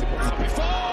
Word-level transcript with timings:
C'est 0.00 0.06
pour 0.06 0.22
frapper 0.22 0.48
fort. 0.48 0.90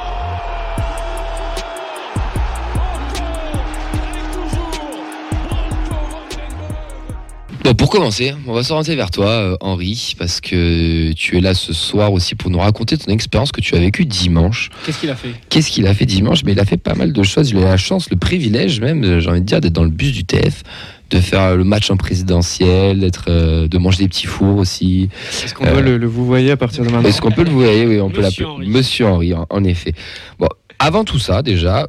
Bon, 7.64 7.74
pour 7.74 7.90
commencer, 7.90 8.34
on 8.46 8.54
va 8.54 8.64
s'orienter 8.64 8.98
vers 8.98 9.10
toi, 9.12 9.28
euh, 9.28 9.58
Henri, 9.62 10.14
parce 10.20 10.42
que 10.42 11.14
tu 11.14 11.38
es 11.38 11.40
là 11.40 11.54
ce 11.54 11.72
soir 11.72 12.12
aussi 12.12 12.36
pour 12.36 12.52
nous 12.52 12.60
raconter 12.60 12.98
ton 12.98 13.10
expérience 13.14 13.54
que 13.54 13.62
tu 13.62 13.76
as 13.76 13.80
vécue 13.80 14.06
dimanche. 14.06 14.72
Qu'est-ce 14.86 15.00
qu'il 15.00 15.10
a 15.10 15.16
fait? 15.16 15.32
Qu'est-ce 15.50 15.72
qu'il 15.72 15.88
a 15.88 15.94
fait 15.94 16.06
dimanche? 16.06 16.44
Mais 16.44 16.52
il 16.52 16.60
a 16.60 16.66
fait 16.66 16.76
pas 16.76 16.94
mal 16.94 17.14
de 17.14 17.24
choses. 17.24 17.52
Il 17.52 17.58
a 17.60 17.62
eu 17.62 17.64
la 17.64 17.78
chance, 17.78 18.10
le 18.10 18.18
privilège 18.18 18.82
même, 18.82 19.06
euh, 19.06 19.20
j'ai 19.22 19.30
envie 19.30 19.40
de 19.40 19.46
dire, 19.46 19.62
d'être 19.62 19.72
dans 19.72 19.86
le 19.86 19.90
bus 19.90 20.12
du 20.12 20.26
TF, 20.26 20.64
de 21.10 21.20
faire 21.20 21.56
le 21.56 21.64
match 21.64 21.90
en 21.90 21.98
présidentiel, 21.98 23.00
d'être, 23.00 23.26
euh, 23.30 23.68
de 23.68 23.78
manger 23.78 24.00
des 24.04 24.08
petits 24.10 24.28
fours 24.28 24.58
aussi. 24.58 25.10
Est-ce 25.44 25.54
qu'on 25.54 25.66
peut 25.66 25.82
le, 25.82 25.98
le 25.98 26.08
vous 26.08 26.26
voyez 26.26 26.52
à 26.52 26.58
partir 26.58 26.84
de 26.84 26.90
maintenant 26.90 27.08
Est-ce 27.08 27.22
qu'on 27.22 27.32
peut 27.32 27.44
le 27.44 27.52
voir 27.52 27.70
Oui, 27.70 28.00
on 28.02 28.10
peut 28.10 28.22
Monsieur 28.22 28.44
l'appeler 28.44 28.46
Henri. 28.46 28.68
Monsieur 28.70 29.06
Henri, 29.08 29.34
en, 29.34 29.46
en 29.50 29.64
effet. 29.64 29.94
Bon, 30.40 30.48
avant 30.80 31.04
tout 31.04 31.20
ça, 31.20 31.42
déjà, 31.42 31.88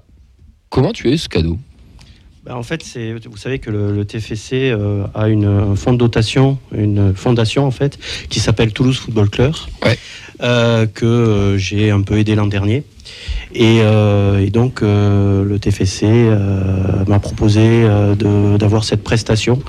comment 0.70 0.92
tu 0.92 1.08
as 1.08 1.12
eu 1.12 1.18
ce 1.18 1.28
cadeau? 1.28 1.58
Ben, 2.46 2.54
en 2.54 2.62
fait, 2.62 2.82
c'est, 2.82 3.12
vous 3.28 3.36
savez 3.36 3.58
que 3.58 3.70
le, 3.70 3.92
le 3.94 4.04
TFC 4.04 4.70
euh, 4.70 5.04
a 5.14 5.28
une, 5.28 5.44
un 5.44 5.76
fonds 5.76 5.92
de 5.92 5.98
dotation, 5.98 6.58
une 6.72 7.12
fondation 7.14 7.66
en 7.66 7.70
fait, 7.70 7.98
qui 8.30 8.40
s'appelle 8.40 8.72
Toulouse 8.72 8.96
Football 8.96 9.28
Club, 9.28 9.52
Ouais. 9.84 9.98
euh, 10.42 10.86
que 10.86 11.04
euh, 11.04 11.58
j'ai 11.58 11.90
un 11.90 12.00
peu 12.02 12.18
aidé 12.18 12.34
l'an 12.36 12.46
dernier. 12.46 12.84
Et, 13.54 13.80
euh, 13.82 14.38
et 14.38 14.50
donc, 14.50 14.82
euh, 14.82 15.44
le 15.44 15.58
TFC 15.58 16.04
euh, 16.04 17.04
m'a 17.06 17.18
proposé 17.18 17.86
d'avoir 18.58 18.84
cette 18.84 19.02
prestation 19.02 19.60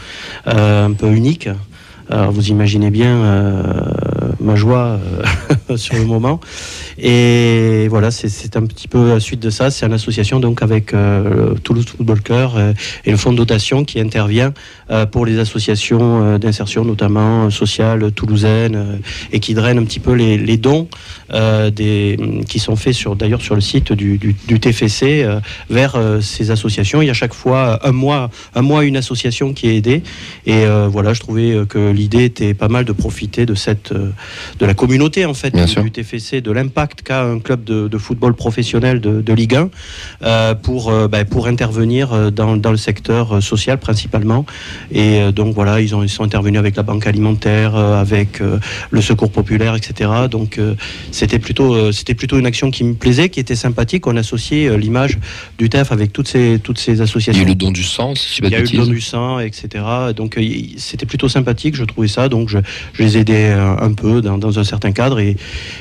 un 0.46 0.92
peu 0.94 1.12
unique. 1.12 1.50
Alors, 2.10 2.32
vous 2.32 2.50
imaginez 2.50 2.90
bien 2.90 3.84
ma 4.40 4.56
joie 4.56 5.00
sur 5.76 5.96
le 5.96 6.06
moment. 6.06 6.40
Et 7.02 7.88
voilà, 7.90 8.12
c'est- 8.12 8.56
un 8.58 8.66
petit 8.66 8.88
peu 8.88 9.10
la 9.10 9.20
suite 9.20 9.40
de 9.40 9.50
ça. 9.50 9.70
C'est 9.72 9.86
une 9.86 9.94
association 9.94 10.40
donc 10.40 10.62
avec 10.62 10.94
euh, 10.94 11.54
le 11.54 11.60
Toulouse 11.60 11.86
Football 11.86 12.22
Club 12.22 12.50
euh, 12.56 12.74
et 13.06 13.12
le 13.12 13.18
fonds 13.18 13.32
de 13.32 13.38
dotation 13.38 13.86
qui 13.86 14.00
intervient 14.00 14.54
euh, 14.92 15.06
pour 15.06 15.26
les 15.26 15.38
associations 15.40 16.38
d'insertion, 16.38 16.84
notamment 16.84 17.50
sociales 17.50 18.12
toulousaines, 18.12 19.00
et 19.32 19.40
qui 19.40 19.54
draine 19.54 19.78
un 19.78 19.84
petit 19.84 20.00
peu 20.00 20.14
les, 20.14 20.38
les 20.38 20.58
dons 20.58 20.88
des, 21.76 22.18
qui 22.48 22.60
sont 22.60 22.76
faits 22.76 22.94
sur 22.96 23.16
d'ailleurs 23.16 23.42
sur 23.42 23.56
le 23.56 23.62
site 23.62 23.94
du, 23.94 24.18
du, 24.18 24.36
du 24.48 24.60
TFC 24.60 25.26
vers 25.70 25.96
ces 26.22 26.50
associations. 26.52 27.02
Il 27.02 27.06
y 27.08 27.10
a 27.12 27.14
chaque 27.14 27.34
fois 27.36 27.80
un 27.88 27.92
mois, 27.92 28.30
un 28.56 28.62
mois 28.62 28.84
une 28.84 28.98
association 28.98 29.54
qui 29.54 29.68
est 29.70 29.76
aidée. 29.78 30.02
Et 30.48 30.66
voilà, 30.90 31.14
je 31.14 31.20
trouvais 31.20 31.56
que 31.70 31.92
l'idée 31.92 32.24
était 32.26 32.54
pas 32.54 32.68
mal 32.68 32.86
de 32.86 32.92
profiter 32.94 33.46
de 33.46 33.54
cette 33.56 33.94
de 33.94 34.66
la 34.66 34.74
communauté 34.74 35.26
en 35.26 35.34
fait 35.34 35.54
Bien 35.54 35.66
du, 35.66 35.72
sûr. 35.72 35.84
du 35.84 35.92
TFC, 35.92 36.42
de 36.42 36.52
l'impact 36.52 36.89
qu'a 36.96 37.24
un 37.24 37.40
club 37.40 37.64
de, 37.64 37.88
de 37.88 37.98
football 37.98 38.34
professionnel 38.36 39.00
de, 39.02 39.22
de 39.22 39.34
Ligue 39.34 39.56
1 39.56 39.70
euh, 40.24 40.56
pour 40.56 40.90
euh, 40.90 41.08
ben, 41.08 41.26
pour 41.26 41.48
intervenir 41.48 42.14
euh, 42.14 42.32
dans, 42.32 42.58
dans 42.58 42.72
le 42.72 42.78
secteur 42.78 43.42
social 43.42 43.78
principalement. 43.78 44.46
Et 44.92 45.32
donc 45.32 45.54
voilà, 45.54 45.82
ils 45.82 45.96
ont 45.96 46.04
ils 46.04 46.10
sont 46.10 46.24
intervenus 46.24 46.60
avec 46.60 46.76
la 46.76 46.84
banque 46.84 47.08
alimentaire, 47.08 47.76
avec 47.76 48.42
le 48.90 49.02
secours 49.02 49.32
populaire, 49.32 49.76
etc. 49.76 50.12
Donc 50.30 50.60
c'était 51.12 51.40
plutôt 51.40 51.92
c'était 51.92 52.16
plutôt 52.16 52.38
une 52.38 52.46
action 52.46 52.72
qui 52.72 52.84
me 52.84 52.94
plaisait, 52.94 53.30
qui 53.30 53.40
était 53.40 53.56
sympathique. 53.56 54.08
On 54.08 54.18
associait 54.18 54.78
l'image 54.78 55.18
du 55.58 55.70
TEF 55.70 55.92
avec 55.92 56.14
toutes 56.14 56.28
ces 56.28 56.60
toutes 56.60 56.80
ces 56.80 56.94
Il 56.94 56.98
y 56.98 57.02
a 57.02 57.04
associations. 57.04 57.44
eu 57.44 57.46
le 57.46 57.56
don 57.56 57.72
du 57.72 57.84
sang, 57.84 58.16
si 58.16 58.42
Il 58.44 58.50
y 58.50 58.56
a 58.56 58.60
eu 58.60 58.64
le 58.64 58.78
don 58.78 58.88
du 58.88 59.02
sang, 59.02 59.40
etc. 59.40 59.84
Donc 60.16 60.40
c'était 60.78 61.06
plutôt 61.06 61.30
sympathique, 61.30 61.76
je 61.76 61.84
trouvais 61.84 62.08
ça. 62.08 62.30
Donc 62.30 62.50
je, 62.50 62.58
je 62.94 63.04
les 63.04 63.18
aidais 63.18 63.52
un 63.52 63.94
peu 63.94 64.22
dans, 64.22 64.38
dans 64.38 64.60
un 64.60 64.64
certain 64.64 64.92
cadre. 64.92 65.20
Et, 65.20 65.36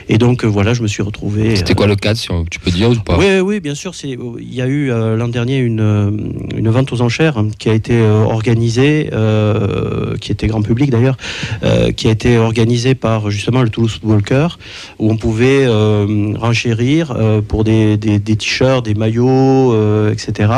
et 0.08 0.18
donc 0.18 0.44
voilà, 0.44 0.74
je 0.74 0.82
me 0.82 0.88
suis 0.88 0.97
retrouvé. 1.02 1.56
C'était 1.56 1.72
euh, 1.72 1.74
quoi 1.74 1.86
le 1.86 1.96
cadre, 1.96 2.18
si 2.18 2.30
on- 2.30 2.44
tu 2.44 2.58
peux 2.60 2.70
dire 2.70 2.90
ou 2.90 2.94
pas? 2.96 3.16
Oui, 3.18 3.40
oui, 3.40 3.60
bien 3.60 3.74
sûr. 3.74 3.94
c'est- 3.94 4.08
Il 4.40 4.54
y 4.54 4.62
a 4.62 4.66
eu 4.66 4.90
euh, 4.90 5.16
l'an 5.16 5.28
dernier 5.28 5.58
une, 5.58 5.80
euh, 5.80 6.10
une 6.56 6.68
vente 6.68 6.92
aux 6.92 7.00
enchères 7.00 7.42
qui 7.58 7.68
a 7.68 7.74
été 7.74 8.00
organisée, 8.02 9.10
euh, 9.12 10.16
qui 10.18 10.32
était 10.32 10.46
grand 10.46 10.62
public 10.62 10.90
d'ailleurs, 10.90 11.16
euh, 11.62 11.90
qui 11.92 12.08
a 12.08 12.10
été 12.10 12.38
organisée 12.38 12.94
par 12.94 13.30
justement 13.30 13.62
le 13.62 13.68
Toulouse 13.68 13.92
Football 14.00 14.22
Club, 14.22 14.50
où 14.98 15.10
on 15.10 15.16
pouvait 15.16 15.64
euh, 15.66 16.32
renchérir 16.38 17.14
pour 17.48 17.64
des, 17.64 17.96
des, 17.96 18.18
des 18.18 18.36
t-shirts, 18.36 18.84
des 18.84 18.94
maillots, 18.94 19.74
etc. 20.10 20.52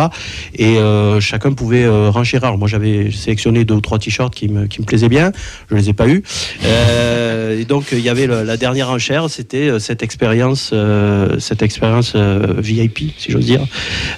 Et 0.56 0.76
chacun 1.20 1.52
pouvait 1.52 1.86
renchérir. 1.88 2.44
Alors 2.44 2.58
moi 2.58 2.68
j'avais 2.68 3.10
sélectionné 3.10 3.64
deux 3.64 3.74
ou 3.74 3.80
trois 3.80 3.98
t-shirts 3.98 4.34
qui 4.34 4.48
me, 4.48 4.66
qui 4.66 4.80
me 4.80 4.86
plaisaient 4.86 5.08
bien, 5.08 5.32
je 5.70 5.76
les 5.76 5.88
ai 5.88 5.92
pas 5.92 6.08
eus. 6.08 6.22
Euh, 6.64 7.58
et 7.60 7.64
donc 7.64 7.86
il 7.92 8.00
y 8.00 8.08
avait 8.08 8.26
le- 8.26 8.42
la 8.42 8.56
dernière 8.56 8.90
enchère, 8.90 9.28
c'était 9.30 9.78
cette 9.78 10.02
expérience, 10.02 10.29
euh, 10.72 11.38
cette 11.38 11.62
expérience 11.62 12.12
euh, 12.14 12.54
VIP, 12.58 13.12
si 13.18 13.30
j'ose 13.32 13.44
dire. 13.46 13.60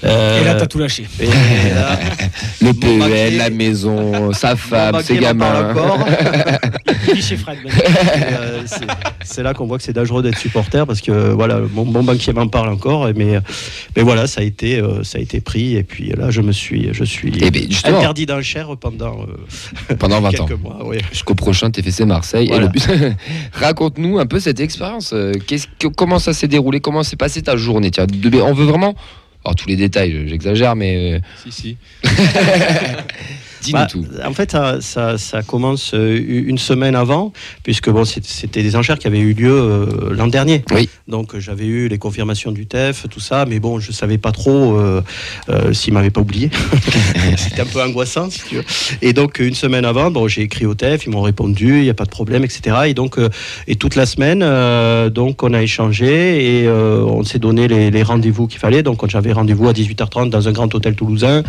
Euh, 0.05 0.41
Et 0.41 0.45
là, 0.45 0.55
t'as 0.55 0.67
tout 0.67 0.79
lâché. 0.79 1.05
et 1.21 1.27
là, 1.27 1.99
Le 2.61 2.73
PEL, 2.73 3.37
la 3.37 3.51
maison, 3.51 4.33
sa 4.33 4.57
femme, 4.57 5.01
ses 5.03 5.17
gamins. 5.19 5.75
Fred. 7.37 7.59
Euh, 7.67 8.63
c'est- 9.25 9.43
là 9.43 9.55
qu'on 9.55 9.67
voit 9.67 9.79
que 9.79 9.85
c'est 9.85 9.93
dangereux 9.93 10.23
d'être 10.23 10.39
supporter 10.39 10.87
parce 10.87 11.01
que 11.01 11.33
voilà, 11.33 11.59
mon, 11.73 11.85
mon 11.85 12.03
banquier 12.03 12.33
m'en 12.33 12.47
parle 12.49 12.69
encore. 12.69 13.09
Mais, 13.17 13.39
mais 13.97 14.03
voilà, 14.03 14.27
ça 14.27 14.41
a 14.41 14.45
été, 14.45 14.79
euh, 14.79 15.03
ça 15.03 15.19
a 15.19 15.21
été 15.21 15.41
pris. 15.41 15.77
Et 15.77 15.83
puis 15.83 16.11
là, 16.17 16.31
je 16.31 16.41
me 16.41 16.53
suis, 16.53 16.89
je 16.93 17.05
suis 17.05 17.33
Eh 17.41 17.51
ben, 17.51 17.67
interdit 17.85 18.27
d'enchère 18.27 18.69
pendant 18.79 19.23
euh, 19.23 19.95
Pendant 19.99 20.21
20 20.21 20.29
ans. 20.29 20.47
quelques 20.47 20.61
mois. 20.61 20.79
oui. 20.85 20.99
Jusqu'au 21.11 21.35
prochain 21.35 21.71
TFC 21.71 22.05
Marseille. 22.05 22.49
Voilà. 22.49 22.65
Et 22.65 22.67
le 22.67 22.73
but- 23.09 23.17
Raconte-nous 23.53 24.19
un 24.19 24.27
peu 24.27 24.39
cette 24.41 24.61
expérience. 24.61 25.15
Qu'est-ce 25.47 25.67
que- 25.79 25.89
comment 25.93 26.19
ça 26.19 26.33
s'est 26.33 26.49
déroulé 26.49 26.81
Comment 26.81 27.03
s'est 27.03 27.17
passée 27.17 27.43
ta 27.43 27.57
journée 27.57 27.91
Tiens, 27.91 28.07
On 28.45 28.53
veut 28.53 28.65
vraiment. 28.67 28.95
Alors, 29.45 29.57
tous 29.57 29.69
les 29.69 29.77
détails, 29.77 30.29
j'exagère, 30.29 30.77
mais 30.77 31.15
euh, 31.15 31.19
Si, 31.43 31.51
si. 31.53 31.77
dis-nous 33.63 33.79
Bah, 33.79 33.87
tout. 33.87 34.05
En 34.25 34.33
fait, 34.33 34.53
ça, 34.53 34.81
ça, 34.81 35.19
ça 35.19 35.43
commence 35.43 35.93
euh, 35.95 36.21
une 36.27 36.59
semaine 36.59 36.95
avant, 36.95 37.33
puisque 37.63 37.91
bon, 37.91 38.05
c'était 38.05 38.63
des 38.63 38.77
enchères 38.77 38.99
qui 38.99 39.07
avaient 39.07 39.21
eu 39.21 39.33
lieu 39.33 39.53
euh, 39.53 40.15
l'an 40.15 40.27
dernier. 40.27 40.65
Oui. 40.71 40.89
Donc 41.09 41.35
euh, 41.35 41.41
j'avais 41.41 41.67
eu 41.67 41.89
les 41.89 41.99
confirmations 41.99 42.53
du 42.53 42.67
TEF, 42.67 43.07
tout 43.11 43.21
ça, 43.21 43.45
mais 43.47 43.61
bon, 43.61 43.79
je 43.79 43.93
savais 43.93 44.19
pas 44.19 44.33
trop 44.33 44.79
euh, 44.79 45.03
euh, 45.49 45.73
s'ils 45.73 45.93
m'avaient 45.93 46.11
pas 46.11 46.21
oublié. 46.21 46.51
c'était 47.37 47.63
un 47.63 47.67
peu 47.67 47.83
angoissant, 47.83 48.31
si 48.31 48.43
tu 48.49 48.57
veux. 48.57 48.65
Et 49.03 49.13
donc 49.13 49.39
une 49.39 49.55
semaine 49.55 49.85
avant, 49.85 50.11
bon, 50.11 50.27
j'ai 50.29 50.43
écrit 50.43 50.65
au 50.65 50.75
TEF, 50.75 51.07
ils 51.07 51.11
m'ont 51.11 51.23
répondu, 51.23 51.79
il 51.79 51.83
n'y 51.83 51.91
a 51.91 51.95
pas 51.95 52.05
de 52.05 52.11
problème, 52.11 52.45
etc. 52.45 52.77
Et 52.87 52.95
donc 52.95 53.19
et 53.67 53.77
toute 53.77 53.95
la 53.95 54.07
semaine, 54.07 54.41
donc 55.11 55.43
on 55.43 55.53
a 55.53 55.63
échangé 55.63 56.63
et 56.63 56.69
on 56.69 57.23
s'est 57.25 57.39
donné 57.39 57.69
les, 57.69 57.91
les 57.91 58.03
rendez-vous 58.03 58.47
qu'il 58.47 58.59
fallait. 58.59 58.83
Donc 58.83 59.07
j'avais 59.09 59.33
rendez-vous 59.33 59.69
à 59.69 59.73
18h30 59.73 60.31
dans 60.31 60.49
un 60.49 60.53
grand 60.53 60.75
hôtel 60.75 60.95
toulousain 60.95 61.43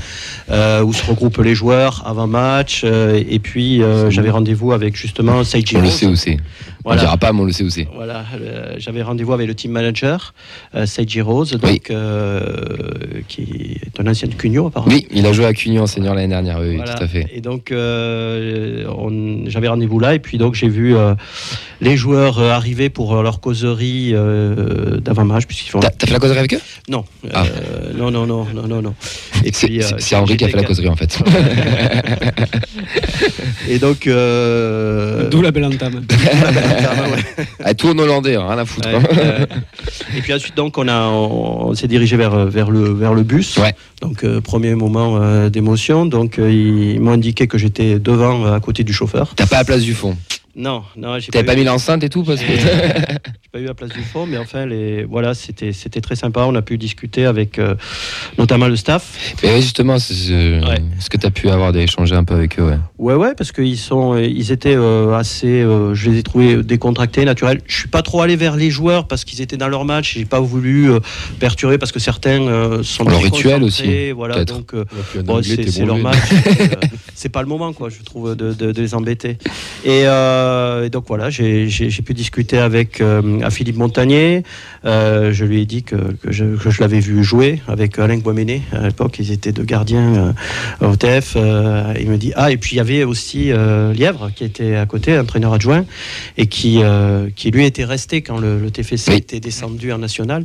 où 0.50 0.94
se 0.94 1.06
regroupent 1.06 1.38
les 1.38 1.56
joueurs 1.56 2.03
avant 2.04 2.28
match. 2.28 2.84
euh, 2.84 3.22
et 3.28 3.40
puis 3.40 3.82
euh, 3.82 4.10
j'avais 4.10 4.30
rendez-vous 4.30 4.72
avec 4.72 4.96
justement 4.96 5.44
Seiji 5.44 5.78
On 5.78 5.82
le 5.82 6.16
sait 6.16 6.38
c'est. 6.84 6.90
On 6.90 6.90
Voilà. 6.90 7.02
dira 7.02 7.18
pas, 7.18 7.32
mais 7.34 7.42
on 7.42 7.46
le 7.46 7.52
sait 7.52 7.64
où 7.64 7.70
c'est. 7.70 7.88
Voilà, 7.96 8.26
euh, 8.40 8.76
j'avais 8.78 9.02
rendez-vous 9.02 9.34
avec 9.34 9.48
le 9.48 9.56
team 9.56 9.72
manager, 9.72 10.34
euh, 10.76 10.86
Seiji 10.86 11.22
Rose, 11.22 11.52
donc, 11.52 11.62
Oui. 11.64 11.82
euh, 11.92 12.42
qui 13.28 13.78
est 13.86 14.00
un 14.00 14.08
ancien 14.08 14.28
de 14.28 14.34
Cugno 14.36 14.68
apparemment. 14.68 14.94
Oui, 14.94 15.08
il 15.12 15.26
a 15.26 15.34
joué 15.34 15.46
à 15.46 15.54
Cugno 15.54 15.82
enseignant 15.84 16.14
l'année 16.14 16.28
dernière, 16.28 16.60
oui, 16.60 16.76
Voilà. 16.78 16.94
tout 16.96 17.04
à 17.04 17.08
fait. 17.08 17.28
Et 17.34 17.42
donc, 17.42 17.72
euh, 17.72 18.86
j'avais 19.48 19.68
rendez-vous 19.70 20.00
là, 20.00 20.14
et 20.16 20.20
puis 20.20 20.38
donc 20.38 20.56
j'ai 20.56 20.68
vu 20.70 20.96
euh, 20.96 21.14
les 21.82 21.96
joueurs 21.98 22.40
arriver 22.40 22.90
pour 22.90 23.22
leur 23.24 23.40
causerie 23.40 24.12
euh, 24.14 25.00
d'avant-match, 25.00 25.46
puisqu'ils 25.46 25.70
font. 25.70 25.80
T'as 25.80 25.92
fait 26.06 26.12
la 26.14 26.20
causerie 26.20 26.40
avec 26.40 26.54
eux? 26.54 26.60
Non, 26.90 27.06
Ah. 27.34 27.44
euh, 27.46 27.94
non, 27.96 28.12
non, 28.12 28.26
non, 28.26 28.46
non, 28.54 28.68
non, 28.68 28.82
non. 28.82 28.94
Et 29.46 29.52
C'est 29.54 29.84
euh, 29.84 30.18
Henri 30.20 30.38
qui 30.38 30.46
a 30.46 30.50
fait 30.50 30.58
la 30.58 30.64
causerie 30.64 30.90
en 30.90 30.96
fait. 30.96 31.20
Et 33.70 33.80
donc. 33.80 34.08
euh, 34.08 35.30
D'où 35.30 35.42
la 35.42 35.52
belle 35.52 35.66
entame. 35.66 36.04
tout 37.78 37.88
en 37.88 37.98
hollandais, 37.98 38.36
hein, 38.36 38.46
rien 38.48 38.58
à 38.58 38.66
foutre. 38.66 38.88
Ouais, 38.90 39.00
euh, 39.18 39.46
et 40.18 40.22
puis 40.22 40.34
ensuite, 40.34 40.56
donc, 40.56 40.78
on, 40.78 40.88
a, 40.88 41.08
on, 41.08 41.70
on 41.70 41.74
s'est 41.74 41.88
dirigé 41.88 42.18
vers, 42.18 42.46
vers, 42.46 42.70
le, 42.72 42.92
vers 42.94 43.14
le 43.14 43.24
bus. 43.24 43.58
Ouais. 43.58 43.74
Donc, 44.02 44.24
euh, 44.24 44.42
premier 44.42 44.76
moment 44.76 45.18
euh, 45.22 45.50
d'émotion. 45.50 46.06
Donc, 46.06 46.40
euh, 46.40 46.52
ils 46.52 47.00
m'ont 47.00 47.12
indiqué 47.14 47.48
que 47.48 47.58
j'étais 47.58 48.00
devant, 48.00 48.52
à 48.54 48.60
côté 48.60 48.84
du 48.84 48.94
chauffeur. 48.94 49.34
T'as 49.36 49.46
pas 49.48 49.58
la 49.58 49.66
place 49.66 49.82
du 49.82 49.94
fond. 49.94 50.18
Non, 50.56 50.84
non, 50.96 51.18
T'avais 51.32 51.46
pas 51.46 51.54
eu- 51.54 51.58
mis 51.58 51.64
l'enceinte 51.64 52.04
et 52.04 52.10
tout 52.10 52.24
parce 52.24 52.42
que. 52.42 52.46
pas 53.54 53.60
eu 53.60 53.66
la 53.66 53.76
place 53.76 53.92
du 53.92 54.02
fond, 54.02 54.26
mais 54.26 54.40
enfin, 54.40 54.66
les, 54.66 55.04
voilà, 55.04 55.36
c'était, 55.36 55.74
c'était 55.74 56.02
très 56.02 56.16
sympa. 56.16 56.44
On 56.48 56.56
a 56.56 56.64
pu 56.64 56.80
discuter 56.80 57.24
avec 57.28 57.60
euh, 57.60 57.76
notamment 58.40 58.68
le 58.68 58.76
staff. 58.76 59.36
Mais 59.44 59.54
oui, 59.54 59.62
justement, 59.62 60.00
c'est 60.00 60.16
ce, 60.16 60.68
Ouais. 60.68 60.82
ce 61.00 61.08
que 61.08 61.18
t'as 61.18 61.30
pu 61.30 61.50
avoir 61.50 61.72
d'échanger 61.72 62.16
un 62.16 62.24
peu 62.24 62.34
avec 62.34 62.58
eux, 62.60 62.64
ouais. 62.64 62.80
Ouais, 62.98 63.14
ouais, 63.14 63.36
parce 63.38 63.52
qu'ils 63.52 63.78
sont, 63.78 64.18
ils 64.18 64.52
étaient 64.52 64.74
euh, 64.76 65.14
assez, 65.14 65.62
euh, 65.62 65.94
je 65.94 66.10
les 66.10 66.18
ai 66.18 66.24
trouvés 66.24 66.64
décontractés, 66.64 67.26
naturels. 67.26 67.62
Je 67.68 67.76
suis 67.78 67.88
pas 67.90 68.02
trop 68.02 68.22
allé 68.22 68.36
vers 68.38 68.56
les 68.56 68.72
joueurs 68.72 69.08
parce 69.08 69.24
qu'ils 69.24 69.40
étaient 69.40 69.56
dans 69.58 69.68
leur 69.68 69.86
match. 69.86 70.16
J'ai 70.16 70.26
pas 70.26 70.40
voulu 70.40 70.90
euh, 70.92 71.00
perturber 71.40 71.78
parce 71.78 71.92
que 71.92 72.00
certains 72.00 72.42
euh, 72.42 72.82
sont 72.82 73.04
Leur 73.04 73.20
très 73.20 73.30
rituel 73.30 73.62
aussi, 73.62 74.10
Voilà, 74.14 74.34
peut-être. 74.34 74.56
donc 74.56 74.74
euh, 74.74 74.84
Et 75.16 75.22
bon, 75.22 75.34
anglais, 75.36 75.44
c'est, 75.58 75.58
t'es 75.66 75.70
c'est 75.72 75.82
bon 75.82 75.88
leur 75.90 75.98
match. 76.00 76.18
euh, 76.60 76.66
c'est 77.14 77.30
pas 77.30 77.44
le 77.44 77.48
moment, 77.48 77.72
quoi, 77.72 77.90
je 77.90 78.02
trouve, 78.04 78.36
de, 78.36 78.52
de- 78.54 78.72
de 78.72 78.82
les 78.82 78.96
embêter. 78.96 79.38
Et, 79.86 80.06
euh, 80.08 80.86
et 80.86 80.90
donc 80.90 81.04
voilà, 81.08 81.30
j'ai, 81.30 81.70
j'ai- 81.70 81.92
j'ai 81.92 82.02
pu 82.02 82.16
discuter 82.16 82.58
avec 82.58 83.00
euh, 83.00 83.42
à 83.44 83.50
Philippe 83.50 83.78
Montagnier. 83.78 84.44
Euh, 84.86 85.32
je 85.32 85.46
lui 85.46 85.62
ai 85.62 85.66
dit 85.66 85.84
que, 85.84 85.96
que 85.96 86.32
je, 86.32 86.46
l'avais 86.80 87.00
vu 87.00 87.24
jouer 87.24 87.62
avec 87.68 88.00
Alain 88.00 88.18
Guaméné. 88.18 88.62
À 88.72 88.88
l'époque, 88.88 89.18
ils 89.20 89.32
étaient 89.32 89.52
deux 89.52 89.64
gardiens 89.64 90.34
euh, 90.82 90.88
au 90.88 90.96
TF. 90.96 91.34
Euh, 91.36 91.94
il 92.00 92.10
me 92.10 92.18
dit 92.18 92.34
Ah, 92.36 92.52
et 92.52 92.58
puis 92.58 92.76
il 92.76 92.78
y 92.78 92.82
avait 92.82 93.04
aussi 93.04 93.52
Lièvre 93.94 94.32
qui 94.36 94.44
était 94.44 94.76
à 94.76 94.86
côté, 94.86 95.18
entraîneur 95.18 95.54
adjoint, 95.54 95.86
et 96.38 96.48
qui, 96.48 96.82
qui 97.36 97.52
lui 97.52 97.66
était 97.66 97.86
resté 97.86 98.22
quand 98.22 98.38
le, 98.38 98.60
le 98.60 98.72
TFC 98.72 99.12
Oui. 99.12 99.18
était 99.18 99.40
descendu 99.40 99.92
en 99.92 99.98
national, 99.98 100.44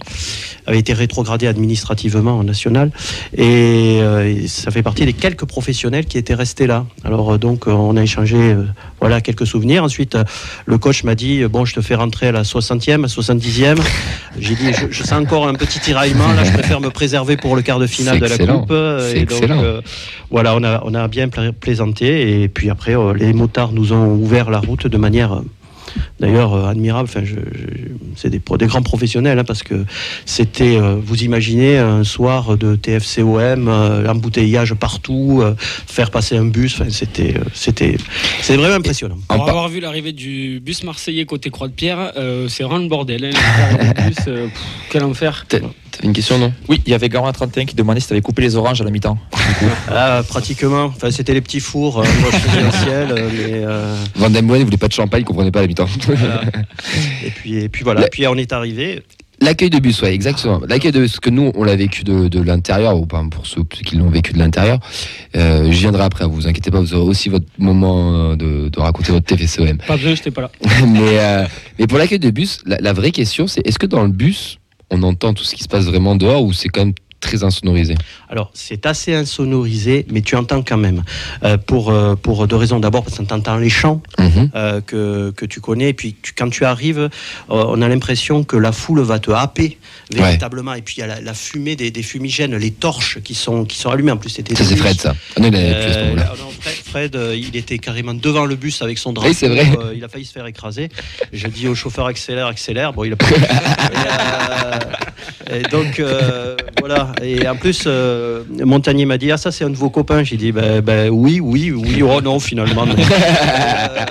avait 0.67 0.79
été 0.79 0.93
rétrogradé 0.93 1.47
administrativement 1.47 2.39
en 2.39 2.44
national. 2.44 2.91
Et, 3.37 3.99
et 3.99 4.49
ça 4.49 4.71
fait 4.71 4.83
partie 4.83 5.05
des 5.05 5.12
quelques 5.12 5.44
professionnels 5.44 6.06
qui 6.06 6.19
étaient 6.19 6.35
restés 6.35 6.67
là. 6.67 6.87
Alors 7.05 7.39
donc 7.39 7.67
on 7.67 7.97
a 7.97 8.03
échangé 8.03 8.55
voilà 9.00 9.21
quelques 9.21 9.47
souvenirs. 9.47 9.85
Ensuite 9.85 10.15
euh, 10.15 10.25
le 10.67 10.79
coach 10.79 11.05
m'a 11.05 11.15
dit 11.15 11.43
euh, 11.43 11.49
bon 11.49 11.65
je 11.65 11.75
te 11.75 11.81
fais 11.81 11.95
rentrer 11.95 12.29
à 12.29 12.33
la 12.33 12.43
60e, 12.43 13.05
à 13.05 13.06
70e. 13.06 13.79
J'ai 14.39 14.55
dit 14.55 14.73
je, 14.73 14.87
je 14.91 15.03
sens 15.03 15.12
encore 15.23 15.47
un 15.49 15.55
petit 15.55 15.79
tiraillement 15.81 16.33
là, 16.33 16.45
je 16.45 16.53
préfère 16.53 16.81
me 16.81 16.91
préserver 16.91 17.37
pour 17.37 17.56
le 17.56 17.62
quart 17.62 17.79
de 17.79 17.87
finale 17.87 18.19
de 18.21 18.27
la 18.27 18.37
coupe. 18.61 18.71
euh, 18.71 19.12
Et 19.15 19.25
donc 19.25 19.41
euh, 19.65 19.81
voilà 20.31 20.55
on 20.56 20.62
a 20.65 20.83
on 20.85 20.95
a 20.95 21.09
bien 21.09 21.29
pla- 21.29 21.53
plaisanté 21.53 22.43
et 22.43 22.49
puis 22.49 22.71
après 22.71 22.97
euh, 22.97 23.12
les 23.15 23.33
motards 23.33 23.73
nous 23.73 23.93
ont 23.93 24.06
ouvert 24.15 24.50
la 24.50 24.59
route 24.61 24.87
de 24.87 24.97
manière 24.99 25.41
D'ailleurs, 26.20 26.53
euh, 26.55 26.67
admirable. 26.69 27.09
Enfin, 27.09 27.25
je, 27.25 27.35
je- 27.37 27.88
c'est 28.17 28.31
des, 28.31 28.41
grands 28.67 28.82
professionnels 28.82 29.38
hein, 29.38 29.44
parce 29.44 29.62
que 29.62 29.85
c'était, 30.26 30.76
euh, 30.76 30.97
vous 31.00 31.23
imaginez, 31.23 31.79
un 31.79 32.03
soir 32.03 32.56
de 32.56 32.75
TFCOM, 32.75 33.69
euh, 33.69 34.03
l'embouteillage 34.03 34.75
partout, 34.75 35.41
euh, 35.43 35.55
faire 35.59 36.11
passer 36.11 36.37
un 36.37 36.44
bus. 36.47 36.75
Enfin, 36.75 36.91
c'était, 36.91 37.37
euh, 37.37 37.44
c'était, 37.55 37.97
c'est 38.43 38.56
vraiment 38.56 38.75
impressionnant. 38.75 39.19
En 39.29 39.37
Pour 39.37 39.44
par- 39.47 39.49
avoir 39.55 39.69
vu 39.69 39.79
l'arrivée 39.81 40.12
du 40.12 40.61
bus 40.61 40.82
marseillais 40.82 41.25
côté 41.25 41.50
Croix-de-Pierre, 41.50 42.12
euh, 42.17 42.49
c'est 42.49 42.65
vraiment 42.65 42.82
le 42.82 42.88
bordel. 42.88 43.25
hein, 43.26 43.93
bus, 44.09 44.17
euh, 44.26 44.47
pff, 44.49 44.61
quel 44.91 45.05
enfer. 45.05 45.47
Une 46.03 46.12
question, 46.12 46.38
non? 46.38 46.53
Oui, 46.69 46.81
il 46.87 46.91
y 46.93 46.94
avait 46.94 47.09
Garon 47.09 47.31
31 47.32 47.65
qui 47.65 47.75
demandait 47.75 47.99
si 48.00 48.06
tu 48.06 48.12
avais 48.12 48.20
coupé 48.23 48.43
les 48.43 48.55
oranges 48.56 48.81
à 48.81 48.85
la 48.85 48.91
mi-temps. 48.91 49.19
Ah, 49.88 50.23
pratiquement. 50.29 50.85
Enfin, 50.85 51.11
c'était 51.11 51.35
les 51.35 51.41
petits 51.41 51.59
fours, 51.61 51.99
euh, 52.00 52.05
euh, 52.88 53.29
mais. 53.32 53.65
euh, 53.65 53.97
Van 54.15 54.31
den 54.31 54.47
Boen 54.47 54.62
voulait 54.65 54.76
pas 54.76 54.87
de 54.88 54.93
champagne, 54.93 55.23
il 55.23 55.25
comprenait 55.25 55.50
pas 55.50 55.59
à 55.61 55.62
la 55.62 55.69
mi-temps. 55.69 55.87
Voilà. 56.14 56.43
Et 57.25 57.31
puis, 57.31 57.56
et 57.56 57.69
puis 57.69 57.84
voilà. 57.84 58.06
Et 58.06 58.10
puis 58.10 58.26
on 58.26 58.37
est 58.37 58.52
arrivé. 58.52 59.02
L'accueil 59.40 59.70
de 59.70 59.78
bus, 59.78 60.02
ouais, 60.02 60.12
exactement. 60.12 60.60
L'accueil 60.66 60.90
de 60.90 61.00
bus, 61.00 61.20
que 61.20 61.31
nous, 61.31 61.52
on 61.55 61.62
l'a 61.62 61.76
vécu 61.76 62.02
de, 62.02 62.26
de 62.26 62.40
l'intérieur, 62.40 62.96
ou 62.96 63.06
pas 63.06 63.22
pour 63.31 63.46
ceux 63.46 63.62
qui 63.62 63.94
l'ont 63.94 64.10
vécu 64.10 64.32
de 64.32 64.38
l'intérieur. 64.38 64.81
Euh, 65.37 65.70
je 65.70 65.78
viendrai 65.78 66.02
après, 66.02 66.26
vous 66.26 66.49
inquiétez 66.49 66.72
pas, 66.72 66.81
vous 66.81 66.93
aurez 66.94 67.08
aussi 67.08 67.28
votre 67.28 67.46
moment 67.56 68.32
euh, 68.32 68.37
de, 68.37 68.69
de 68.69 68.81
raconter 68.81 69.12
votre 69.12 69.26
TFCOM. 69.26 69.78
Pas 69.87 69.96
besoin, 69.96 70.16
j'étais 70.16 70.32
pas 70.32 70.43
là. 70.43 70.50
mais, 70.87 71.20
euh, 71.20 71.44
mais 71.78 71.87
pour 71.87 71.99
l'accueil 71.99 72.19
de 72.19 72.31
bus, 72.31 72.60
la, 72.66 72.78
la 72.78 72.93
vraie 72.93 73.12
question, 73.12 73.46
c'est 73.46 73.64
est-ce 73.64 73.78
que 73.78 73.87
dans 73.87 74.02
le 74.02 74.08
bus, 74.08 74.58
on 74.90 75.05
entend 75.05 75.34
tout 75.34 75.44
ce 75.44 75.55
qui 75.55 75.62
se 75.62 75.69
passe 75.69 75.84
vraiment 75.84 76.16
dehors 76.16 76.43
ou 76.43 76.52
c'est 76.52 76.69
quand 76.69 76.84
même 76.84 76.94
très 77.20 77.43
insonorisé 77.44 77.94
Alors, 78.29 78.50
c'est 78.55 78.87
assez 78.87 79.15
insonorisé, 79.15 80.06
mais 80.11 80.20
tu 80.23 80.37
entends 80.37 80.62
quand 80.62 80.76
même. 80.76 81.03
Euh, 81.44 81.56
pour, 81.56 81.91
euh, 81.91 82.15
pour 82.15 82.47
deux 82.47 82.56
raisons. 82.56 82.79
D'abord, 82.81 83.05
parce 83.05 83.19
que 83.19 83.23
tu 83.25 83.32
entends 83.35 83.56
les 83.56 83.70
chants 83.70 84.00
Mhm. 84.19 84.50
euh, 84.55 84.81
que, 84.81 85.31
que 85.32 85.47
tu 85.47 85.61
connais. 85.61 85.91
Et 85.91 85.94
puis, 85.94 86.17
tu- 86.23 86.32
quand 86.32 86.49
tu 86.50 86.65
arrives, 86.65 87.09
on 87.49 87.81
a 87.82 87.88
l'impression 87.88 88.44
que 88.44 88.56
la 88.56 88.73
foule 88.73 89.00
va 89.00 89.19
te 89.19 89.31
happer 89.31 89.79
véritablement. 90.15 90.75
Et 90.75 90.82
puis, 90.82 90.97
il 90.99 91.00
y 91.00 91.03
a 91.03 91.06
la, 91.06 91.20
la 91.20 91.35
fumée 91.35 91.76
des, 91.76 91.91
des 91.91 92.03
fumigènes, 92.03 92.56
les 92.56 92.70
torches 92.70 93.20
qui 93.23 93.35
sont, 93.35 93.65
qui 93.65 93.76
sont 93.79 93.91
allumées. 93.91 94.12
En 94.12 94.17
plus, 94.17 94.31
c'était 94.31 94.55
c'est. 94.55 94.76
Fred, 94.76 95.00
ça. 95.00 95.15
Ce 95.37 95.41
non, 96.43 96.50
Fred, 96.61 96.75
Fred, 96.85 97.19
il 97.35 97.56
était 97.56 97.79
carrément 97.79 98.15
devant 98.15 98.44
le 98.44 98.55
bus 98.56 98.82
avec 98.82 98.99
son 98.99 99.12
drapeau. 99.12 99.31
Oui, 99.31 99.35
c'est 99.35 99.49
vrai. 99.49 99.67
il 99.94 100.05
a 100.05 100.09
failli 100.09 100.25
se 100.25 100.32
faire 100.32 100.47
écraser. 100.47 100.88
Je 101.32 101.47
dis 101.49 101.69
au 101.69 101.75
chauffeur 101.75 102.06
accélère, 102.06 102.47
accélère. 102.47 102.93
Bon, 102.93 103.05
il 103.05 103.12
a 103.12 103.17
pas. 103.17 103.26
et, 105.50 105.59
et 105.59 105.62
donc 105.62 105.99
euh, 106.00 106.56
Et 107.22 107.46
en 107.49 107.56
plus, 107.56 107.84
euh, 107.87 108.43
Montagnier 108.64 109.06
m'a 109.06 109.19
dit 109.19 109.31
ah 109.32 109.37
ça 109.37 109.50
c'est 109.52 109.64
un 109.64 109.70
de 109.70 109.76
vos 109.76 109.90
copains. 109.90 110.22
J'ai 110.25 110.37
dit 110.37 110.52
ben, 110.52 110.81
ben, 110.81 111.08
oui, 111.10 111.40
oui, 111.40 111.70
oui. 111.70 112.02
Oh 112.02 112.20
non, 112.20 112.38
finalement. 112.40 112.87
non. 112.87 112.94
Euh, 112.99 114.05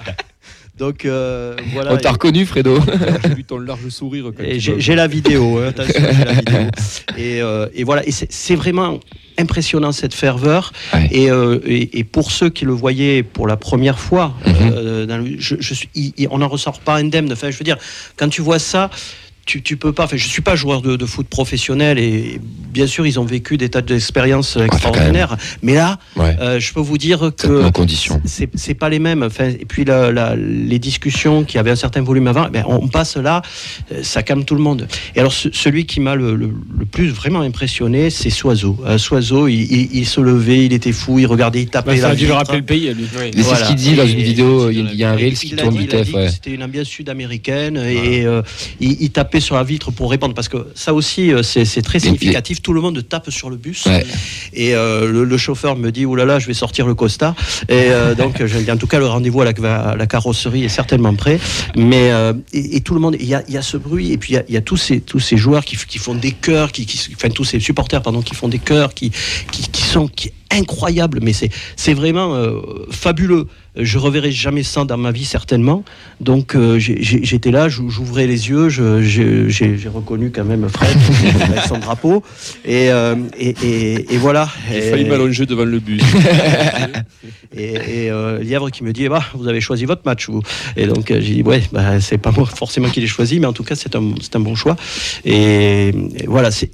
donc 0.77 1.05
euh, 1.05 1.55
voilà. 1.73 1.93
On 1.93 1.97
t'a 1.97 2.11
reconnu, 2.11 2.45
Fredo. 2.45 2.79
J'ai 3.23 3.33
vu 3.33 3.43
ton 3.43 3.57
large 3.57 3.89
sourire. 3.89 4.25
J'ai 4.57 4.95
la 4.95 5.07
vidéo, 5.07 5.57
hein, 5.57 5.69
attention, 5.69 5.93
j'ai 5.99 6.25
la 6.25 6.33
vidéo. 6.33 6.57
Et, 7.17 7.41
euh, 7.41 7.67
et 7.73 7.83
voilà, 7.83 8.07
et 8.07 8.11
c'est 8.11 8.55
vraiment 8.55 8.99
impressionnant 9.39 9.91
cette 9.91 10.13
ferveur. 10.13 10.71
Ouais. 10.93 11.07
Et, 11.11 11.31
euh, 11.31 11.59
et, 11.65 11.97
et 11.99 12.03
pour 12.03 12.31
ceux 12.31 12.49
qui 12.49 12.65
le 12.65 12.73
voyaient 12.73 13.23
pour 13.23 13.47
la 13.47 13.57
première 13.57 13.97
fois, 13.99 14.35
Mhm. 14.45 14.53
euh, 14.75 15.05
dans 15.07 15.17
le- 15.17 15.35
je, 15.39 15.55
je 15.59 15.73
suis, 15.73 15.89
il- 15.95 16.13
il- 16.17 16.27
on 16.29 16.37
n'en 16.39 16.47
ressort 16.47 16.79
pas 16.79 16.95
indemne. 16.97 17.31
Enfin, 17.33 17.49
je 17.49 17.57
veux 17.57 17.65
dire, 17.65 17.77
quand 18.15 18.29
tu 18.29 18.41
vois 18.43 18.59
ça. 18.59 18.89
Tu, 19.47 19.61
tu 19.63 19.77
peux 19.77 19.93
pas. 19.93 20.03
Enfin, 20.03 20.17
je 20.17 20.27
suis 20.27 20.41
pas 20.41 20.55
joueur 20.57 20.81
de, 20.81 20.97
de 20.97 21.05
foot 21.05 21.25
professionnel 21.27 21.97
et 21.97 22.39
bien 22.69 22.85
sûr 22.85 23.07
ils 23.07 23.17
ont 23.17 23.23
vécu 23.23 23.55
des 23.57 23.69
tas 23.69 23.81
d'expériences 23.81 24.57
extraordinaires. 24.57 25.37
Mais 25.61 25.73
là, 25.73 25.97
Ouais. 26.17 26.35
euh, 26.41 26.59
je 26.59 26.73
peux 26.73 26.81
vous 26.81 26.97
dire 26.97 27.31
que 27.37 27.69
conditions. 27.69 28.21
c'est 28.25 28.73
pas 28.73 28.89
les 28.89 28.99
mêmes. 28.99 29.23
Enfin, 29.23 29.45
et 29.45 29.65
puis 29.65 29.85
la- 29.85 30.11
la- 30.11 30.35
les 30.35 30.79
discussions 30.79 31.45
qui 31.45 31.57
avaient 31.57 31.71
un 31.71 31.75
certain 31.77 32.01
volume 32.01 32.27
avant, 32.27 32.49
ben, 32.49 32.63
on 32.67 32.89
passe 32.89 33.15
là, 33.15 33.41
euh, 33.93 34.03
ça 34.03 34.21
calme 34.21 34.43
tout 34.43 34.55
le 34.55 34.61
monde. 34.61 34.85
Et 35.15 35.19
alors 35.21 35.31
ce- 35.31 35.47
celui 35.53 35.85
qui 35.85 36.01
m'a 36.01 36.15
le, 36.15 36.35
le- 36.35 36.51
le 36.77 36.85
plus 36.85 37.07
vraiment 37.09 37.39
impressionné, 37.41 38.09
c'est 38.09 38.29
Soiseau. 38.29 38.77
Euh, 38.85 38.97
Soiseau, 38.97 39.47
il, 39.47 39.61
il- 39.71 39.89
il 39.93 40.05
se 40.05 40.19
levait, 40.19 40.65
il 40.65 40.73
était 40.73 40.91
fou, 40.91 41.19
il 41.19 41.25
regardait, 41.25 41.61
il 41.61 41.69
tapait 41.69 41.95
Bah, 41.95 42.01
ça 42.01 42.09
a 42.09 42.15
dû 42.15 42.27
le 42.27 42.33
rappeler 42.33 42.57
le 42.59 42.65
pays, 42.65 42.93
lui. 42.93 43.05
Mais 43.33 43.43
c'est 43.43 43.55
ce 43.55 43.63
qu'il 43.67 43.75
dit 43.77 43.95
dans 43.95 44.05
une 44.05 44.19
vidéo, 44.21 44.69
il 44.69 44.93
y 44.93 45.03
a- 45.05 45.11
un 45.11 45.15
reel 45.15 45.33
il 45.33 45.39
qui 45.39 45.55
tourne 45.55 45.75
du. 45.77 45.87
C'était 46.29 46.51
une 46.51 46.63
ambiance 46.63 46.87
sud-américaine 46.87 47.77
et 47.77 48.25
euh, 48.25 48.41
il, 48.81 48.97
il 49.01 49.09
sur 49.39 49.55
la 49.55 49.63
vitre 49.63 49.91
pour 49.91 50.09
répondre 50.11 50.33
parce 50.33 50.49
que 50.49 50.67
ça 50.75 50.93
aussi 50.93 51.31
euh, 51.33 51.43
c'est 51.43 51.81
très 51.81 51.99
significatif. 51.99 52.61
Tout 52.61 52.73
le 52.73 52.81
monde 52.81 53.07
tape 53.07 53.29
sur 53.31 53.49
le 53.49 53.55
bus 53.57 53.85
Ouais. 53.85 54.05
et 54.53 54.75
euh, 54.75 55.11
le, 55.11 55.23
le 55.23 55.37
chauffeur 55.37 55.75
me 55.75 55.91
dit 55.91 56.05
oulala, 56.05 56.25
là 56.27 56.33
là, 56.33 56.39
je 56.39 56.47
vais 56.47 56.53
sortir 56.53 56.87
le 56.87 56.95
Costa. 56.95 57.35
Et 57.69 57.91
euh, 57.91 58.15
donc 58.21 58.41
en 58.69 58.77
tout 58.77 58.87
cas 58.87 58.99
le 58.99 59.07
rendez-vous 59.07 59.41
à 59.41 59.45
la, 59.45 59.95
la 59.97 60.07
carrosserie 60.07 60.63
est 60.65 60.69
certainement 60.69 61.13
prêt. 61.15 61.39
Mais 61.75 62.11
euh, 62.11 62.33
et, 62.53 62.77
et 62.77 62.81
tout 62.81 62.93
le 62.93 62.99
monde, 62.99 63.15
il 63.19 63.25
y 63.27 63.35
a, 63.35 63.43
y 63.49 63.57
a 63.57 63.61
ce 63.61 63.77
bruit 63.77 64.11
et 64.11 64.17
puis 64.17 64.33
il 64.33 64.35
y 64.35 64.39
a, 64.39 64.43
il 64.47 64.53
y 64.53 64.57
a 64.57 64.61
tous 64.61 64.77
ces 64.77 65.01
tous 65.01 65.19
ces 65.19 65.37
joueurs 65.37 65.65
qui, 65.65 65.77
qui 65.77 65.97
font 65.99 66.15
des 66.15 66.31
chœurs, 66.31 66.71
qui, 66.71 66.85
qui 66.85 67.13
enfin 67.15 67.29
tous 67.29 67.45
ces 67.45 67.59
supporters 67.59 68.01
pardon 68.01 68.21
qui 68.21 68.35
font 68.35 68.47
des 68.47 68.59
chœurs, 68.59 68.93
qui 68.93 69.11
qui, 69.51 69.69
qui 69.69 69.81
sont 69.81 70.07
qui 70.07 70.31
incroyables. 70.51 71.19
Mais 71.21 71.33
c'est 71.33 71.49
c'est 71.75 71.93
vraiment 71.93 72.35
fabuleux. 72.91 73.47
Je 73.79 73.97
reverrai 73.97 74.31
jamais 74.31 74.63
ça 74.63 74.83
dans 74.85 74.97
ma 74.97 75.11
vie 75.11 75.25
certainement. 75.25 75.83
Donc 76.19 76.55
euh, 76.55 76.79
j'étais 76.79 77.51
là, 77.51 77.69
j'ou- 77.69 77.89
j'ouvrais 77.89 78.27
les 78.27 78.49
yeux, 78.49 78.69
j'ai 78.69 79.89
reconnu 79.93 80.31
quand 80.31 80.45
même 80.45 80.67
Fred 80.69 80.97
avec 81.41 81.61
son 81.67 81.77
drapeau. 81.77 82.23
Et, 82.65 82.91
euh, 82.91 83.15
et, 83.39 83.55
et- 83.63 84.13
et 84.13 84.17
voilà. 84.17 84.49
J'ai 84.71 84.81
failli 84.81 85.05
m'allonger 85.05 85.45
devant 85.45 85.65
le 85.65 85.79
bus. 85.79 86.01
et, 87.55 88.09
euh, 88.11 88.39
Lièvre 88.43 88.69
qui 88.71 88.83
me 88.83 88.91
dit, 88.93 89.05
eh 89.05 89.09
bah, 89.09 89.23
vous 89.33 89.47
avez 89.47 89.61
choisi 89.61 89.85
votre 89.85 90.01
match, 90.05 90.29
vous. 90.29 90.41
Et 90.75 90.87
donc 90.87 91.11
euh, 91.11 91.19
j'ai 91.21 91.35
dit, 91.35 91.43
ouais, 91.43 91.61
bah, 91.71 91.99
c'est 92.01 92.17
pas 92.17 92.31
moi 92.31 92.45
forcément 92.45 92.89
qui 92.89 93.01
l'ai 93.01 93.07
choisi, 93.07 93.39
mais 93.39 93.47
en 93.47 93.53
tout 93.53 93.63
cas 93.63 93.75
c'est 93.75 93.95
un, 93.95 94.39
bon 94.39 94.55
choix. 94.55 94.75
Et, 95.25 95.91
voilà, 96.27 96.51
c'est- 96.51 96.71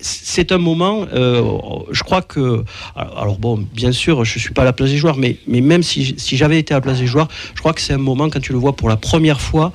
un 0.51 0.57
moment, 0.57 1.05
je 1.13 2.03
crois 2.03 2.21
que, 2.21 2.63
alors 2.95 3.37
bon, 3.39 3.65
bien 3.73 3.91
sûr, 3.91 4.25
je 4.25 4.37
suis 4.39 4.53
pas 4.53 4.63
à 4.63 4.65
la 4.65 4.73
place 4.73 4.89
des 4.89 4.97
joueurs, 4.97 5.17
mais, 5.17 5.37
mais 5.47 5.61
même 5.61 5.83
si, 5.83 6.15
si 6.17 6.35
j'avais 6.37 6.59
été 6.59 6.73
à 6.73 6.77
la 6.77 6.81
place 6.81 6.92
des 6.99 7.07
joueurs, 7.07 7.27
je 7.55 7.59
crois 7.59 7.73
que 7.73 7.81
c'est 7.81 7.93
un 7.93 7.97
moment 7.97 8.29
quand 8.29 8.39
tu 8.41 8.51
le 8.51 8.57
vois 8.59 8.75
pour 8.75 8.89
la 8.89 8.97
première 8.97 9.41
fois 9.41 9.71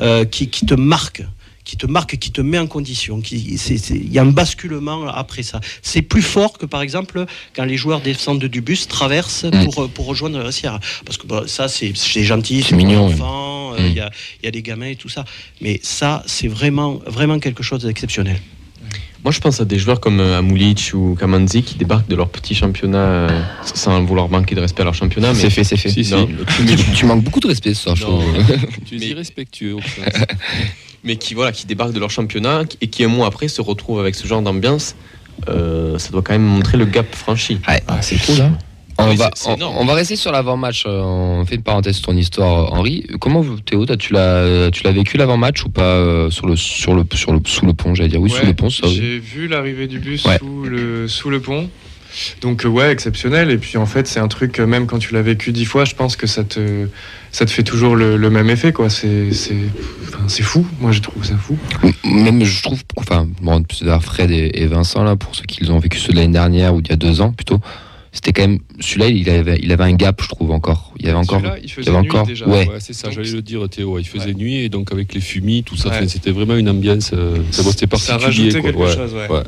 euh, 0.00 0.24
qui, 0.24 0.48
qui 0.48 0.66
te 0.66 0.74
marque 0.74 1.22
qui 1.64 1.76
te 1.76 1.86
marque, 1.86 2.16
qui 2.18 2.32
te 2.32 2.40
met 2.40 2.58
en 2.58 2.66
condition. 2.66 3.22
Il 3.30 4.12
y 4.12 4.18
a 4.18 4.22
un 4.22 4.26
basculement 4.26 5.06
après 5.06 5.44
ça. 5.44 5.60
C'est 5.80 6.02
plus 6.02 6.20
fort 6.20 6.58
que 6.58 6.66
par 6.66 6.82
exemple 6.82 7.24
quand 7.54 7.64
les 7.64 7.76
joueurs 7.76 8.00
descendent 8.00 8.44
du 8.44 8.60
bus, 8.60 8.88
traversent 8.88 9.44
Mm. 9.44 9.64
pour, 9.66 9.88
pour 9.88 10.06
rejoindre 10.06 10.38
le 10.38 10.44
vestiaire. 10.44 10.80
Parce 11.06 11.18
que 11.18 11.26
bah, 11.28 11.44
ça, 11.46 11.68
c'est 11.68 11.94
gentil, 12.24 12.64
C'est 12.68 12.74
mignon, 12.74 13.10
euh, 13.10 13.76
il 13.78 13.92
Mm. 13.92 13.96
y, 13.96 14.00
a, 14.00 14.10
il 14.42 14.44
y 14.46 14.48
a 14.48 14.50
des 14.50 14.60
gamins 14.62 14.86
et 14.88 14.96
tout 14.96 15.08
ça. 15.08 15.24
Mais 15.60 15.78
ça, 15.84 16.24
c'est 16.26 16.48
vraiment, 16.48 17.00
vraiment 17.06 17.38
quelque 17.38 17.62
chose 17.62 17.82
d'exceptionnel. 17.84 18.40
Moi, 19.24 19.30
je 19.30 19.38
pense 19.40 19.60
à 19.60 19.64
des 19.64 19.78
joueurs 19.78 20.00
comme 20.00 20.18
euh, 20.18 20.38
Amulic 20.38 20.90
ou 20.94 21.14
Kamanzi 21.18 21.62
qui 21.62 21.76
débarquent 21.76 22.08
de 22.08 22.16
leur 22.16 22.28
petit 22.28 22.54
championnat 22.56 22.98
euh, 22.98 23.40
sans 23.62 24.02
vouloir 24.04 24.28
manquer 24.28 24.54
de 24.56 24.60
respect 24.60 24.82
à 24.82 24.84
leur 24.84 24.94
championnat. 24.94 25.32
C'est 25.34 25.48
fait, 25.50 25.62
c'est 25.62 25.76
fait. 25.76 25.90
Si, 25.90 26.04
si. 26.04 26.12
Non, 26.12 26.26
Tu, 26.66 26.76
tu 26.96 27.06
manques 27.06 27.22
beaucoup 27.22 27.38
de 27.38 27.46
respect 27.46 27.72
ce 27.74 27.82
soir, 27.82 27.94
je 27.96 28.02
trouve. 28.02 28.24
Tu 28.86 28.96
es 28.96 28.98
Mais- 28.98 29.06
irrespectueux. 29.08 29.74
au 29.74 29.80
mais 31.04 31.16
qui 31.16 31.34
voilà, 31.34 31.52
qui 31.52 31.66
débarquent 31.66 31.92
de 31.92 32.00
leur 32.00 32.10
championnat 32.10 32.62
et 32.80 32.86
qui 32.88 33.04
un 33.04 33.08
mois 33.08 33.26
après 33.28 33.46
se 33.48 33.60
retrouvent 33.60 34.00
avec 34.00 34.14
ce 34.16 34.26
genre 34.26 34.42
d'ambiance. 34.42 34.96
euh, 35.48 35.98
ça 35.98 36.10
doit 36.10 36.22
quand 36.22 36.32
même 36.32 36.42
montrer 36.44 36.76
le 36.76 36.84
gap 36.84 37.12
franchi. 37.14 37.58
Ouais, 37.68 37.80
c'est 38.00 38.16
cool, 38.26 38.40
hein. 38.40 38.58
On, 38.98 39.08
Oui, 39.08 39.16
va, 39.16 39.30
on, 39.46 39.56
on 39.62 39.84
va 39.84 39.94
rester 39.94 40.16
sur 40.16 40.32
l'avant-match. 40.32 40.84
euh, 40.86 41.00
On 41.02 41.44
fait 41.46 41.56
une 41.56 41.62
parenthèse 41.62 41.96
sur 41.96 42.06
ton 42.06 42.16
histoire, 42.16 42.72
euh, 42.74 42.76
Henri. 42.78 43.06
Comment 43.20 43.44
Théo, 43.64 43.86
t'as- 43.86 43.96
tu 43.96 44.12
l'as, 44.12 44.70
tu 44.70 44.84
l'as 44.84 44.92
vécu 44.92 45.16
l'avant-match 45.16 45.64
ou 45.64 45.70
pas 45.70 45.82
euh, 45.82 46.30
sur 46.30 46.46
le, 46.46 46.56
sur 46.56 46.94
le, 46.94 47.04
sur 47.14 47.32
le, 47.32 47.40
sous 47.46 47.66
le 47.66 47.72
pont, 47.72 47.94
j'allais 47.94 48.10
dire? 48.10 48.20
Oui, 48.20 48.30
sous 48.30 48.44
le 48.46 48.54
pont, 48.54 48.70
ça. 48.70 48.86
oui. 48.86 48.94
J'ai 48.94 49.18
vu 49.18 49.48
l'arrivée 49.48 49.86
du 49.86 49.98
bus 49.98 50.24
Ouais. 50.24 50.38
sous, 50.38 50.64
le, 50.64 51.08
sous 51.08 51.30
le 51.30 51.40
pont. 51.40 51.68
Donc 52.42 52.66
euh, 52.66 52.68
ouais, 52.68 52.92
exceptionnel. 52.92 53.50
Et 53.50 53.56
puis 53.56 53.78
en 53.78 53.86
fait, 53.86 54.06
c'est 54.06 54.20
un 54.20 54.28
truc, 54.28 54.60
euh, 54.60 54.66
même 54.66 54.86
quand 54.86 54.98
tu 54.98 55.14
l'as 55.14 55.22
vécu 55.22 55.50
dix 55.50 55.64
fois, 55.64 55.86
je 55.86 55.94
pense 55.94 56.14
que 56.14 56.26
ça 56.26 56.44
te, 56.44 56.86
ça 57.30 57.46
te 57.46 57.50
fait 57.50 57.62
toujours 57.62 57.96
le, 57.96 58.18
le 58.18 58.28
même 58.30 58.50
effet, 58.50 58.70
quoi. 58.72 58.90
C'est, 58.90 59.32
c'est, 59.32 59.56
enfin, 60.08 60.24
c'est 60.28 60.42
fou. 60.42 60.66
Moi, 60.78 60.92
je 60.92 61.00
trouve 61.00 61.24
ça 61.24 61.36
fou. 61.36 61.56
Même 62.04 62.44
je 62.44 62.62
trouve, 62.62 62.82
enfin, 62.98 63.26
bon, 63.40 63.62
plus 63.62 63.82
vers 63.82 64.02
Fred 64.04 64.30
et, 64.30 64.50
et 64.62 64.66
Vincent 64.66 65.02
là, 65.02 65.16
pour 65.16 65.34
ceux 65.34 65.44
qui 65.44 65.68
ont 65.70 65.78
vécu 65.78 65.98
ceux 65.98 66.12
de 66.12 66.18
l'année 66.18 66.34
dernière 66.34 66.74
ou 66.74 66.80
il 66.80 66.88
y 66.88 66.92
a 66.92 66.96
deux 66.96 67.22
ans 67.22 67.32
plutôt, 67.32 67.60
c'était 68.12 68.32
quand 68.32 68.42
même 68.42 68.58
celui-là, 68.80 69.08
il 69.08 69.28
avait, 69.30 69.58
il 69.62 69.72
avait 69.72 69.84
un 69.84 69.94
gap, 69.94 70.20
je 70.22 70.28
trouve 70.28 70.50
encore. 70.50 70.92
Il 70.98 71.06
y 71.06 71.08
avait 71.08 71.18
encore. 71.18 71.40
Il 71.62 71.70
faisait 71.70 71.90
y 71.90 71.94
avait 71.94 72.02
nuit 72.02 72.10
encore. 72.10 72.26
déjà. 72.26 72.46
Ouais. 72.46 72.68
Ouais, 72.68 72.76
c'est 72.78 72.92
ça, 72.92 73.08
Donc, 73.08 73.16
j'allais 73.16 73.30
le 73.30 73.42
dire, 73.42 73.68
Théo. 73.68 73.98
Il 73.98 74.04
faisait 74.06 74.26
Ouais. 74.26 74.34
nuit 74.34 74.56
et 74.56 74.68
donc 74.68 74.92
avec 74.92 75.14
les 75.14 75.20
fumis, 75.20 75.62
tout 75.64 75.76
ça, 75.76 75.90
c'était 76.06 76.30
vraiment 76.30 76.56
une 76.56 76.68
ambiance. 76.68 77.10
euh, 77.14 77.38
ça, 77.50 77.62
c'était 77.62 77.96
Ça 77.96 78.16
particulier. 78.18 78.24
rajoutait 78.50 78.60
quoi. 78.60 78.70
quelque 78.70 78.78
Ouais. 78.80 78.94
chose, 78.94 79.14
ouais. 79.14 79.28
Ouais. 79.30 79.42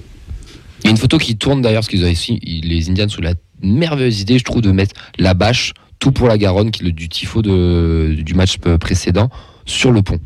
Il 0.80 0.84
y 0.84 0.88
a 0.88 0.90
une 0.90 0.96
photo 0.96 1.18
qui 1.18 1.36
tourne 1.36 1.62
d'ailleurs, 1.62 1.80
parce 1.80 1.88
qu'ils 1.88 2.04
ont 2.04 2.08
ici, 2.08 2.38
les 2.62 2.90
Indians 2.90 3.06
ont 3.18 3.22
la 3.22 3.34
merveilleuse 3.62 4.20
idée, 4.20 4.38
je 4.38 4.44
trouve, 4.44 4.60
de 4.62 4.70
mettre 4.72 4.94
la 5.18 5.32
bâche, 5.34 5.72
tout 5.98 6.12
pour 6.12 6.28
la 6.28 6.36
Garonne, 6.36 6.70
qui 6.70 6.82
est 6.82 6.86
le 6.86 6.92
du 6.92 7.08
tifo 7.08 7.40
de, 7.42 8.14
du 8.18 8.34
match 8.34 8.58
précédent, 8.80 9.30
sur 9.64 9.92
le 9.92 10.02
pont. 10.02 10.18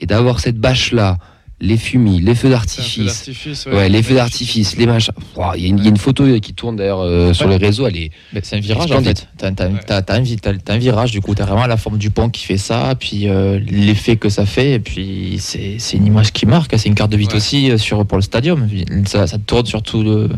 Et 0.00 0.06
d'avoir 0.06 0.40
cette 0.40 0.58
bâche-là, 0.58 1.18
les 1.64 1.76
fumis, 1.76 2.20
les 2.20 2.34
feux 2.34 2.44
feu 2.44 2.50
d'artifice, 2.50 3.66
ouais, 3.66 3.88
les 3.88 4.02
feux 4.02 4.14
d'artifice, 4.14 4.76
les 4.76 4.86
machins. 4.86 5.14
Il 5.56 5.62
y, 5.62 5.66
a 5.66 5.68
une- 5.68 5.78
il 5.78 5.84
y 5.84 5.86
a 5.86 5.90
une 5.90 5.96
photo 5.96 6.24
qui 6.40 6.52
tourne 6.52 6.76
d'ailleurs 6.76 7.00
euh, 7.00 7.32
sur 7.32 7.48
les 7.48 7.56
réseaux, 7.56 7.86
elle 7.86 7.96
est. 7.96 8.10
Mais 8.32 8.40
C'est 8.42 8.56
un 8.56 8.60
virage 8.60 8.92
en 8.92 9.02
fait. 9.02 9.26
T'as, 9.38 9.50
t'as- 9.52 9.68
Ouais. 9.68 9.80
t'as- 9.86 10.02
t'as 10.02 10.14
un, 10.16 10.20
vi- 10.20 10.36
t'as- 10.38 10.52
t'as 10.54 10.74
un 10.74 10.78
virage 10.78 11.10
du 11.10 11.20
coup, 11.20 11.34
t'as 11.34 11.44
vraiment 11.46 11.66
la 11.66 11.76
forme 11.76 11.96
du 11.98 12.10
pont 12.10 12.28
qui 12.28 12.44
fait 12.44 12.58
ça, 12.58 12.94
puis 12.98 13.28
euh, 13.28 13.58
l'effet 13.66 14.16
que 14.16 14.28
ça 14.28 14.44
fait, 14.46 14.72
et 14.72 14.78
puis 14.78 15.36
c'est, 15.38 15.76
c'est 15.78 15.96
une 15.96 16.06
image 16.06 16.32
qui 16.32 16.46
marque, 16.46 16.74
c'est 16.78 16.88
une 16.88 16.94
carte 16.94 17.10
de 17.10 17.16
visite 17.16 17.32
Ouais. 17.32 17.38
aussi 17.38 17.70
euh, 17.70 17.78
sur, 17.78 18.04
pour 18.04 18.18
le 18.18 18.22
stadium. 18.22 18.68
Ça, 19.06 19.26
ça 19.26 19.38
tourne 19.38 19.66
surtout 19.66 20.02
le- 20.02 20.28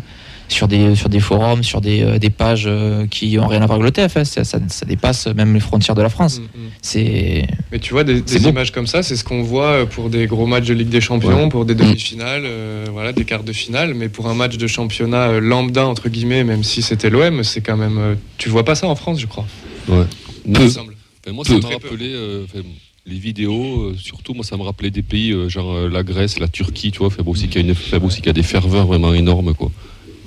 sur, 0.48 0.68
des, 0.68 0.94
sur 0.94 1.08
des 1.08 1.20
forums, 1.20 1.62
sur 1.64 1.80
des, 1.80 2.02
euh, 2.02 2.18
des 2.18 2.30
pages 2.30 2.64
euh, 2.66 3.06
qui 3.06 3.38
ont 3.38 3.46
rien 3.46 3.62
à 3.62 3.66
voir 3.66 3.78
avec 3.80 3.84
le 3.86 3.90
TF. 3.90 4.16
hein. 4.16 4.24
Ça, 4.24 4.44
ça- 4.44 4.58
ça 4.68 4.86
dépasse 4.86 5.26
même 5.28 5.54
les 5.54 5.60
frontières 5.60 5.94
de 5.94 6.02
la 6.02 6.08
France. 6.08 6.38
Mm, 6.40 6.42
mm. 6.42 6.68
C'est 6.82 7.46
Mais 7.72 7.78
tu 7.78 7.92
vois, 7.92 8.04
des, 8.04 8.22
C'est 8.26 8.38
des 8.40 8.48
images 8.48 8.70
comme 8.72 8.86
ça, 8.86 9.02
c'est 9.02 9.16
ce 9.16 9.24
qu'on 9.24 9.42
voit 9.42 9.70
euh, 9.82 9.86
pour 9.86 10.08
des 10.10 10.26
gros 10.26 10.46
matchs 10.46 10.66
de 10.66 10.74
Ligue 10.74 10.88
des 10.88 11.00
Champions, 11.00 11.48
pour 11.48 11.64
des 11.64 11.74
Mm. 11.74 11.78
demi-finales, 11.78 12.42
euh, 12.44 12.86
voilà, 12.92 13.12
des 13.12 13.24
quarts 13.24 13.42
de 13.44 13.52
finale. 13.52 13.94
Mais 13.94 14.08
pour 14.08 14.28
un 14.28 14.34
match 14.34 14.56
de 14.56 14.66
championnat 14.66 15.28
euh, 15.30 15.40
lambda, 15.40 15.86
entre 15.86 16.08
guillemets, 16.08 16.44
même 16.44 16.62
si 16.64 16.82
c'était 16.82 17.10
l'OM, 17.10 17.42
c'est 17.44 17.60
quand 17.60 17.76
même. 17.76 17.98
euh, 17.98 18.14
tu 18.38 18.48
vois 18.48 18.64
pas 18.64 18.74
ça 18.74 18.86
en 18.86 18.94
France, 18.94 19.18
je 19.20 19.26
crois. 19.26 19.46
Ouais. 19.88 20.04
il 20.46 20.52
Peu. 20.52 20.64
me 20.64 20.68
semble. 20.68 20.94
Enfin, 21.24 21.34
moi, 21.34 21.44
Peu. 21.44 21.60
ça 21.60 21.68
euh, 21.68 22.44
enfin, 22.44 22.60
les 23.08 23.18
vidéos, 23.18 23.80
euh, 23.82 23.96
surtout, 23.98 24.34
moi, 24.34 24.44
ça 24.44 24.56
me 24.56 24.62
rappelait 24.62 24.90
des 24.90 25.02
pays 25.02 25.32
euh, 25.32 25.48
genre 25.48 25.72
euh, 25.74 25.88
la 25.88 26.02
Grèce, 26.02 26.38
la 26.38 26.48
Turquie, 26.48 26.90
tu 26.92 26.98
vois, 27.00 27.08
bon, 27.24 27.30
aussi 27.32 27.48
qu'il 27.48 27.62
y 27.62 27.64
a 27.64 27.68
une, 27.68 28.04
aussi 28.04 28.28
a 28.28 28.32
des 28.32 28.42
ferveurs 28.42 28.86
vraiment 28.86 29.12
énormes, 29.14 29.54
quoi. 29.54 29.70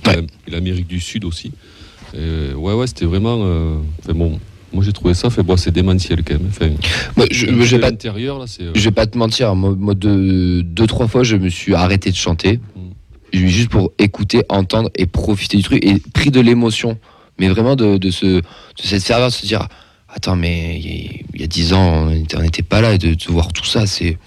Ouais. 0.07 0.25
Et 0.47 0.51
l'Amérique 0.51 0.87
du 0.87 0.99
Sud 0.99 1.25
aussi. 1.25 1.51
Euh, 2.15 2.53
ouais, 2.53 2.73
ouais, 2.73 2.87
c'était 2.87 3.05
vraiment. 3.05 3.39
euh, 3.43 3.77
enfin, 4.03 4.13
bon, 4.13 4.39
moi, 4.73 4.83
j'ai 4.83 4.93
trouvé 4.93 5.13
ça, 5.13 5.29
fait, 5.29 5.43
bon, 5.43 5.57
c'est 5.57 5.71
démentiel 5.71 6.23
quand 6.23 6.33
même. 6.35 6.47
Enfin, 6.49 6.69
Moi, 7.17 7.25
je, 7.31 7.45
le 7.47 7.53
je 7.53 7.57
vais 7.59 7.65
jeu 7.65 7.79
pas, 7.79 7.87
à 7.87 7.91
l'intérieur, 7.91 8.39
là, 8.39 8.45
c'est. 8.47 8.63
euh, 8.63 8.71
je 8.75 8.83
vais 8.83 8.91
pas 8.91 9.05
te 9.07 9.17
mentir, 9.17 9.55
moi, 9.55 9.75
moi, 9.77 9.93
deux, 9.95 10.63
deux, 10.63 10.87
trois 10.87 11.07
fois, 11.07 11.23
je 11.23 11.35
me 11.35 11.49
suis 11.49 11.73
arrêté 11.75 12.09
de 12.11 12.15
chanter, 12.15 12.59
Mm. 13.33 13.47
juste 13.47 13.69
pour 13.69 13.91
écouter, 13.99 14.41
entendre 14.49 14.89
et 14.95 15.05
profiter 15.05 15.57
du 15.57 15.63
truc, 15.63 15.83
et 15.85 15.99
pris 16.13 16.31
de 16.31 16.39
l'émotion, 16.39 16.97
mais 17.39 17.47
vraiment 17.47 17.75
de, 17.75 17.97
de, 17.97 18.09
ce, 18.11 18.25
de 18.25 18.43
cette 18.75 19.03
ferveur, 19.03 19.29
de 19.29 19.33
se 19.33 19.45
dire, 19.45 19.67
attends, 20.07 20.35
mais 20.35 20.79
il 20.79 21.39
y 21.41 21.43
a- 21.43 21.47
dix 21.47 21.73
ans, 21.73 22.07
on 22.07 22.41
n'était 22.41 22.63
pas 22.63 22.81
là, 22.81 22.93
et 22.93 22.97
de, 22.97 23.13
de 23.13 23.25
voir 23.31 23.53
tout 23.53 23.65
ça, 23.65 23.85
c'est. 23.85 24.17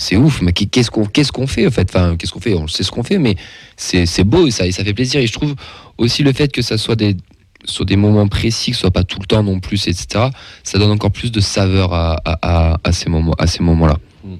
C'est 0.00 0.16
ouf, 0.16 0.40
mais 0.42 0.52
qu'est-ce 0.52 0.92
qu'on 0.92 1.04
qu'est-ce 1.06 1.32
qu'on 1.32 1.48
fait 1.48 1.66
en 1.66 1.70
fait? 1.72 1.90
Enfin, 1.92 2.16
qu'est-ce 2.16 2.30
qu'on 2.32 2.38
fait? 2.40 2.54
On 2.54 2.68
sait 2.68 2.84
ce 2.84 2.90
qu'on 2.92 3.02
fait, 3.02 3.18
mais 3.18 3.34
c'est 3.76 4.22
beau 4.24 4.46
et 4.46 4.52
ça, 4.52 4.64
et 4.64 4.70
ça 4.70 4.84
fait 4.84 4.94
plaisir. 4.94 5.20
Et 5.20 5.26
je 5.26 5.32
trouve 5.32 5.54
aussi 5.98 6.22
le 6.22 6.32
fait 6.32 6.52
que 6.52 6.62
ça 6.62 6.78
soit 6.78 6.94
des 6.94 7.16
sur 7.64 7.84
des 7.84 7.96
moments 7.96 8.28
précis, 8.28 8.70
que 8.70 8.76
ce 8.76 8.82
soit 8.82 8.92
pas 8.92 9.02
tout 9.02 9.18
le 9.18 9.26
temps 9.26 9.42
non 9.42 9.58
plus, 9.58 9.88
etc. 9.88 10.26
Ça 10.62 10.78
donne 10.78 10.92
encore 10.92 11.10
plus 11.10 11.32
de 11.32 11.40
saveur 11.40 11.92
à, 11.92 12.12
à, 12.24 12.38
à- 12.74 12.78
à 12.84 12.92
ces 12.92 13.10
moments 13.10 13.34
à 13.40 13.48
ces 13.48 13.62
moments-là. 13.64 13.98
Mm. 14.24 14.34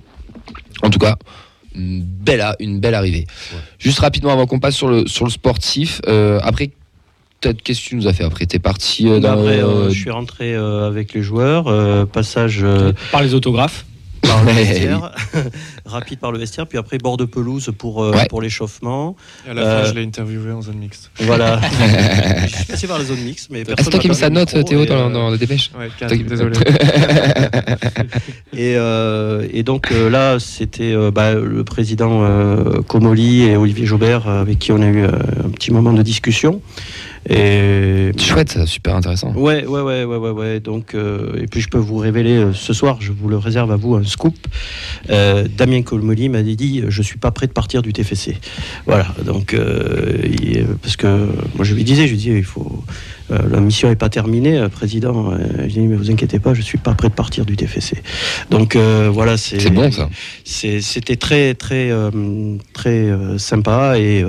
En 0.83 0.91
tout 0.91 1.01
cas, 1.01 1.17
une 1.75 2.03
belle 2.03 2.41
a- 2.41 2.55
une 2.61 2.79
belle 2.79 2.95
arrivée. 2.95 3.27
Ouais. 3.53 3.59
Juste 3.81 3.99
rapidement 3.99 4.33
avant 4.33 4.47
qu'on 4.47 4.61
passe 4.61 4.77
sur 4.77 4.87
le 4.89 5.09
sur 5.09 5.25
le 5.25 5.31
sportif. 5.33 6.01
euh, 6.07 6.39
après, 6.45 6.71
qu'est-ce 7.41 7.81
que 7.83 7.89
tu 7.89 7.97
nous 7.97 8.07
as 8.07 8.13
fait 8.13 8.23
après? 8.23 8.47
T'es 8.47 8.61
parti 8.61 9.09
euh, 9.09 9.19
dans 9.19 9.33
Après, 9.33 9.57
le- 9.57 9.65
euh, 9.65 9.91
je 9.91 9.99
suis 9.99 10.11
rentré 10.11 10.55
euh, 10.55 10.87
avec 10.87 11.13
les 11.15 11.23
joueurs, 11.23 11.67
euh, 11.67 12.05
passage 12.07 12.61
euh, 12.63 12.93
Par 13.11 13.23
les 13.25 13.35
autographes. 13.35 13.85
Par 14.23 14.45
le 14.45 14.53
vestiaire, 14.53 15.13
rapide 15.87 16.19
par 16.19 16.33
le 16.33 16.39
vestiaire, 16.39 16.67
puis 16.67 16.79
après 16.79 16.99
bord 16.99 17.17
de 17.17 17.25
pelouse 17.25 17.71
pour, 17.77 18.03
euh, 18.03 18.13
Ouais. 18.13 18.27
pour 18.29 18.41
l'échauffement. 18.43 19.17
Et 19.47 19.51
à 19.51 19.55
la 19.55 19.63
Euh, 19.63 19.83
fin, 19.85 19.91
je 19.91 19.95
l'ai 19.99 20.05
interviewé 20.05 20.53
en 20.53 20.63
zone 20.63 20.77
mixte. 20.79 21.11
Voilà. 21.21 21.61
je 22.49 22.55
suis 22.57 22.65
passé 22.67 22.87
par 22.87 22.99
la 22.99 23.05
zone 23.05 23.21
mixte, 23.21 23.49
mais 23.51 23.61
Ah, 23.61 23.65
c'est 23.69 23.75
personne 23.77 23.91
toi 23.93 24.01
qui 24.01 24.09
mis 24.09 24.15
sa 24.15 24.29
le 24.29 24.35
note, 24.35 24.65
Théo, 24.65 24.83
et, 24.83 24.87
dans, 24.87 25.09
euh, 25.09 25.13
dans 25.13 25.31
la 25.31 25.37
dépêche 25.37 25.71
Ouais, 25.79 25.89
qui- 26.09 26.25
désolé. 26.25 26.57
Et, 28.57 28.75
euh, 28.77 29.47
et 29.53 29.63
donc 29.63 29.93
euh, 29.93 30.09
là, 30.11 30.39
c'était 30.41 30.93
euh, 30.93 31.11
bah, 31.13 31.35
le 31.35 31.63
président 31.65 32.25
euh, 32.25 32.83
Comoli 32.83 33.43
et 33.45 33.57
Olivier 33.57 33.87
Jobert 33.87 34.27
euh, 34.29 34.41
avec 34.41 34.59
qui 34.59 34.73
on 34.73 34.81
a 34.83 34.87
eu 34.87 35.05
euh, 35.05 35.11
un 35.45 35.51
petit 35.51 35.71
moment 35.71 35.93
de 35.93 36.03
discussion. 36.03 36.61
Et 37.29 38.11
Chouette, 38.19 38.67
super 38.67 38.95
intéressant. 38.97 39.33
ouais, 39.35 39.67
ouais, 39.67 39.81
ouais, 39.83 40.05
ouais, 40.05 40.17
ouais, 40.17 40.31
ouais. 40.31 40.61
Donc 40.61 40.95
euh, 40.95 41.41
et 41.43 41.47
puis 41.47 41.61
je 41.61 41.69
peux 41.69 41.79
vous 41.79 41.97
révéler 41.97 42.37
euh, 42.37 42.53
ce 42.53 42.73
soir, 42.73 42.99
je 43.01 43.13
vous 43.13 43.29
le 43.29 43.37
réserve 43.37 43.71
à 43.73 43.77
vous 43.77 43.95
un 43.95 44.05
scoop. 44.05 44.37
Euh, 45.11 45.47
Damien 45.57 45.83
Comoli 45.83 46.29
m'a 46.29 46.43
dit, 46.43 46.85
je 46.89 47.03
suis 47.03 47.19
pas 47.19 47.31
prêt 47.31 47.47
de 47.47 47.53
partir 47.53 47.83
du 47.83 47.93
TFC. 47.93 48.37
Voilà. 48.87 49.07
Donc 49.25 49.53
il- 49.55 50.67
parce 50.83 50.97
que 50.97 51.07
moi 51.55 51.65
je 51.65 51.75
lui 51.75 51.85
disais, 51.85 52.07
je 52.07 52.13
lui 52.13 52.19
disais, 52.19 52.39
il 52.39 52.45
faut 52.45 52.83
euh, 53.31 53.39
la 53.51 53.61
mission 53.61 53.89
n'est 53.91 53.97
pas 53.97 54.09
terminée, 54.09 54.57
euh, 54.59 54.69
président. 54.69 55.33
Euh, 55.33 55.37
je 55.65 55.75
dis 55.75 55.81
mais 55.81 55.97
vous 55.97 56.11
inquiétez 56.11 56.39
pas, 56.39 56.55
je 56.55 56.63
suis 56.63 56.79
pas 56.79 56.95
prêt 56.95 57.09
de 57.09 57.15
partir 57.15 57.45
du 57.45 57.57
TFC. 57.57 58.03
Donc 58.51 58.77
voilà, 58.77 59.37
c'est 59.37 59.71
bon 59.71 59.91
ça. 59.91 60.09
C'était 60.45 61.17
très 61.17 61.55
très 61.55 61.91
très 62.73 63.09
sympa 63.39 63.99
et, 63.99 64.25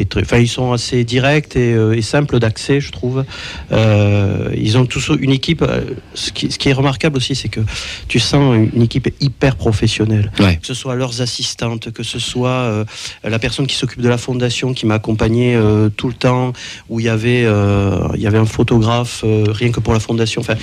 et 0.00 0.06
très, 0.06 0.22
enfin 0.22 0.38
ils 0.38 0.48
sont 0.48 0.72
assez 0.72 1.04
directs 1.04 1.56
et, 1.56 1.74
euh, 1.74 1.92
et 1.96 2.02
simples 2.02 2.38
d'accès, 2.38 2.80
je 2.80 2.90
trouve. 2.90 3.24
Euh, 3.72 4.50
ils 4.56 4.78
ont 4.78 4.86
tous 4.86 5.10
une 5.20 5.30
équipe. 5.30 5.62
euh, 5.62 5.82
Ce 6.14 6.30
qui, 6.32 6.50
ce 6.50 6.58
qui 6.58 6.68
est 6.68 6.72
remarquable 6.72 7.16
aussi, 7.16 7.34
c'est 7.34 7.48
que 7.48 7.60
tu 8.08 8.18
sens 8.18 8.56
une 8.74 8.82
équipe 8.82 9.08
hyper 9.20 9.56
professionnelle. 9.56 10.32
Ouais. 10.40 10.56
Que 10.56 10.66
ce 10.66 10.74
soit 10.74 10.94
leurs 10.94 11.20
assistantes, 11.20 11.90
que 11.92 12.02
ce 12.02 12.18
soit 12.18 12.84
la 13.24 13.38
personne 13.38 13.66
qui 13.66 13.76
s'occupe 13.76 14.00
de 14.02 14.08
la 14.08 14.18
fondation 14.18 14.74
qui 14.74 14.86
m'a 14.86 14.94
accompagné 14.94 15.58
tout 15.96 16.08
le 16.08 16.14
temps, 16.14 16.52
où 16.88 17.00
il 17.00 17.06
y 17.06 17.08
avait 17.08 17.42
il 17.42 18.20
y 18.20 18.26
avait 18.26 18.38
un 18.38 18.46
photographe 18.46 19.24
rien 19.24 19.70
que 19.70 19.80
pour 19.80 19.92
la 19.92 20.00
fondation. 20.00 20.40
Enfin, 20.40 20.54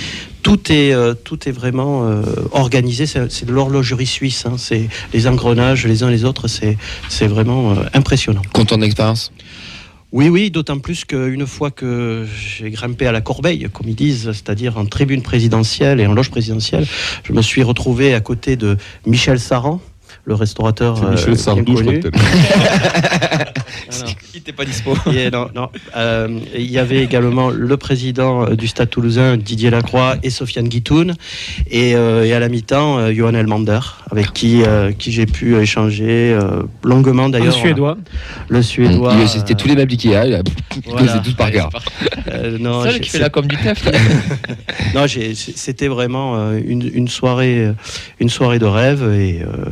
tout 0.43 0.71
est 0.71 0.93
euh, 0.93 1.13
tout 1.13 1.47
est 1.49 1.51
vraiment 1.51 2.07
euh, 2.07 2.21
organisé. 2.51 3.05
C'est 3.05 3.45
de 3.45 3.51
l'horlogerie 3.51 4.05
suisse. 4.05 4.45
hein. 4.45 4.55
C'est 4.57 4.87
les 5.13 5.27
engrenages 5.27 5.85
les 5.85 6.03
uns 6.03 6.09
les 6.09 6.23
autres. 6.23 6.47
C'est 6.47 6.77
c'est 7.09 7.27
vraiment 7.27 7.71
euh, 7.71 7.83
impressionnant. 7.93 8.41
Content 8.53 8.77
d'expérience 8.77 9.26
Oui, 10.13 10.29
oui, 10.29 10.51
d'autant 10.51 10.79
plus 10.79 11.03
qu'une 11.03 11.45
fois 11.45 11.69
que 11.69 12.25
j'ai 12.39 12.71
grimpé 12.71 13.07
à 13.07 13.11
la 13.11 13.19
corbeille, 13.19 13.67
comme 13.73 13.89
ils 13.89 13.95
disent, 13.95 14.31
c'est-à-dire 14.31 14.77
en 14.77 14.85
tribune 14.85 15.21
présidentielle 15.21 15.99
et 15.99 16.07
en 16.07 16.13
loge 16.13 16.31
présidentielle, 16.31 16.85
je 17.23 17.33
me 17.33 17.41
suis 17.41 17.61
retrouvé 17.61 18.13
à 18.13 18.21
côté 18.21 18.55
de 18.55 18.77
Michel 19.05 19.37
Saran, 19.37 19.81
le 20.27 20.35
restaurateur 20.35 20.97
C'est 20.97 21.05
euh, 21.05 21.11
Michel 21.11 21.37
Sardou, 21.37 21.77
je 21.77 21.83
crois 21.83 21.93
il 24.33 24.39
était 24.39 24.51
pas 24.51 24.65
dispo. 24.65 24.93
Et 25.13 25.31
non, 25.31 25.47
non. 25.55 25.69
Euh, 25.95 26.39
il 26.53 26.69
y 26.69 26.77
avait 26.77 27.01
également 27.03 27.49
le 27.49 27.77
président 27.77 28.43
euh, 28.45 28.55
du 28.55 28.67
Stade 28.67 28.89
toulousain, 28.89 29.37
Didier 29.37 29.69
Lacroix, 29.69 30.15
et 30.23 30.29
Sofiane 30.29 30.67
Guitoun. 30.67 31.15
Et, 31.71 31.95
euh, 31.95 32.25
et 32.25 32.33
à 32.33 32.39
la 32.39 32.49
mi-temps, 32.49 32.99
euh, 32.99 33.13
Johan 33.13 33.33
Elmander, 33.33 33.79
avec 34.11 34.33
qui, 34.33 34.63
euh, 34.63 34.91
qui 34.91 35.11
j'ai 35.11 35.25
pu 35.25 35.55
échanger 35.55 36.33
euh, 36.33 36.63
longuement 36.83 37.29
d'ailleurs. 37.29 37.53
suédois. 37.53 37.97
Le 38.49 38.61
suédois. 38.61 39.13
C'était 39.27 39.55
tous 39.55 39.67
les 39.67 39.75
meubles 39.75 39.91
Ikea, 39.93 40.43
Voilà. 40.85 41.19
tout 41.19 41.33
par 41.35 41.49
euh, 42.31 42.57
non, 42.59 42.83
C'est 42.83 42.99
qui 42.99 43.09
fait 43.09 43.19
la 43.19 43.29
com 43.29 43.45
du 43.47 43.55
TF. 43.63 43.85
Non, 44.93 45.05
c'était 45.33 45.87
vraiment 45.87 46.51
une, 46.53 46.89
une 46.93 47.07
soirée, 47.07 47.71
une 48.19 48.29
soirée 48.29 48.59
de 48.59 48.65
rêve 48.65 49.03
et, 49.13 49.41
euh, 49.41 49.65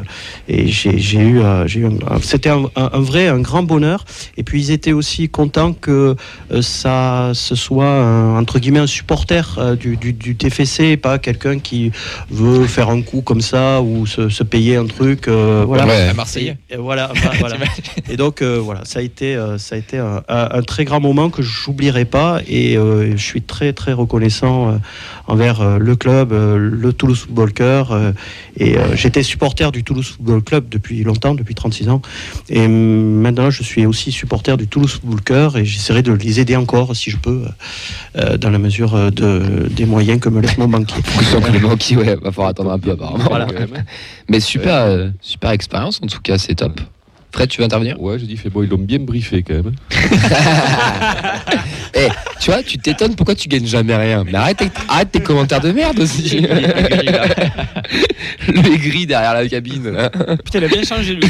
et 0.47 0.67
j'ai 0.67 1.19
eu, 1.19 1.39
euh, 1.41 1.65
j'ai 1.67 1.79
eu 1.81 1.87
c'était 2.21 2.49
un, 2.49 2.63
un- 2.75 2.89
un 2.93 2.99
vrai, 2.99 3.27
un 3.27 3.39
grand 3.39 3.63
bonheur. 3.63 4.05
Et 4.37 4.43
puis 4.43 4.61
ils 4.61 4.71
étaient 4.71 4.91
aussi 4.93 5.27
contents 5.29 5.73
que 5.73 6.15
euh, 6.51 6.61
ça, 6.61 7.31
ce 7.33 7.55
soit 7.55 7.87
un- 7.89 8.37
entre 8.39 8.59
guillemets 8.59 8.79
un 8.79 8.87
supporter 8.87 9.55
euh, 9.57 9.75
du, 9.75 9.97
du, 9.97 10.13
du 10.13 10.35
TFC, 10.35 10.97
pas 10.97 11.17
quelqu'un 11.19 11.59
qui 11.59 11.91
veut 12.29 12.65
faire 12.67 12.89
un 12.89 13.01
coup 13.01 13.21
comme 13.21 13.41
ça 13.41 13.81
ou 13.81 14.05
se, 14.05 14.29
se 14.29 14.43
payer 14.43 14.75
un 14.75 14.85
truc. 14.85 15.27
euh, 15.27 15.63
voilà. 15.65 15.85
Ouais. 15.87 16.07
À 16.09 16.13
Marseillais. 16.13 16.57
Et, 16.69 16.75
et 16.75 16.77
voilà. 16.77 17.11
Et 18.09 18.17
donc 18.17 18.41
euh, 18.41 18.59
voilà, 18.59 18.81
ça 18.85 18.99
a 18.99 19.01
été, 19.01 19.37
ça 19.57 19.75
a 19.75 19.77
été 19.77 19.97
un, 19.97 20.21
très 20.61 20.85
grand 20.85 20.99
moment 20.99 21.29
que 21.29 21.41
j'oublierai 21.41 22.05
pas 22.05 22.39
et 22.47 22.77
euh, 22.77 23.11
je 23.17 23.23
suis 23.23 23.41
très 23.41 23.73
très 23.73 23.93
reconnaissant 23.93 24.79
envers 25.27 25.79
le 25.79 25.95
club, 25.95 26.31
le 26.33 26.93
Toulouse 26.93 27.19
Football 27.19 27.53
Club 27.53 28.13
et 28.57 28.75
j'étais 28.95 29.23
supporter 29.23 29.71
du 29.71 29.83
Toulouse 29.83 30.07
Football 30.15 30.34
Football 30.35 30.43
Club 30.43 30.69
depuis 30.69 31.03
longtemps, 31.03 31.35
depuis 31.35 31.55
36 31.55 31.89
ans. 31.89 32.01
Et 32.49 32.67
maintenant, 32.67 33.49
je 33.49 33.63
suis 33.63 33.85
aussi 33.85 34.11
supporter 34.11 34.57
du 34.57 34.67
Toulouse 34.67 34.91
Football 34.91 35.21
Cœur 35.21 35.57
et 35.57 35.65
j'essaierai 35.65 36.01
de 36.01 36.11
les 36.11 36.39
aider 36.39 36.55
encore, 36.55 36.95
si 36.95 37.09
je 37.09 37.17
peux, 37.17 37.43
euh, 38.17 38.37
dans 38.37 38.49
la 38.49 38.59
mesure 38.59 38.95
euh, 38.95 39.09
de, 39.09 39.67
des 39.69 39.85
moyens 39.85 40.19
que 40.19 40.29
me 40.29 40.41
laisse 40.41 40.57
mon 40.57 40.67
banquier. 40.67 41.01
Le 41.53 41.59
banquier, 41.59 41.97
ouais, 41.97 42.15
va 42.15 42.31
falloir 42.31 42.49
attendre 42.49 42.71
un 42.71 42.79
peu 42.79 42.91
apparemment. 42.91 43.25
Voilà. 43.25 43.47
Mais 44.29 44.39
super, 44.39 44.75
euh, 44.75 45.09
super 45.21 45.51
expérience 45.51 45.99
en 46.03 46.07
tout 46.07 46.21
cas, 46.21 46.37
c'est 46.37 46.55
top. 46.55 46.79
Fred, 47.35 47.49
tu 47.49 47.57
veux 47.59 47.65
intervenir? 47.65 48.01
Ouais, 48.01 48.17
je 48.17 48.23
dis, 48.23 48.37
fait 48.37 48.49
bon, 48.49 48.63
ils 48.63 48.69
l'ont 48.69 48.77
bien 48.77 48.99
briefé 48.99 49.43
quand 49.43 49.55
même. 49.55 49.73
Eh, 51.97 52.09
tu 52.41 52.51
vois, 52.51 52.61
tu 52.61 52.77
t'étonnes 52.77 53.15
pourquoi 53.15 53.35
tu 53.35 53.47
gagnes 53.47 53.65
jamais 53.65 53.95
rien. 53.95 54.25
Mais 54.25 54.35
arrête, 54.35 54.57
tes- 54.57 54.69
arrête 54.89 55.11
tes 55.13 55.21
commentaires 55.21 55.61
de 55.61 55.71
merde 55.71 55.97
aussi. 55.99 56.41
Le 58.47 58.73
aigri 58.73 59.05
derrière 59.05 59.33
la 59.33 59.47
cabine. 59.47 59.89
là. 59.91 60.09
Putain, 60.09 60.59
il 60.59 60.65
a 60.65 60.67
bien 60.67 60.83
changé 60.83 61.13
lui. 61.15 61.23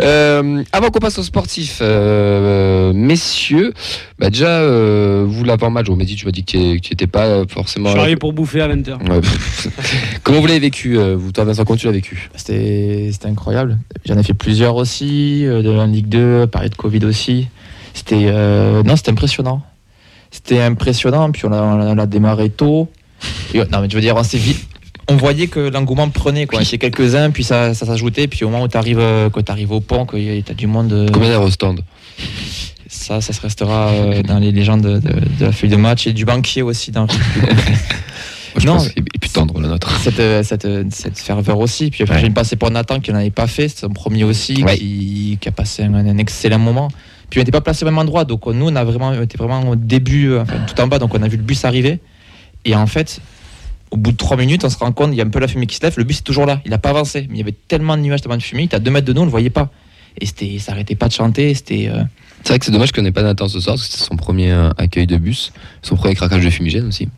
Euh, 0.00 0.62
avant 0.72 0.90
qu'on 0.90 0.98
passe 0.98 1.18
aux 1.18 1.22
sportifs, 1.22 1.78
euh, 1.80 2.92
messieurs, 2.92 3.72
bah 4.18 4.30
déjà, 4.30 4.48
euh, 4.60 5.24
vous 5.26 5.44
l'avant-match, 5.44 5.86
on 5.88 5.96
m'a 5.96 6.04
dit, 6.04 6.16
tu 6.16 6.26
m'as 6.26 6.32
dit 6.32 6.44
que 6.44 6.78
tu 6.78 6.92
n'étais 6.92 7.06
pas 7.06 7.24
euh, 7.26 7.44
Je 7.48 7.54
forcément. 7.54 7.90
suis 7.90 7.98
arrivé 7.98 8.16
pour 8.16 8.32
bouffer 8.32 8.60
à 8.60 8.68
20h. 8.68 9.08
Ouais, 9.10 9.20
pff. 9.20 9.68
Comment 10.22 10.40
vous 10.40 10.46
l'avez 10.46 10.60
vécu, 10.60 10.98
euh, 10.98 11.16
vous, 11.16 11.32
toi, 11.32 11.44
Vincent, 11.44 11.64
comment 11.64 11.76
tu 11.78 11.86
l'as 11.86 11.92
vécu? 11.92 12.28
C'était 12.36 13.10
incroyable. 13.24 13.78
J'en 14.04 14.18
ai 14.18 14.22
fait 14.22 14.34
plusieurs 14.34 14.76
aussi, 14.76 15.46
euh, 15.46 15.62
de 15.62 15.70
la 15.70 15.86
Ligue 15.86 16.08
2, 16.08 16.46
pareil 16.46 16.70
de 16.70 16.74
Covid 16.76 17.04
aussi. 17.04 17.48
C'était 17.94 18.26
euh, 18.28 18.82
non, 18.82 18.96
c'était 18.96 19.12
impressionnant. 19.12 19.62
C'était 20.30 20.60
impressionnant, 20.60 21.30
puis 21.30 21.44
on 21.46 21.52
a, 21.52 21.62
on 21.62 21.96
a 21.98 22.06
démarré 22.06 22.50
tôt. 22.50 22.88
Et, 23.54 23.58
non, 23.58 23.80
mais 23.80 23.88
je 23.88 23.94
veux 23.94 24.02
dire, 24.02 24.16
on 24.16 24.22
s'est 24.22 24.36
vite. 24.36 24.66
On 25.08 25.16
voyait 25.16 25.46
que 25.46 25.60
l'engouement 25.60 26.08
prenait, 26.08 26.46
quoi. 26.46 26.64
C'est 26.64 26.78
quelques-uns, 26.78 27.30
puis 27.30 27.44
ça, 27.44 27.74
ça 27.74 27.86
s'ajoutait, 27.86 28.26
puis 28.26 28.44
au 28.44 28.48
moment 28.50 28.64
où 28.64 28.68
tu 28.68 28.76
arrives, 28.76 29.00
arrives 29.48 29.72
au 29.72 29.80
pont, 29.80 30.04
que 30.04 30.16
tu 30.16 30.50
as 30.50 30.54
du 30.54 30.66
monde. 30.66 30.92
euh, 30.92 31.08
Combien 31.12 31.28
d'heures 31.28 31.42
au 31.42 31.50
stand 31.50 31.80
ça, 32.88 33.20
ça 33.20 33.32
se 33.32 33.40
restera 33.40 33.88
euh, 33.88 34.22
dans 34.22 34.38
les 34.38 34.52
légendes 34.52 34.80
de, 34.80 34.98
de- 34.98 35.20
de 35.38 35.44
la 35.44 35.52
feuille 35.52 35.68
de 35.70 35.76
match 35.76 36.06
et 36.06 36.12
du 36.12 36.24
banquier 36.24 36.62
aussi. 36.62 36.92
Dans 36.92 37.06
je 38.56 38.66
Non. 38.66 38.78
est 38.78 39.18
plus 39.20 39.30
tendre 39.30 39.60
le 39.60 39.68
nôtre. 39.68 39.90
cette, 40.00 40.18
euh, 40.20 40.42
cette, 40.42 40.64
euh, 40.64 40.84
cette 40.90 41.18
ferveur 41.18 41.58
aussi. 41.58 41.90
Puis 41.90 42.04
après, 42.04 42.16
Ouais. 42.16 42.20
j'ai 42.22 42.30
passé 42.30 42.56
pour 42.56 42.70
Nathan 42.70 43.00
qui 43.00 43.10
n'en 43.12 43.18
avait 43.18 43.30
pas 43.30 43.46
fait, 43.48 43.68
c'est 43.68 43.80
son 43.80 43.90
premier 43.90 44.24
aussi, 44.24 44.62
Ouais. 44.64 44.78
qui, 44.78 45.36
qui 45.40 45.48
a 45.48 45.52
passé 45.52 45.82
un, 45.82 45.94
un 45.94 46.18
excellent 46.18 46.58
moment. 46.60 46.88
Puis 47.28 47.38
on 47.38 47.42
n'était 47.42 47.50
pas 47.52 47.60
placé 47.60 47.84
au 47.84 47.86
même 47.88 47.98
endroit, 47.98 48.24
donc 48.24 48.46
euh, 48.46 48.52
nous 48.52 48.66
on 48.68 48.76
a 48.76 48.84
vraiment, 48.84 49.08
on 49.08 49.20
était 49.22 49.36
vraiment 49.36 49.68
au 49.68 49.76
début, 49.76 50.28
euh, 50.30 50.42
enfin, 50.42 50.58
tout 50.66 50.80
en 50.80 50.86
bas, 50.86 50.98
donc 50.98 51.12
on 51.14 51.22
a 51.22 51.28
vu 51.28 51.36
le 51.36 51.42
bus 51.42 51.64
arriver. 51.64 51.98
Et 52.64 52.74
en 52.76 52.86
fait, 52.86 53.20
au 53.90 53.96
bout 53.96 54.12
de 54.12 54.16
trois 54.16 54.36
minutes, 54.36 54.64
on 54.64 54.70
se 54.70 54.78
rend 54.78 54.92
compte, 54.92 55.10
il 55.12 55.16
y 55.16 55.20
a 55.20 55.24
un 55.24 55.28
peu 55.28 55.38
la 55.38 55.48
fumée 55.48 55.66
qui 55.66 55.76
se 55.76 55.82
lève, 55.82 55.94
le 55.96 56.04
bus 56.04 56.18
est 56.18 56.22
toujours 56.22 56.46
là, 56.46 56.60
il 56.64 56.70
n'a 56.70 56.78
pas 56.78 56.90
avancé, 56.90 57.26
mais 57.28 57.36
il 57.36 57.38
y 57.38 57.42
avait 57.42 57.54
tellement 57.68 57.96
de 57.96 58.02
nuages, 58.02 58.20
tellement 58.20 58.36
de 58.36 58.42
fumée, 58.42 58.62
il 58.62 58.66
était 58.66 58.76
à 58.76 58.80
deux 58.80 58.90
mètres 58.90 59.06
de 59.06 59.12
nous, 59.12 59.20
on 59.20 59.24
ne 59.24 59.28
le 59.28 59.30
voyait 59.32 59.50
pas. 59.50 59.70
Et 60.20 60.26
c'était, 60.26 60.58
ça 60.58 60.72
arrêtait 60.72 60.94
pas 60.94 61.08
de 61.08 61.12
chanter, 61.12 61.54
c'était. 61.54 61.88
euh, 61.90 62.02
C'est 62.42 62.48
vrai 62.50 62.58
que 62.58 62.64
c'est 62.64 62.72
dommage 62.72 62.90
qu'on 62.92 63.02
n'ait 63.02 63.12
pas 63.12 63.22
Nathan 63.22 63.48
ce 63.48 63.60
soir, 63.60 63.76
parce 63.76 63.86
que 63.86 63.92
c'était 63.92 64.04
son 64.04 64.16
premier 64.16 64.50
euh, 64.50 64.70
accueil 64.78 65.06
de 65.06 65.16
bus, 65.18 65.52
son 65.82 65.94
premier 65.96 66.14
craquage 66.14 66.42
de 66.44 66.50
fumigène 66.50 66.86
aussi. 66.86 67.08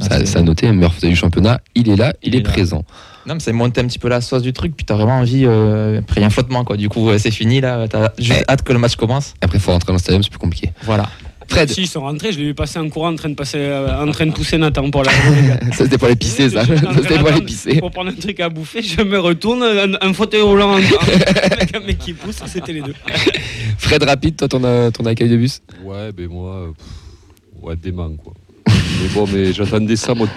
Ah, 0.00 0.24
Ça, 0.24 0.38
a 0.38 0.42
noté, 0.42 0.70
meilleur 0.70 0.94
fauteuil 0.94 1.10
du 1.10 1.16
championnat, 1.16 1.60
il 1.74 1.88
est 1.90 1.96
là, 1.96 2.12
il, 2.22 2.28
Il 2.28 2.34
est, 2.36 2.38
est 2.38 2.42
là. 2.44 2.50
présent. 2.52 2.84
Non, 3.26 3.34
mais 3.34 3.40
ça 3.40 3.52
monté 3.52 3.80
un 3.80 3.86
petit 3.86 3.98
peu 3.98 4.08
la 4.08 4.20
sauce 4.20 4.42
du 4.42 4.52
truc, 4.52 4.74
puis 4.76 4.86
t'as 4.86 4.94
vraiment 4.94 5.18
envie. 5.18 5.42
euh, 5.44 5.98
Après, 5.98 6.20
il 6.20 6.22
y 6.22 6.24
a 6.24 6.28
un 6.28 6.30
flottement, 6.30 6.62
quoi. 6.64 6.76
Du 6.76 6.88
coup, 6.88 7.10
c'est 7.18 7.32
fini, 7.32 7.60
là. 7.60 7.86
T'as 7.88 8.12
juste 8.18 8.44
Eh. 8.46 8.50
hâte 8.50 8.62
que 8.62 8.72
le 8.72 8.78
match 8.78 8.94
commence. 8.94 9.34
Après, 9.40 9.58
il 9.58 9.60
faut 9.60 9.72
rentrer 9.72 9.88
dans 9.88 9.94
le 9.94 9.98
stadium, 9.98 10.22
c'est 10.22 10.30
plus 10.30 10.38
compliqué. 10.38 10.70
Voilà. 10.84 11.10
Fred, 11.48 11.70
Si 11.70 11.82
ils 11.82 11.86
sont 11.88 12.00
rentrés, 12.02 12.30
je 12.32 12.38
l'ai 12.38 12.44
vu 12.46 12.54
passer 12.54 12.78
en 12.78 12.88
courant 12.88 13.08
en 13.10 13.16
train 13.16 13.30
de 13.30 13.34
passer, 13.34 13.58
euh, 13.58 14.02
en 14.04 14.10
train 14.12 14.26
de 14.26 14.32
pousser 14.32 14.58
Nathan 14.58 14.90
pour 14.90 15.02
la 15.02 15.10
ça 15.72 15.84
c'était 15.84 15.96
pour 15.98 16.08
les 16.08 16.16
pisser, 16.16 16.50
ça. 16.50 16.64
Ça 16.66 16.74
c'était 17.02 17.18
pour 17.18 17.30
les 17.30 17.40
pisser. 17.42 17.76
Pour 17.80 17.90
prendre 17.90 18.10
un 18.10 18.14
truc 18.14 18.38
à 18.40 18.48
bouffer, 18.48 18.82
je 18.82 19.00
me 19.02 19.18
retourne, 19.18 19.62
un, 19.62 19.94
un 20.00 20.12
fauteuil 20.12 20.42
roulant 20.42 20.72
en- 20.74 20.76
avec 20.76 21.74
un 21.74 21.80
mec 21.80 21.98
qui 21.98 22.12
pousse, 22.12 22.36
c'était 22.46 22.72
les 22.72 22.82
deux. 22.82 22.94
Fred, 23.78 24.02
rapide, 24.02 24.36
toi, 24.36 24.48
ton, 24.48 24.62
euh, 24.64 24.90
ton 24.90 25.04
accueil 25.06 25.28
de 25.30 25.36
bus 25.36 25.60
Ouais, 25.84 26.12
ben 26.12 26.28
moi, 26.28 26.72
pff, 26.76 27.62
ouais, 27.62 27.76
dément 27.76 28.10
quoi. 28.22 28.34
mais 28.66 29.08
bon, 29.14 29.26
mais 29.32 29.52
j'attendais 29.52 29.96
ça, 29.96 30.14
moi. 30.14 30.28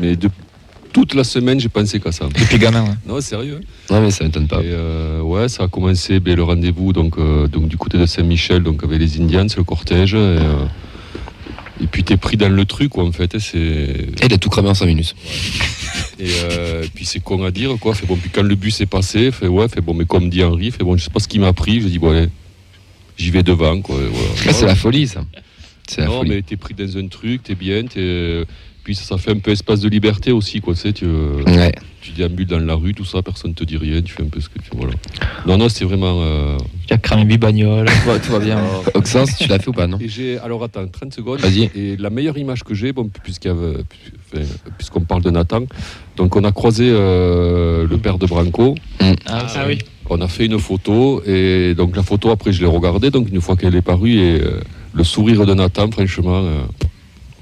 Mais 0.00 0.14
de 0.16 0.28
toute 0.94 1.12
la 1.14 1.24
semaine, 1.24 1.60
j'ai 1.60 1.68
pensé 1.68 2.00
qu'à 2.00 2.12
ça. 2.12 2.26
Depuis 2.26 2.56
gamin, 2.58 2.84
ouais. 2.84 2.94
Non, 3.06 3.20
sérieux. 3.20 3.60
Non, 3.90 4.00
mais 4.00 4.10
ça 4.10 4.24
m'étonne 4.24 4.46
pas. 4.48 4.60
Et 4.62 4.68
euh, 4.70 5.20
ouais, 5.20 5.48
ça 5.50 5.64
a 5.64 5.68
commencé 5.68 6.20
ben, 6.20 6.34
le 6.36 6.42
rendez-vous 6.44 6.92
donc, 6.94 7.18
euh, 7.18 7.46
donc 7.48 7.68
du 7.68 7.76
côté 7.76 7.98
de 7.98 8.06
Saint-Michel, 8.06 8.62
donc 8.62 8.82
avec 8.84 8.98
les 9.00 9.20
Indians, 9.20 9.46
le 9.56 9.64
cortège. 9.64 10.14
Et, 10.14 10.18
euh, 10.18 10.64
et 11.82 11.88
puis 11.88 12.04
t'es 12.04 12.16
pris 12.16 12.36
dans 12.36 12.48
le 12.48 12.64
truc, 12.64 12.90
quoi, 12.90 13.04
en 13.04 13.10
fait. 13.12 13.36
C'est 13.40 13.58
Et 13.58 14.06
il 14.24 14.32
a 14.32 14.38
tout 14.38 14.48
cramé 14.48 14.68
en 14.68 14.74
5 14.74 14.86
minutes. 14.86 15.14
et 16.20 16.28
euh, 16.44 16.84
puis 16.94 17.04
c'est 17.04 17.20
con 17.20 17.42
à 17.44 17.50
dire, 17.50 17.74
quoi. 17.80 17.94
Fait 17.94 18.06
bon, 18.06 18.16
puis 18.16 18.30
quand 18.30 18.42
le 18.44 18.54
bus 18.54 18.80
est 18.80 18.86
passé, 18.86 19.30
fait 19.32 19.48
ouais, 19.48 19.68
fait 19.68 19.80
bon, 19.80 19.92
mais 19.94 20.04
comme 20.06 20.30
dit 20.30 20.44
Henri, 20.44 20.70
fait 20.70 20.84
bon, 20.84 20.96
je 20.96 21.02
sais 21.04 21.10
pas 21.10 21.20
ce 21.20 21.26
qui 21.28 21.40
m'a 21.40 21.52
pris. 21.52 21.80
Je 21.80 21.88
dis 21.88 21.98
bon, 21.98 22.12
allez, 22.12 22.28
j'y 23.18 23.30
vais 23.32 23.42
devant, 23.42 23.80
quoi. 23.80 23.96
voilà. 23.96 24.28
Ah, 24.48 24.52
c'est 24.52 24.66
la 24.66 24.76
folie, 24.76 25.08
ça. 25.08 25.24
C'est 25.88 26.02
la 26.02 26.06
Non, 26.06 26.18
folie. 26.18 26.30
mais 26.30 26.42
t'es 26.42 26.56
pris 26.56 26.72
dans 26.74 26.96
un 26.96 27.08
truc, 27.08 27.42
t'es 27.42 27.54
bien, 27.56 27.84
t'es... 27.84 28.44
puis 28.84 28.94
ça, 28.94 29.02
ça 29.04 29.16
fait 29.18 29.30
un 29.32 29.38
peu 29.38 29.50
espace 29.50 29.80
de 29.80 29.88
liberté 29.88 30.30
aussi, 30.30 30.60
quoi. 30.60 30.74
Tu 30.74 30.80
sais, 30.80 30.92
tu, 30.92 31.06
euh, 31.06 31.42
Ouais. 31.46 31.72
tu 32.02 32.12
déambules 32.12 32.46
dans 32.46 32.58
la 32.58 32.74
rue, 32.74 32.94
tout 32.94 33.04
ça, 33.04 33.22
personne 33.22 33.54
te 33.54 33.64
dit 33.64 33.76
rien, 33.78 34.02
tu 34.02 34.12
fais 34.12 34.22
un 34.22 34.26
peu 34.28 34.40
ce 34.40 34.48
que 34.48 34.58
tu 34.58 34.70
voilà. 34.76 34.92
Non, 35.46 35.56
non, 35.56 35.68
c'est 35.68 35.84
vraiment. 35.84 36.20
euh, 36.22 36.56
Il 36.88 36.94
a 36.94 36.98
cramé 36.98 37.24
8 37.24 37.38
bagnoles, 37.38 37.86
tout 37.86 38.08
va, 38.10 38.18
tout 38.18 38.30
va 38.32 38.38
bien. 38.38 38.58
Oxens, 38.94 39.36
tu 39.38 39.48
l'as 39.48 39.58
fait 39.58 39.68
ou 39.68 39.72
pas, 39.72 39.86
non 39.86 39.98
Et 40.00 40.08
j'ai 40.08 40.38
alors 40.38 40.62
attends 40.62 40.86
30 40.86 41.14
secondes. 41.14 41.40
Vas-y. 41.40 41.70
Et 41.74 41.96
la 41.96 42.10
meilleure 42.10 42.36
image 42.38 42.62
que 42.62 42.74
j'ai, 42.74 42.92
bon, 42.92 43.08
puisqu'il 43.22 43.48
y 43.48 43.50
avait- 43.50 43.78
enfin, 44.32 44.44
puisqu'on 44.76 45.00
parle 45.00 45.22
de 45.22 45.30
Nathan, 45.30 45.62
donc 46.16 46.36
on 46.36 46.44
a 46.44 46.52
croisé 46.52 46.88
euh, 46.90 47.86
le 47.88 47.96
père 47.98 48.18
de 48.18 48.26
Branco. 48.26 48.74
Ah, 49.00 49.14
Ah 49.26 49.64
oui. 49.66 49.78
On 50.10 50.20
a 50.20 50.28
fait 50.28 50.44
une 50.44 50.58
photo 50.58 51.22
et 51.24 51.74
donc 51.74 51.96
la 51.96 52.02
photo 52.02 52.28
après 52.30 52.52
je 52.52 52.60
l'ai 52.60 52.66
regardée 52.68 53.10
donc 53.10 53.30
une 53.30 53.40
fois 53.40 53.56
qu'elle 53.56 53.74
est 53.74 53.80
parue 53.80 54.16
et 54.18 54.38
euh, 54.42 54.60
le 54.92 55.02
sourire 55.02 55.46
de 55.46 55.54
Nathan 55.54 55.90
franchement 55.90 56.42
euh, 56.44 56.60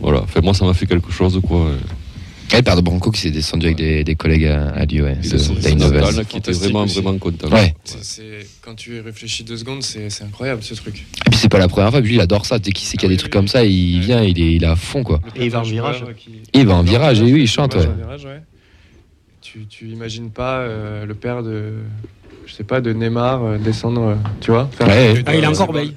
voilà 0.03 0.21
enfin 0.23 0.41
moi 0.43 0.53
ça 0.55 0.65
m'a 0.67 0.75
fait 0.75 0.87
quelque 0.87 1.11
chose 1.11 1.41
quoi 1.47 1.71
Et 2.53 2.57
le 2.57 2.63
père 2.63 2.77
de 2.77 2.83
Branco 2.83 3.11
qui 3.11 3.21
s'est 3.23 3.31
descendu 3.31 3.67
avec 3.67 3.79
des, 3.79 4.05
des 4.05 4.15
collègues 4.15 4.45
à, 4.47 4.69
à 4.71 4.85
Lyon, 4.85 5.05
ouais. 5.07 5.17
C'est- 5.23 5.39
là, 5.39 6.25
qui 6.25 6.37
était 6.37 6.53
vraiment 6.53 6.83
aussi. 6.83 7.01
vraiment 7.01 7.17
content 7.19 7.49
Ouais. 7.49 7.75
C'est- 7.85 8.05
c'est- 8.05 8.47
quand 8.61 8.75
tu 8.75 8.97
y 8.97 9.01
réfléchis 9.01 9.43
deux 9.43 9.57
secondes, 9.57 9.83
c'est 9.83 10.11
c'est 10.11 10.25
incroyable 10.25 10.63
ce 10.63 10.75
truc. 10.75 11.07
Et 11.27 11.31
puis 11.31 11.39
c'est 11.41 11.49
pas 11.49 11.59
la 11.59 11.69
première 11.69 11.91
fois, 11.91 12.01
lui 12.01 12.15
il 12.15 12.21
adore 12.21 12.45
ça. 12.45 12.59
Dès 12.59 12.73
qu'il 12.73 12.87
sait 12.87 12.99
qu'il 12.99 13.05
y 13.05 13.07
a 13.07 13.07
Ah 13.07 13.09
des 13.09 13.15
oui, 13.15 13.19
trucs 13.19 13.33
oui, 13.33 13.39
comme 13.39 13.49
ça, 13.49 13.65
il 13.65 14.01
Ouais. 14.01 14.05
vient, 14.05 14.23
il 14.23 14.39
est, 14.39 14.53
il 14.57 14.63
est 14.65 14.67
à 14.67 14.77
fond 14.77 15.03
quoi. 15.03 15.21
Et 15.37 15.45
il 15.47 15.51
va 15.51 15.61
en 15.61 15.63
virage. 15.63 16.05
qui- 16.19 16.43
Il 16.53 16.67
va 16.67 16.75
en 16.75 16.83
virage, 16.83 17.21
et 17.23 17.33
oui, 17.33 17.43
il 17.43 17.49
chante, 17.49 17.75
ouais. 17.75 17.87
en 17.87 17.93
virage, 17.97 18.25
ouais. 18.27 18.43
Tu, 19.41 19.67
tu 19.67 19.89
imagines 19.89 20.31
pas 20.31 20.59
euh, 20.59 21.07
le 21.07 21.15
père 21.15 21.43
de, 21.43 21.73
je 22.47 22.53
sais 22.53 22.65
pas, 22.65 22.81
de 22.83 22.93
Neymar 22.93 23.43
euh, 23.45 23.59
descendre, 23.59 24.03
euh, 24.09 24.15
tu 24.43 24.51
vois 24.51 24.69
faire 24.77 24.89
Ouais. 24.89 25.23
Ah, 25.27 25.35
il 25.37 25.43
est 25.43 25.47
encore 25.47 25.73
veille. 25.73 25.95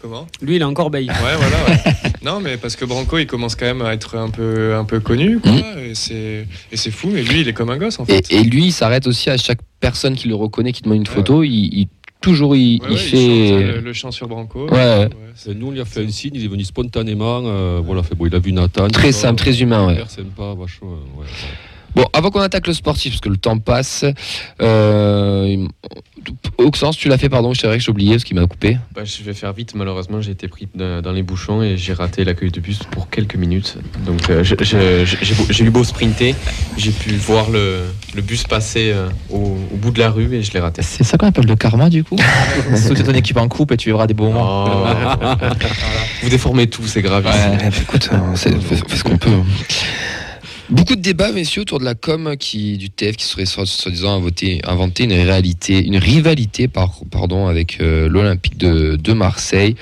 Comment 0.00 0.26
Lui, 0.42 0.56
il 0.56 0.60
est 0.62 0.64
encore 0.64 0.90
veille. 0.90 1.08
Ouais, 1.08 1.36
voilà. 1.36 1.56
ouais. 1.68 2.12
non, 2.22 2.40
mais 2.40 2.56
parce 2.58 2.76
que 2.76 2.84
Branco, 2.84 3.18
il 3.18 3.26
commence 3.26 3.56
quand 3.56 3.66
même 3.66 3.82
à 3.82 3.92
être 3.94 4.16
un 4.16 4.28
peu, 4.30 4.74
un 4.74 4.84
peu 4.84 5.00
connu, 5.00 5.38
quoi. 5.40 5.52
Et 5.82 5.94
c'est, 5.94 6.46
et 6.70 6.76
c'est 6.76 6.90
fou. 6.90 7.08
Mais 7.12 7.22
lui, 7.22 7.40
il 7.40 7.48
est 7.48 7.52
comme 7.54 7.70
un 7.70 7.78
gosse, 7.78 7.98
en 7.98 8.04
Et, 8.04 8.16
fait. 8.22 8.32
et 8.32 8.42
lui, 8.44 8.66
il 8.66 8.72
s'arrête 8.72 9.06
aussi 9.06 9.30
à 9.30 9.36
chaque 9.36 9.60
personne 9.80 10.14
qui 10.14 10.28
le 10.28 10.34
reconnaît, 10.34 10.72
qui 10.72 10.82
demande 10.82 10.98
une 10.98 11.08
Ouais, 11.08 11.14
photo. 11.14 11.42
Il, 11.42 11.50
il- 11.50 11.88
toujours, 12.20 12.56
il, 12.56 12.80
Ouais, 12.82 12.88
il 12.88 12.92
ouais, 12.94 12.98
fait. 12.98 13.52
euh, 13.52 13.80
le 13.80 13.92
chant 13.92 14.10
sur 14.10 14.26
Branco. 14.26 14.68
Ouais. 14.70 15.08
Et 15.48 15.54
nous 15.54 15.68
on 15.68 15.70
lui 15.70 15.80
a 15.80 15.84
fait 15.84 16.04
un 16.04 16.08
signe 16.08 16.32
il 16.34 16.44
est 16.44 16.48
venu 16.48 16.64
spontanément 16.64 17.42
euh, 17.44 17.80
voilà 17.84 18.02
fait 18.02 18.14
bon 18.16 18.26
il 18.26 18.34
a 18.34 18.38
vu 18.38 18.52
Nathan 18.52 18.88
Très 18.88 19.12
simple, 19.12 19.38
très 19.38 19.60
humain, 19.62 19.86
ouais. 19.86 19.92
hyper 19.94 20.10
sympa 20.10 20.54
vachement 20.58 20.88
ouais, 20.88 21.20
ouais. 21.20 21.26
Bon, 21.96 22.04
avant 22.12 22.30
qu'on 22.30 22.40
attaque 22.40 22.66
le 22.66 22.74
sportif, 22.74 23.14
parce 23.14 23.22
que 23.22 23.30
le 23.30 23.38
temps 23.38 23.58
passe, 23.58 24.04
euh, 24.60 25.66
Auxence, 26.58 26.96
tu 26.96 27.08
l'as 27.08 27.16
fait, 27.16 27.30
pardon, 27.30 27.54
c'est 27.54 27.66
vrai 27.66 27.78
que 27.78 27.82
j'ai 27.82 27.90
oublié 27.90 28.12
parce 28.12 28.24
qu'il 28.24 28.38
m'a 28.38 28.46
coupé. 28.46 28.76
Bah, 28.94 29.02
je 29.04 29.22
vais 29.22 29.32
faire 29.32 29.52
vite, 29.54 29.74
malheureusement, 29.74 30.20
j'ai 30.20 30.32
été 30.32 30.46
pris 30.46 30.68
dans 30.74 31.12
les 31.12 31.22
bouchons 31.22 31.62
et 31.62 31.78
j'ai 31.78 31.94
raté 31.94 32.24
l'accueil 32.24 32.50
de 32.50 32.60
bus 32.60 32.80
pour 32.90 33.08
quelques 33.08 33.36
minutes. 33.36 33.78
Donc 34.04 34.28
euh, 34.28 34.44
j'ai 34.44 35.64
eu 35.64 35.70
beau 35.70 35.84
sprinter, 35.84 36.34
j'ai 36.76 36.90
pu 36.90 37.12
voir 37.12 37.48
le, 37.48 37.84
le 38.14 38.20
bus 38.22 38.42
passer 38.44 38.90
euh, 38.92 39.08
au, 39.30 39.56
au 39.72 39.76
bout 39.76 39.90
de 39.90 39.98
la 39.98 40.10
rue 40.10 40.34
et 40.34 40.42
je 40.42 40.52
l'ai 40.52 40.60
raté. 40.60 40.82
C'est 40.82 41.04
ça 41.04 41.16
qu'on 41.16 41.28
appelle 41.28 41.46
le 41.46 41.56
karma, 41.56 41.88
du 41.88 42.04
coup? 42.04 42.16
Souhaite 42.76 43.04
ton 43.04 43.12
équipe 43.14 43.38
en 43.38 43.48
coupe 43.48 43.72
et 43.72 43.76
tu 43.78 43.88
verras 43.90 44.06
des 44.06 44.14
beaux 44.14 44.30
moments. 44.30 44.66
Oh. 44.66 45.26
Vous 46.22 46.28
déformez 46.28 46.66
tout, 46.66 46.86
c'est 46.86 47.02
grave. 47.02 47.24
Ouais, 47.24 47.68
écoute, 47.68 48.10
hein, 48.12 48.22
on 48.32 48.36
fait, 48.36 48.54
on 48.54 48.60
fait 48.60 48.96
ce 48.96 49.04
qu'on 49.04 49.16
peut. 49.16 49.30
Beaucoup 50.68 50.96
de 50.96 51.00
débats, 51.00 51.30
messieurs, 51.30 51.62
autour 51.62 51.78
de 51.78 51.84
la 51.84 51.94
com 51.94 52.34
qui, 52.36 52.76
du 52.76 52.90
TF 52.90 53.16
qui 53.16 53.24
serait 53.24 53.46
soi- 53.46 53.66
soi-disant 53.66 54.16
inventé, 54.16 55.04
une 55.04 55.12
réalité, 55.12 55.84
une 55.84 55.96
rivalité 55.96 56.66
par, 56.66 56.98
pardon, 57.08 57.46
avec 57.46 57.80
euh, 57.80 58.08
l'Olympique 58.08 58.58
de, 58.58 59.12
Marseille. 59.12 59.76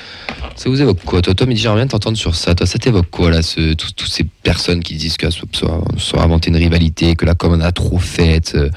Ça 0.57 0.69
vous 0.69 0.83
évoque 0.83 1.03
quoi 1.05 1.23
Toi, 1.23 1.35
Tom, 1.35 1.51
j'aimerais 1.57 1.79
bien 1.79 1.87
t'entendre 1.87 2.19
sur 2.19 2.35
ça. 2.35 2.55
Toi, 2.55 2.67
ça 2.67 2.79
t'évoque 2.79 3.09
quoi, 3.11 3.31
là, 3.31 3.41
toutes 3.79 4.07
ces 4.09 4.25
personnes 4.43 4.83
qui 4.83 4.97
disent 4.97 5.17
que 5.17 5.31
soit, 5.31 5.49
soit, 5.53 5.83
soit 5.97 6.23
inventé 6.23 6.51
une 6.51 6.57
rivalité, 6.57 7.17
que 7.17 7.25
la 7.25 7.35
com 7.35 7.53
en 7.55 7.61
a 7.61 7.73
trop 7.73 7.99
faite, 7.99 8.53
euh, 8.55 8.69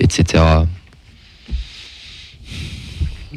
etc. 0.00 0.42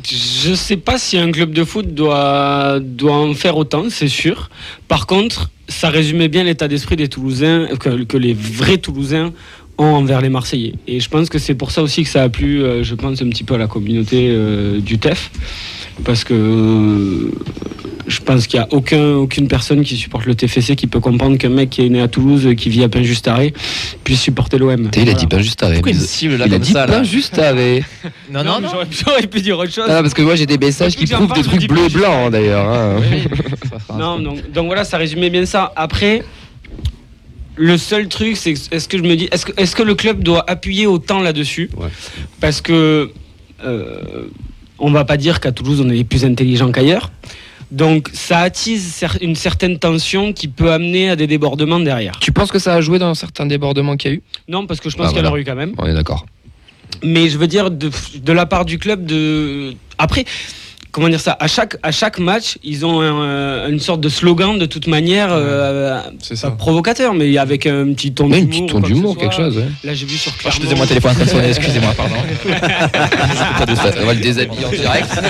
Je 0.09 0.53
sais 0.53 0.77
pas 0.77 0.97
si 0.97 1.17
un 1.17 1.31
club 1.31 1.51
de 1.51 1.65
foot 1.65 1.93
doit, 1.93 2.79
doit 2.79 3.15
en 3.15 3.33
faire 3.33 3.57
autant, 3.57 3.89
c'est 3.89 4.07
sûr. 4.07 4.49
Par 4.87 5.05
contre, 5.05 5.49
ça 5.67 5.89
résumait 5.89 6.29
bien 6.29 6.45
l'état 6.45 6.69
d'esprit 6.69 6.95
des 6.95 7.09
Toulousains, 7.09 7.67
que, 7.77 8.03
que 8.03 8.15
les 8.15 8.33
vrais 8.33 8.77
Toulousains 8.77 9.33
ont 9.77 9.83
envers 9.83 10.21
les 10.21 10.29
Marseillais. 10.29 10.75
Et 10.87 11.01
je 11.01 11.09
pense 11.09 11.29
que 11.29 11.39
c'est 11.39 11.55
pour 11.55 11.71
ça 11.71 11.83
aussi 11.83 12.03
que 12.03 12.09
ça 12.09 12.23
a 12.23 12.29
plu, 12.29 12.63
euh, 12.63 12.83
je 12.83 12.95
pense, 12.95 13.21
un 13.21 13.27
petit 13.29 13.43
peu 13.43 13.55
à 13.55 13.57
la 13.57 13.67
communauté 13.67 14.29
euh, 14.29 14.79
du 14.79 14.97
TEF. 14.97 15.29
Parce 16.05 16.23
que 16.23 16.33
euh, 16.33 17.31
je 18.07 18.19
pense 18.21 18.47
qu'il 18.47 18.59
n'y 18.59 18.63
a 18.65 18.67
aucun, 18.71 19.15
aucune 19.15 19.47
personne 19.47 19.83
qui 19.83 19.95
supporte 19.97 20.25
le 20.25 20.33
TFC 20.35 20.75
qui 20.75 20.87
peut 20.87 20.99
comprendre 20.99 21.37
qu'un 21.37 21.49
mec 21.49 21.69
qui 21.69 21.85
est 21.85 21.89
né 21.89 22.01
à 22.01 22.07
Toulouse, 22.07 22.47
qui 22.57 22.69
vit 22.69 22.83
à 22.83 22.89
Pain-Juste-Arrêt, 22.89 23.53
puisse 24.03 24.21
supporter 24.21 24.57
l'OM. 24.57 24.89
Il 24.95 25.09
a 25.09 25.13
dit 25.13 25.27
arrêt. 25.61 25.73
Pourquoi 25.75 25.91
il 25.91 25.97
me 25.99 26.05
cible 26.05 26.35
là 26.37 26.45
Il 26.47 26.53
a 26.53 26.59
dit 26.59 26.71
ça. 26.71 26.85
Non, 28.31 28.43
non, 28.43 28.61
non. 28.61 28.69
J'aurais, 28.91 29.27
pu 29.27 29.41
dire 29.41 29.57
autre 29.59 29.71
chose. 29.71 29.85
Ah, 29.89 30.01
parce 30.01 30.13
que 30.13 30.21
moi 30.21 30.35
j'ai 30.35 30.45
des 30.45 30.57
messages 30.57 30.95
qui 30.95 31.05
prouvent 31.05 31.33
des 31.33 31.41
trucs 31.43 31.59
dis 31.59 31.67
bleu 31.67 31.81
pas 31.81 31.85
et 31.87 31.89
blanc 31.89 32.25
hein, 32.27 32.29
d'ailleurs. 32.29 32.67
hein. 32.69 33.01
Oui, 33.01 33.23
Non, 33.97 34.19
donc, 34.19 34.65
voilà, 34.65 34.83
ça 34.83 34.97
résumait 34.97 35.29
bien 35.29 35.45
ça. 35.45 35.71
Après, 35.75 36.23
le 37.55 37.77
seul 37.77 38.07
truc, 38.07 38.37
c'est 38.37 38.53
que- 38.53 38.59
est-ce 38.75 38.87
que 38.87 38.97
je 38.97 39.03
me 39.03 39.15
dis, 39.15 39.27
est-ce 39.31 39.45
que, 39.45 39.51
est-ce 39.61 39.75
que 39.75 39.83
le 39.83 39.95
club 39.95 40.23
doit 40.23 40.49
appuyer 40.49 40.87
autant 40.87 41.19
là-dessus? 41.19 41.69
Ouais. 41.75 41.87
Parce 42.39 42.61
que 42.61 43.11
euh, 43.63 44.27
on 44.79 44.91
va 44.91 45.05
pas 45.05 45.17
dire 45.17 45.39
qu'à 45.39 45.51
Toulouse 45.51 45.81
on 45.83 45.89
est 45.89 46.03
plus 46.03 46.23
intelligent 46.25 46.71
qu'ailleurs. 46.71 47.11
Donc 47.71 48.09
ça 48.13 48.39
attise 48.39 49.03
une 49.21 49.35
certaine 49.35 49.77
tension 49.77 50.31
qui 50.31 50.47
peut 50.47 50.71
amener 50.71 51.09
à 51.09 51.15
des 51.15 51.27
débordements 51.27 51.79
derrière. 51.79 52.17
Tu 52.19 52.31
penses 52.31 52.51
que 52.51 52.59
ça 52.59 52.75
a 52.75 52.81
joué 52.81 52.97
dans 52.97 53.13
certains 53.13 53.45
débordements 53.45 53.97
qu'il 53.97 54.11
y 54.11 54.13
a 54.13 54.17
eu? 54.17 54.23
Non, 54.47 54.65
parce 54.65 54.79
que 54.79 54.89
je 54.89 54.95
pense 54.95 55.07
Ah, 55.09 55.13
qu'il 55.13 55.23
y 55.25 55.27
en 55.27 55.33
a 55.33 55.37
eu 55.37 55.43
quand 55.43 55.55
même. 55.55 55.73
On 55.77 55.85
est 55.85 55.93
d'accord. 55.93 56.25
Mais 57.03 57.27
je 57.29 57.37
veux 57.37 57.47
dire, 57.47 57.69
de, 57.69 57.91
de 58.15 58.31
la 58.33 58.45
part 58.45 58.63
du 58.63 58.79
club, 58.79 59.05
de 59.05 59.73
après, 59.97 60.23
comment 60.97 61.09
dire 61.09 61.19
ça 61.21 61.37
À 61.39 61.47
chaque, 61.47 61.77
à 61.83 61.91
chaque 61.91 62.17
match, 62.17 62.57
ils 62.63 62.83
ont 62.83 63.01
un- 63.01 63.69
une 63.69 63.79
sorte 63.79 64.01
de 64.01 64.09
slogan 64.09 64.57
de 64.57 64.65
toute 64.65 64.87
manière, 64.87 65.27
euh, 65.31 66.01
ça. 66.33 66.49
provocateur, 66.49 67.13
mais 67.13 67.37
avec 67.37 67.67
un 67.67 67.93
petit 67.93 68.11
ton 68.13 68.27
Mais 68.27 68.39
une 68.39 68.47
d'humour. 68.47 68.65
petite 68.65 68.73
ton 68.73 68.79
quoi 68.79 68.89
que 68.89 68.93
d'humour, 68.95 69.17
quelque 69.17 69.35
chose. 69.35 69.57
ouais. 69.57 69.65
Là, 69.83 69.93
j'ai 69.93 70.07
vu 70.07 70.17
sur 70.17 70.31
faisais 70.33 70.73
mon 70.75 70.87
téléphone 70.87 71.11
en 71.11 71.13
train 71.13 71.25
de 71.25 71.29
sonner, 71.29 71.49
excusez-moi, 71.55 71.93
pardon. 71.95 72.15
On 74.01 74.05
va 74.07 74.13
le 74.15 74.19
déshabiller 74.21 74.65
en 74.65 74.69
direct. 74.71 75.07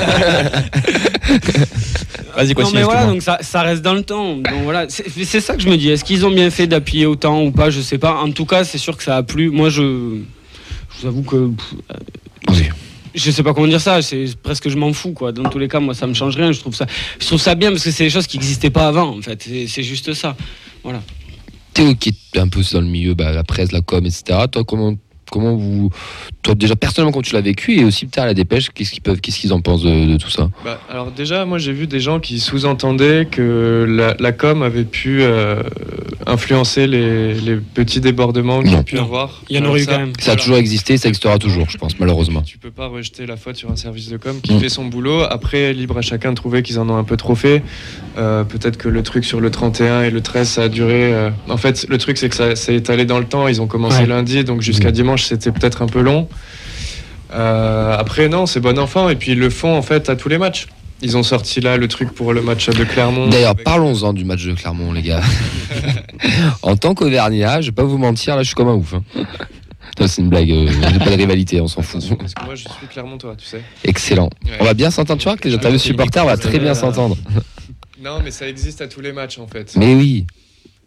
Vas-y, 2.35 2.47
Non, 2.49 2.53
continue. 2.53 2.77
mais 2.79 2.83
voilà, 2.83 3.05
donc 3.07 3.21
ça, 3.21 3.39
ça 3.41 3.61
reste 3.63 3.81
dans 3.81 3.93
le 3.95 4.03
temps. 4.03 4.35
Donc 4.37 4.63
voilà, 4.63 4.85
c'est 4.89 5.39
ça 5.41 5.55
que 5.55 5.61
je 5.61 5.67
me 5.69 5.75
dis. 5.75 5.89
Est-ce 5.89 6.03
qu'ils 6.05 6.25
ont 6.25 6.31
bien 6.31 6.49
fait 6.49 6.67
d'appuyer 6.67 7.05
autant 7.05 7.41
ou 7.43 7.51
pas? 7.51 7.69
Je 7.71 7.81
sais 7.81 7.97
pas. 7.97 8.15
En 8.21 8.31
tout 8.31 8.45
cas, 8.45 8.63
c'est 8.63 8.77
sûr 8.77 8.95
que 8.95 9.03
ça 9.03 9.17
a 9.17 9.23
plu. 9.23 9.49
Moi, 9.49 9.69
je, 9.69 9.81
je 9.81 11.01
vous 11.01 11.07
avoue 11.07 11.23
que 11.23 11.47
pff, 11.49 11.73
Oui. 12.49 12.69
Je 13.17 13.31
sais 13.31 13.43
pas 13.43 13.53
comment 13.53 13.67
dire 13.67 13.81
ça. 13.81 14.01
C'est 14.01 14.25
presque 14.41 14.69
je 14.69 14.77
m'en 14.77 14.93
fous 14.93 15.11
quoi. 15.13 15.31
Dans 15.31 15.49
tous 15.49 15.59
les 15.59 15.67
cas, 15.67 15.79
moi, 15.79 15.93
ça 15.93 16.07
me 16.07 16.13
change 16.13 16.35
rien. 16.37 16.51
Je 16.51 16.59
trouve 16.59 16.75
ça, 16.75 16.85
je 17.19 17.25
trouve 17.25 17.39
ça 17.41 17.55
bien 17.55 17.71
parce 17.71 17.83
que 17.83 17.91
c'est 17.91 18.03
des 18.05 18.09
choses 18.09 18.27
qui 18.27 18.37
n'existaient 18.37 18.69
pas 18.69 18.87
avant. 18.87 19.17
En 19.17 19.21
fait, 19.21 19.41
C'est- 19.67 19.83
juste 19.83 20.13
ça. 20.13 20.35
Voilà. 20.83 21.01
Théo 21.73 21.93
qui 21.95 22.09
est 22.33 22.39
un 22.39 22.47
peu 22.47 22.61
dans 22.71 22.81
le 22.81 22.87
milieu, 22.87 23.13
bah, 23.13 23.31
la 23.31 23.43
presse, 23.43 23.71
la 23.71 23.81
com, 23.81 24.05
etc. 24.05 24.45
Toi, 24.51 24.63
comment, 24.63 24.95
comment 25.31 25.55
vous. 25.55 25.89
Toi, 26.41 26.55
déjà, 26.55 26.75
personnellement, 26.75 27.11
quand 27.11 27.21
tu 27.21 27.33
l'as 27.33 27.41
vécu 27.41 27.77
et 27.79 27.83
aussi 27.83 28.05
peut-être 28.05 28.23
à 28.23 28.25
la 28.25 28.33
dépêche, 28.33 28.69
qu'est-ce 28.73 28.91
qu'ils 28.91 29.01
peuvent, 29.03 29.19
qu'est-ce 29.21 29.39
qu'ils 29.39 29.53
en 29.53 29.61
pensent 29.61 29.83
de, 29.83 30.05
de 30.13 30.17
tout 30.17 30.29
ça? 30.29 30.49
Bah, 30.63 30.79
alors 30.89 31.11
déjà, 31.11 31.45
moi 31.45 31.57
j'ai 31.59 31.73
vu 31.73 31.85
des 31.85 31.99
gens 31.99 32.19
qui 32.19 32.39
sous-entendaient 32.39 33.27
que 33.29 33.85
la, 33.87 34.15
la 34.19 34.31
com 34.31 34.63
avait 34.63 34.85
pu 34.85 35.21
euh, 35.21 35.61
influencer 36.27 36.87
les, 36.87 37.33
les 37.33 37.55
petits 37.55 38.01
débordements 38.01 38.61
qu'il 38.61 38.73
y 38.73 38.75
a 38.75 38.83
pu 38.83 38.95
Non. 38.95 39.03
avoir. 39.03 39.41
Il 39.49 39.55
y 39.55 39.59
en 39.59 39.65
aurait 39.65 39.79
eu 39.79 39.83
ça, 39.85 39.93
quand 39.93 39.99
même. 39.99 40.13
Ça 40.19 40.23
a 40.23 40.25
voilà. 40.25 40.41
toujours 40.41 40.57
existé, 40.57 40.97
ça 40.97 41.07
existera 41.07 41.39
toujours, 41.39 41.69
je 41.69 41.77
pense, 41.77 41.97
malheureusement. 41.99 42.41
Tu 42.41 42.57
peux 42.57 42.69
pas 42.71 42.87
rejeter 42.87 43.25
la 43.25 43.37
faute 43.37 43.55
sur 43.55 43.71
un 43.71 43.75
service 43.75 44.09
de 44.09 44.17
com 44.17 44.39
qui 44.41 44.53
Mm. 44.53 44.59
fait 44.59 44.69
son 44.69 44.85
boulot. 44.85 45.21
Après, 45.23 45.73
libre 45.73 45.97
à 45.97 46.01
chacun 46.01 46.31
de 46.31 46.35
trouver 46.35 46.61
qu'ils 46.63 46.79
en 46.79 46.89
ont 46.89 46.97
un 46.97 47.03
peu 47.05 47.17
trop 47.17 47.35
fait. 47.35 47.63
Euh, 48.17 48.43
Peut-être 48.43 48.77
que 48.77 48.89
le 48.89 49.03
truc 49.03 49.23
sur 49.25 49.39
le 49.39 49.49
31 49.51 50.03
et 50.03 50.09
le 50.09 50.21
13, 50.21 50.47
ça 50.49 50.63
a 50.63 50.67
duré. 50.69 51.13
euh, 51.13 51.29
En 51.49 51.57
fait, 51.57 51.85
le 51.87 51.97
truc, 51.97 52.17
c'est 52.17 52.29
que 52.29 52.35
ça 52.35 52.55
s'est 52.55 52.75
étalé 52.75 53.05
dans 53.05 53.19
le 53.19 53.25
temps. 53.25 53.47
Ils 53.47 53.61
ont 53.61 53.67
commencé 53.67 53.99
Ouais. 53.99 54.05
lundi, 54.07 54.43
donc 54.43 54.61
jusqu'à 54.61 54.89
Mm. 54.89 54.93
dimanche, 54.93 55.23
c'était 55.23 55.51
peut-être 55.51 55.81
un 55.81 55.87
peu 55.87 56.01
long. 56.01 56.27
Euh, 57.33 57.95
après, 57.97 58.29
non, 58.29 58.45
c'est 58.45 58.59
bon 58.59 58.77
enfant. 58.79 59.09
Et 59.09 59.15
puis, 59.15 59.31
ils 59.33 59.39
le 59.39 59.49
font 59.49 59.75
en 59.75 59.81
fait 59.81 60.09
à 60.09 60.15
tous 60.15 60.29
les 60.29 60.37
matchs. 60.37 60.67
Ils 61.01 61.15
ont 61.15 61.23
sorti 61.23 61.61
là 61.61 61.77
le 61.77 61.87
truc 61.87 62.11
pour 62.13 62.33
le 62.33 62.41
match 62.41 62.67
de 62.69 62.83
Clermont. 62.83 63.27
D'ailleurs, 63.29 63.51
Avec- 63.51 63.63
parlons-en 63.63 64.13
du 64.13 64.25
match 64.25 64.43
de 64.45 64.53
Clermont, 64.53 64.91
les 64.93 65.03
gars. 65.03 65.21
en 66.63 66.75
tant 66.75 66.95
qu'Auvergnat, 66.95 67.61
je 67.61 67.67
vais 67.67 67.71
pas 67.75 67.83
vous 67.83 67.97
mentir, 67.99 68.35
là, 68.35 68.41
je 68.43 68.47
suis 68.47 68.55
comme 68.55 68.67
un 68.69 68.73
ouf. 68.75 68.93
hein. 68.95 69.03
C'est 70.05 70.21
une 70.21 70.29
blague, 70.29 70.51
euh, 70.51 70.67
j'ai 70.93 70.99
pas 70.99 71.09
de 71.11 71.15
rivalité, 71.15 71.59
on 71.61 71.67
s'en 71.67 71.81
fout. 71.81 72.01
Parce 72.17 72.33
que 72.33 72.43
moi, 72.45 72.55
je 72.55 72.61
suis 72.63 72.87
Clermontois, 72.91 73.35
tu 73.35 73.45
sais. 73.45 73.61
Excellent. 73.83 74.29
Ouais. 74.45 74.51
On 74.59 74.65
va 74.65 74.73
bien 74.73 74.91
s'entendre, 74.91 75.19
tu 75.21 75.27
vois, 75.27 75.37
que 75.37 75.47
les 75.47 75.55
interviews 75.55 75.79
supporters, 75.79 76.23
on 76.23 76.27
va 76.27 76.37
très 76.37 76.59
bien 76.59 76.73
s'entendre. 76.75 77.17
Non, 78.03 78.19
mais 78.23 78.29
ça 78.31 78.47
existe 78.47 78.81
à 78.81 78.87
tous 78.87 79.01
les 79.01 79.11
matchs 79.11 79.39
en 79.39 79.47
fait. 79.47 79.73
Mais 79.75 79.95
oui, 79.95 80.27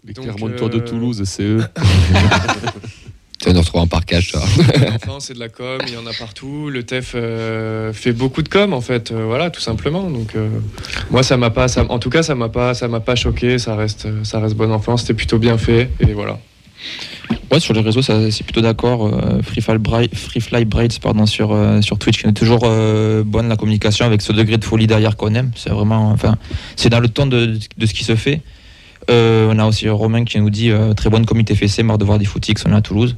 Les 0.05 0.13
Donc, 0.13 0.25
Clermontois 0.27 0.69
de 0.69 0.79
euh, 0.79 0.81
Toulouse, 0.85 1.23
c'est 1.25 1.43
eux. 1.43 1.65
tu 3.41 3.47
vas 3.47 3.53
nous 3.55 3.61
retrouver 3.61 3.83
en 3.83 3.87
parcage, 3.87 4.33
toi. 4.33 4.43
Enfin, 4.95 5.19
c'est 5.19 5.35
de 5.35 5.39
la 5.41 5.49
com, 5.49 5.79
il 5.87 5.95
y 5.95 5.97
en 5.97 6.07
a 6.07 6.13
partout. 6.13 6.69
Le 6.71 6.83
TEF 6.83 7.13
euh, 7.15 7.93
fait 7.93 8.13
beaucoup 8.13 8.43
de 8.43 8.49
com 8.49 8.73
en 8.75 8.81
fait, 8.81 9.11
euh, 9.13 9.25
voilà, 9.25 9.51
tout 9.51 9.61
simplement. 9.61 10.11
Donc 10.11 10.35
euh, 10.37 10.49
moi, 11.11 11.23
ça 11.23 11.37
m'a 11.37 11.51
pas, 11.51 11.67
ça- 11.69 11.87
en 11.89 11.99
tout 11.99 12.11
cas, 12.11 12.23
ça 12.23 12.35
m'a 12.35 12.49
pas, 12.51 12.75
ça 12.75 12.87
m'a 12.89 13.01
pas 13.01 13.15
choqué. 13.17 13.59
Ça 13.59 13.75
reste, 13.77 14.07
ça 14.25 14.41
reste 14.41 14.55
bon 14.57 14.71
enfant. 14.73 14.97
C'était 14.97 15.15
plutôt 15.15 15.39
bien 15.39 15.57
fait 15.59 15.91
et 16.01 16.13
voilà. 16.13 16.39
Ouais, 17.53 17.61
sur 17.61 17.75
les 17.75 17.81
réseaux, 17.81 18.03
ça, 18.03 18.31
c'est 18.31 18.43
plutôt 18.45 18.61
d'accord. 18.61 19.07
Euh, 19.07 19.41
Free 19.43 19.61
Fly 19.61 19.79
Bright, 19.79 20.15
Free 20.15 20.41
Fly 20.41 20.65
Brights, 20.65 20.99
pardon, 21.01 21.27
sur, 21.27 21.53
euh, 21.53 21.81
sur 21.81 21.99
Twitch, 21.99 22.21
qui 22.23 22.27
est 22.29 22.33
toujours 22.33 22.63
euh, 22.65 23.23
bonne 23.25 23.49
la 23.49 23.57
communication 23.57 24.05
avec 24.07 24.23
ce 24.23 24.33
degré 24.33 24.57
de 24.57 24.65
folie 24.65 24.87
derrière 24.87 25.17
qu'on 25.17 25.35
aime. 25.35 25.51
C'est 25.57 25.71
vraiment, 25.71 26.11
enfin, 26.11 26.37
c'est 26.77 26.89
dans 26.89 27.01
le 27.01 27.09
ton 27.09 27.27
de, 27.27 27.59
de 27.77 27.87
ce 27.87 27.95
qui 27.95 28.05
se 28.05 28.17
fait. 28.17 28.41
Euh, 29.11 29.51
on 29.53 29.59
a 29.59 29.67
aussi 29.67 29.89
Romain 29.89 30.25
qui 30.25 30.39
nous 30.41 30.51
dit 30.51 30.71
euh, 30.71 30.95
très 30.95 31.11
bonne 31.11 31.27
comité 31.27 31.55
FCC, 31.55 31.83
marre 31.83 31.99
de 31.99 32.05
voir 32.05 32.19
des 32.19 32.25
footix, 32.25 32.55
on 32.67 32.73
est 32.73 32.77
à 32.77 32.81
Toulouse. 32.81 33.17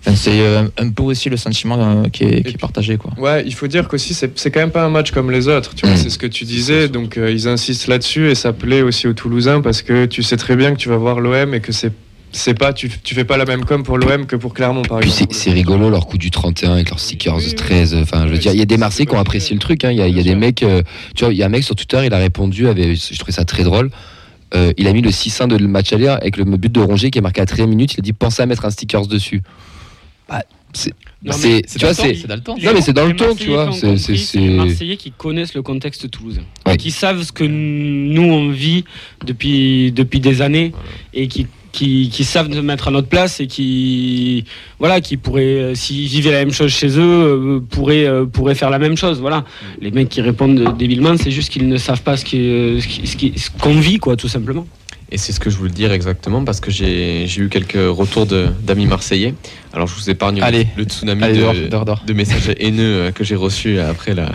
Enfin, 0.00 0.16
c'est 0.16 0.40
euh, 0.40 0.64
un 0.78 0.88
peu 0.90 1.02
aussi 1.02 1.28
le 1.28 1.36
sentiment 1.36 1.76
euh, 1.78 2.08
qui, 2.08 2.24
est, 2.24 2.42
qui 2.42 2.54
est 2.54 2.58
partagé, 2.58 2.96
quoi. 2.96 3.12
Ouais, 3.18 3.42
il 3.46 3.52
faut 3.54 3.66
dire 3.66 3.86
qu'aussi, 3.86 4.14
c'est 4.14 4.38
c'est 4.38 4.50
quand 4.50 4.60
même 4.60 4.70
pas 4.70 4.82
un 4.84 4.88
match 4.88 5.10
comme 5.10 5.30
les 5.30 5.46
autres. 5.48 5.74
Tu 5.74 5.84
vois, 5.86 5.94
Mm. 5.94 5.98
c'est 5.98 6.10
ce 6.10 6.18
que 6.18 6.26
tu 6.26 6.44
disais. 6.44 6.88
Donc 6.88 7.18
euh, 7.18 7.30
ils 7.30 7.46
insistent 7.48 7.86
là-dessus 7.88 8.30
et 8.30 8.34
ça 8.34 8.52
plaît 8.54 8.80
aussi 8.82 9.06
aux 9.06 9.12
Toulousains 9.12 9.60
parce 9.60 9.82
que 9.82 10.06
tu 10.06 10.22
sais 10.22 10.36
très 10.38 10.56
bien 10.56 10.72
que 10.72 10.78
tu 10.78 10.88
vas 10.88 10.96
voir 10.96 11.20
l'OM 11.20 11.52
et 11.54 11.60
que 11.60 11.72
c'est 11.72 11.92
c'est 12.32 12.54
pas 12.54 12.72
tu, 12.72 12.88
tu 13.02 13.14
fais 13.16 13.24
pas 13.24 13.36
la 13.36 13.44
même 13.44 13.64
com 13.64 13.82
pour 13.82 13.98
l'OM 13.98 14.24
que 14.24 14.36
pour 14.36 14.54
Clermont 14.54 14.82
par 14.82 15.00
Puis 15.00 15.10
c'est 15.10 15.24
exemple. 15.24 15.34
c'est 15.34 15.50
rigolo 15.50 15.90
leur 15.90 16.06
coup 16.06 16.16
du 16.16 16.30
31 16.30 16.72
avec 16.74 16.88
leurs 16.88 17.00
stickers 17.00 17.36
Oui, 17.36 17.44
oui. 17.48 17.54
13. 17.56 17.94
Enfin, 17.96 18.26
je 18.28 18.32
veux 18.32 18.38
dire, 18.38 18.52
il 18.52 18.58
y 18.58 18.62
a 18.62 18.66
des 18.66 18.76
Marseillais 18.78 19.04
qui 19.06 19.14
ont 19.16 19.18
apprécié 19.18 19.52
le 19.52 19.60
truc. 19.60 19.84
hein. 19.84 19.90
Il 19.90 19.98
y 19.98 20.00
a, 20.02 20.06
il 20.06 20.16
y 20.16 20.20
a 20.20 20.22
des 20.22 20.36
mecs, 20.36 20.62
euh, 20.62 20.80
tu 21.16 21.24
vois, 21.24 21.34
il 21.34 21.38
y 21.38 21.42
a 21.42 21.46
un 21.46 21.48
mec 21.50 21.64
sur 21.64 21.74
Twitter, 21.74 22.00
il 22.06 22.14
a 22.14 22.18
répondu, 22.18 22.68
avait, 22.68 22.94
je 22.94 23.18
trouvais 23.18 23.32
ça 23.32 23.44
très 23.44 23.64
drôle. 23.64 23.90
Euh, 24.54 24.72
il 24.78 24.86
a 24.86 24.92
mis 24.92 25.02
le 25.02 25.10
6-1 25.10 25.48
de 25.48 25.56
le 25.56 25.66
match 25.68 25.92
aller 25.92 26.06
avec 26.08 26.36
le 26.36 26.44
but 26.44 26.70
de 26.72 26.80
Rongier 26.80 27.10
qui 27.10 27.18
est 27.18 27.22
marqué 27.22 27.40
à 27.40 27.46
13 27.46 27.66
minutes. 27.66 27.94
Il 27.94 28.00
a 28.00 28.02
dit 28.02 28.12
pensez 28.12 28.40
à 28.42 28.46
mettre 28.46 28.64
un 28.64 28.70
stickers 28.70 29.06
dessus. 29.08 29.42
Bah, 30.30 30.42
c'est, 30.72 31.62
tu 31.66 31.80
vois, 31.80 31.92
c'est, 31.94 32.26
dans 32.28 32.36
le 32.36 32.40
temps. 32.40 32.56
Non, 32.62 32.70
mais 32.72 32.80
c'est 32.80 32.92
dans 32.92 33.04
le 33.04 33.10
Les 33.10 33.16
ton, 33.16 33.26
Marseillais 33.26 33.44
tu 33.46 33.50
vois, 33.52 33.72
c'est- 33.72 33.96
c'est- 33.98 34.16
c'est 34.16 34.38
les 34.38 34.48
Marseillais 34.50 34.96
qui 34.96 35.10
connaissent 35.10 35.52
le 35.54 35.62
contexte 35.62 36.08
toulousain, 36.10 36.42
Ouais. 36.66 36.76
qui 36.76 36.90
savent 36.92 37.22
ce 37.22 37.32
que 37.32 37.42
nous 37.44 38.22
on 38.22 38.50
vit 38.50 38.84
depuis 39.26 39.90
depuis 39.92 40.20
des 40.20 40.40
années 40.42 40.72
et 41.12 41.26
qui 41.28 41.46
qui, 41.72 42.08
qui 42.10 42.24
savent 42.24 42.52
se 42.52 42.58
mettre 42.58 42.88
à 42.88 42.90
notre 42.90 43.06
place 43.08 43.38
et 43.38 43.46
qui 43.46 44.44
voilà 44.80 45.00
qui 45.00 45.16
pourraient 45.16 45.44
euh, 45.44 45.74
s'ils 45.76 46.08
vivaient 46.08 46.32
la 46.32 46.40
même 46.40 46.52
chose 46.52 46.72
chez 46.72 46.88
eux 46.98 47.00
euh, 47.00 47.60
pourraient 47.60 48.06
euh, 48.06 48.24
pourraient 48.26 48.56
faire 48.56 48.70
la 48.70 48.80
même 48.80 48.96
chose 48.96 49.20
voilà 49.20 49.44
les 49.80 49.92
mecs 49.92 50.08
qui 50.08 50.20
répondent 50.20 50.76
débilement 50.76 51.16
c'est 51.16 51.30
juste 51.30 51.48
qu'ils 51.52 51.68
ne 51.68 51.76
savent 51.76 52.02
pas 52.02 52.16
ce 52.16 52.24
qui 52.24 52.38
ce 52.80 52.86
qui- 52.88 53.06
ce 53.06 53.16
qui- 53.16 53.32
ce 53.38 53.50
qu'on 53.50 53.78
vit 53.78 53.98
quoi 53.98 54.16
tout 54.16 54.26
simplement 54.26 54.66
Et 55.12 55.18
c'est 55.18 55.32
ce 55.32 55.40
que 55.40 55.50
je 55.50 55.56
voulais 55.56 55.72
dire 55.72 55.90
exactement 55.92 56.44
parce 56.44 56.60
que 56.60 56.70
j'ai 56.70 57.26
j'ai 57.26 57.42
eu 57.42 57.48
quelques 57.48 57.74
retours 57.74 58.26
de- 58.26 58.48
d'amis 58.62 58.86
marseillais. 58.86 59.34
Alors 59.72 59.86
je 59.88 59.94
vous 59.94 60.08
épargne 60.08 60.40
Allez. 60.40 60.68
le 60.76 60.84
tsunami 60.84 61.22
Allez, 61.24 61.34
de, 61.34 61.68
dehors, 61.68 61.84
dehors. 61.84 62.02
de 62.06 62.12
messages 62.12 62.52
haineux 62.58 62.94
euh, 63.06 63.10
que 63.10 63.24
j'ai 63.24 63.34
reçus 63.34 63.80
après 63.80 64.14
la. 64.14 64.30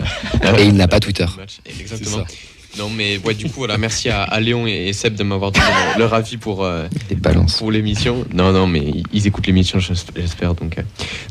Et 0.58 0.64
il 0.66 0.74
n'a 0.74 0.86
pas 0.88 1.00
Twitter. 1.00 1.24
match. 1.38 1.58
Exactement. 1.80 2.24
Non 2.78 2.90
mais 2.90 3.18
ouais 3.24 3.34
du 3.34 3.44
coup 3.46 3.54
voilà 3.60 3.78
merci 3.78 4.08
à, 4.10 4.22
à 4.22 4.38
Léon 4.40 4.66
et, 4.66 4.88
et 4.88 4.92
Seb 4.92 5.14
de 5.14 5.22
m'avoir 5.22 5.50
donné 5.52 5.64
leur, 5.66 5.98
leur 5.98 6.14
avis 6.14 6.36
pour 6.36 6.64
euh, 6.64 6.86
pour 7.58 7.70
l'émission. 7.72 8.24
Non 8.34 8.52
non 8.52 8.66
mais 8.66 8.82
ils, 9.12 9.26
écoutent 9.26 9.46
l'émission 9.46 9.78
j'es- 9.78 9.94
j'espère 10.14 10.54
donc. 10.54 10.78
euh. 10.78 10.82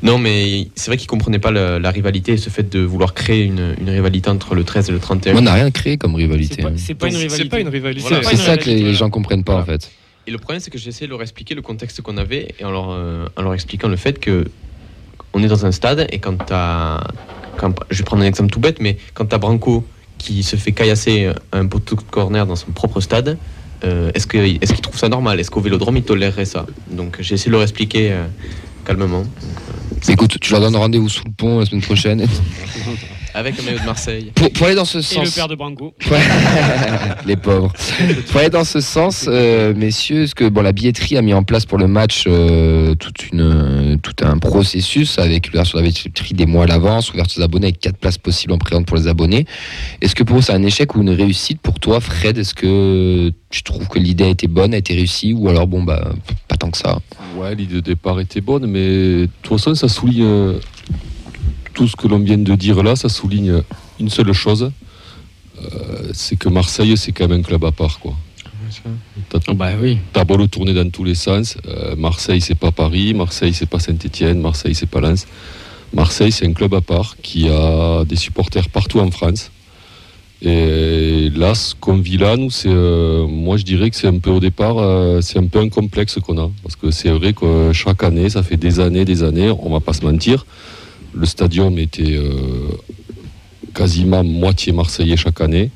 Non 0.01 0.17
mais 0.17 0.67
c'est 0.75 0.88
vrai 0.88 0.97
qu'ils 0.97 1.08
comprenaient 1.08 1.39
pas 1.39 1.51
le- 1.51 1.77
la 1.77 1.91
rivalité 1.91 2.34
et 2.34 2.38
ce 2.38 2.49
fait 2.49 2.69
de 2.69 2.79
vouloir 2.79 3.13
créer 3.13 3.43
une, 3.43 3.75
une 3.79 3.89
rivalité 3.89 4.29
entre 4.29 4.55
le 4.55 4.63
13 4.63 4.89
et 4.89 4.91
le 4.91 4.99
31. 4.99 5.34
Moi, 5.34 5.41
on 5.41 5.45
n'a 5.45 5.53
rien 5.53 5.71
créé 5.71 5.97
comme 5.97 6.12
c'est 6.13 6.17
rivalité. 6.17 6.62
pas, 6.63 6.69
hein. 6.69 6.73
c'est 6.77 6.93
pas 6.95 7.08
une 7.08 7.15
rivalité 7.15 7.43
C'est 7.43 7.49
pas 7.49 7.60
une 7.60 7.67
rivalité. 7.67 8.08
Voilà, 8.10 8.23
C'est 8.23 8.38
ça 8.38 8.58
que 8.58 8.65
les 8.65 8.73
rivalité, 8.75 8.97
gens 8.97 9.10
comprennent 9.10 9.43
pas 9.43 9.53
en 9.58 9.62
Voilà. 9.63 9.79
fait. 9.79 9.91
Et 10.27 10.31
le 10.31 10.39
problème, 10.39 10.60
c'est 10.60 10.71
que 10.71 10.77
j'ai 10.79 10.89
essayé 10.89 11.05
de 11.05 11.12
leur 11.12 11.21
expliquer 11.21 11.53
le 11.53 11.62
contexte 11.62 12.01
qu'on 12.01 12.17
avait 12.17 12.55
et 12.60 12.65
en 12.65 12.71
leur, 12.71 12.89
euh, 12.91 13.27
en 13.38 13.43
leur 13.43 13.53
expliquant 13.53 13.88
le 13.88 13.95
fait 13.97 14.19
que 14.19 14.45
on 15.34 15.43
est 15.43 15.47
dans 15.47 15.65
un 15.65 15.71
stade 15.71 16.08
et 16.12 16.17
quand 16.19 16.38
t'as. 16.43 17.01
Quand, 17.58 17.73
je 17.89 17.99
vais 17.99 18.03
prendre 18.03 18.23
un 18.23 18.25
exemple 18.25 18.51
tout 18.51 18.60
bête, 18.60 18.81
mais 18.81 18.97
quand 19.13 19.25
t'as 19.25 19.38
Branco 19.38 19.86
qui 20.25 20.41
se 20.43 20.55
fait 20.55 20.71
caillasser 20.71 21.29
un 21.51 21.67
poteau 21.67 21.95
de 21.95 22.01
corner 22.01 22.45
dans 22.47 22.55
son 22.55 22.71
propre 22.71 22.99
stade, 22.99 23.38
euh, 23.83 24.09
est-ce 24.15 24.25
que- 24.25 24.38
est-ce 24.38 24.73
qu'il 24.73 24.81
trouve 24.81 24.97
ça 24.97 25.07
normal? 25.07 25.39
Est-ce 25.39 25.51
qu'au 25.51 25.61
vélodrome 25.61 25.97
il 25.97 26.03
tolérerait 26.03 26.45
ça? 26.45 26.65
Donc 26.89 27.17
j'ai 27.19 27.35
essayé 27.35 27.49
de 27.49 27.51
leur 27.51 27.61
expliquer 27.61 28.11
euh, 28.11 28.25
calmement. 28.85 29.23
Écoute, 30.09 30.38
tu 30.39 30.51
leur 30.51 30.61
donnes 30.61 30.75
rendez-vous 30.75 31.09
sous 31.09 31.23
le 31.25 31.31
pont 31.31 31.59
la 31.59 31.65
semaine 31.67 31.81
prochaine. 31.83 32.25
Avec 33.35 33.59
un 33.59 33.63
maillot 33.63 33.79
de 33.79 33.85
Marseille. 33.85 34.31
Pour, 34.33 34.49
pour 34.49 34.65
aller 34.65 34.75
dans 34.75 34.85
ce 34.85 34.99
Et 34.99 35.19
le 35.19 35.25
sens. 35.25 35.35
père 35.35 35.49
de 35.49 35.55
Branco. 35.55 35.93
Les 37.25 37.35
pauvres. 37.35 37.73
Pour 38.31 38.39
aller 38.39 38.49
dans 38.49 38.63
ce 38.63 38.79
sens, 38.79 39.25
euh, 39.27 39.73
messieurs, 39.75 40.23
est-ce 40.23 40.35
que 40.35 40.47
bon, 40.47 40.61
la 40.61 40.71
billetterie 40.71 41.17
a 41.17 41.21
mis 41.21 41.33
en 41.33 41.43
place 41.43 41.65
pour 41.65 41.77
le 41.77 41.87
match 41.87 42.23
euh, 42.27 42.95
toute 42.95 43.29
une, 43.31 43.99
tout 44.01 44.15
un 44.23 44.37
processus 44.37 45.19
avec 45.19 45.47
l'ouverture 45.47 45.79
de 45.79 45.83
la 45.83 45.89
billetterie 45.89 46.33
des 46.33 46.45
mois 46.45 46.63
à 46.63 46.67
l'avance, 46.67 47.11
ouverture 47.13 47.39
des 47.39 47.43
abonnés 47.43 47.67
avec 47.67 47.79
quatre 47.79 47.97
places 47.97 48.17
possibles 48.17 48.53
en 48.53 48.57
présente 48.57 48.85
pour 48.85 48.95
les 48.95 49.07
abonnés. 49.07 49.45
Est-ce 50.01 50.15
que 50.15 50.23
pour 50.23 50.37
vous 50.37 50.41
c'est 50.41 50.53
un 50.53 50.63
échec 50.63 50.95
ou 50.95 51.01
une 51.01 51.09
réussite 51.09 51.59
pour 51.59 51.79
toi, 51.81 51.99
Fred? 51.99 52.37
Est-ce 52.37 52.53
que 52.53 53.31
tu 53.49 53.63
trouves 53.63 53.89
que 53.89 53.99
l'idée 53.99 54.23
a 54.23 54.29
été 54.29 54.47
bonne, 54.47 54.73
a 54.73 54.77
été 54.77 54.93
réussie 54.95 55.33
ou 55.33 55.49
alors 55.49 55.67
bon 55.67 55.83
bah 55.83 56.13
pas 56.47 56.55
tant 56.55 56.71
que 56.71 56.77
ça? 56.77 56.99
Ouais, 57.37 57.53
l'idée 57.53 57.75
de 57.75 57.79
départ 57.81 58.19
était 58.21 58.39
bonne, 58.41 58.65
mais 58.67 58.79
de 58.87 59.29
toute 59.41 59.57
façon, 59.57 59.75
ça 59.75 59.89
souligne 59.89 60.23
euh, 60.23 60.59
tout 61.75 61.88
ce 61.88 61.95
que 61.95 62.07
l'on 62.07 62.19
vient 62.19 62.38
de 62.38 62.55
dire 62.55 62.81
là, 62.81 62.95
ça 62.95 63.09
souligne 63.09 63.61
une 63.99 64.09
seule 64.09 64.33
chose, 64.33 64.71
euh, 65.61 66.09
c'est 66.13 66.38
que 66.38 66.49
Marseille, 66.49 66.97
c'est 66.97 67.11
quand 67.11 67.27
même 67.27 67.39
un 67.41 67.43
club 67.43 67.63
à 67.65 67.71
part, 67.71 67.99
quoi. 67.99 68.15
T'as 69.29 69.53
Bah 69.53 69.69
oui. 69.79 69.99
t'as 70.11 70.23
beau 70.23 70.38
le 70.38 70.47
tourner 70.47 70.73
dans 70.73 70.89
tous 70.89 71.03
les 71.03 71.15
sens, 71.15 71.57
euh, 71.67 71.95
Marseille, 71.95 72.41
c'est 72.41 72.55
pas 72.55 72.71
Paris, 72.71 73.13
Marseille, 73.13 73.53
c'est 73.53 73.69
pas 73.69 73.79
Saint-Etienne, 73.79 74.41
Marseille, 74.41 74.73
c'est 74.73 74.89
pas 74.89 75.01
Lens. 75.01 75.27
Marseille, 75.93 76.31
c'est 76.31 76.45
un 76.47 76.53
club 76.53 76.73
à 76.73 76.81
part 76.81 77.15
qui 77.21 77.47
a 77.47 78.03
des 78.05 78.15
supporters 78.15 78.69
partout 78.69 78.99
en 78.99 79.11
France. 79.11 79.51
Et 80.41 81.29
là, 81.35 81.55
ce 81.55 81.73
qu'on 81.75 81.97
vit 81.97 82.17
là, 82.17 82.35
nous, 82.35 82.49
c'est, 82.49 82.69
euh, 82.69 83.25
moi, 83.25 83.55
je 83.57 83.63
dirais 83.63 83.89
que 83.89 83.95
c'est 83.95 84.07
un 84.07 84.19
peu 84.19 84.29
au 84.29 84.39
départ, 84.39 84.77
euh, 84.77 85.21
c'est 85.21 85.39
un 85.39 85.47
peu 85.47 85.59
un 85.59 85.69
complexe 85.69 86.19
qu'on 86.19 86.38
a. 86.38 86.49
Parce 86.63 86.75
que 86.75 86.91
c'est 86.91 87.09
vrai 87.09 87.33
que 87.33 87.71
chaque 87.73 88.03
année, 88.03 88.29
ça 88.29 88.43
fait 88.43 88.57
des 88.57 88.79
années, 88.79 89.05
des 89.05 89.23
années, 89.23 89.49
on 89.49 89.69
va 89.71 89.79
pas 89.79 89.93
se 89.93 90.03
mentir. 90.03 90.45
Le 91.17 91.25
stadium 91.25 91.78
était 91.80 92.15
euh, 92.15 92.67
quasiment 93.73 94.23
moitié 94.23 94.73
marseillais 94.73 95.17
chaque 95.17 95.41
année. 95.41 95.71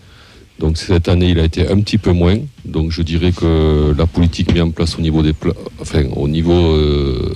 Donc 0.59 0.77
cette 0.77 1.07
année, 1.07 1.29
il 1.29 1.39
a 1.39 1.45
été 1.45 1.67
un 1.69 1.79
petit 1.79 1.97
peu 1.97 2.11
moins. 2.11 2.37
Donc 2.65 2.91
je 2.91 3.01
dirais 3.01 3.31
que 3.31 3.93
la 3.97 4.05
politique 4.05 4.51
mise 4.51 4.61
en 4.61 4.71
place 4.71 4.97
au 4.97 5.01
niveau 5.01 5.23
des, 5.23 5.31
pla- 5.33 5.53
enfin 5.79 6.03
au 6.15 6.27
niveau, 6.27 6.53
euh, 6.75 7.33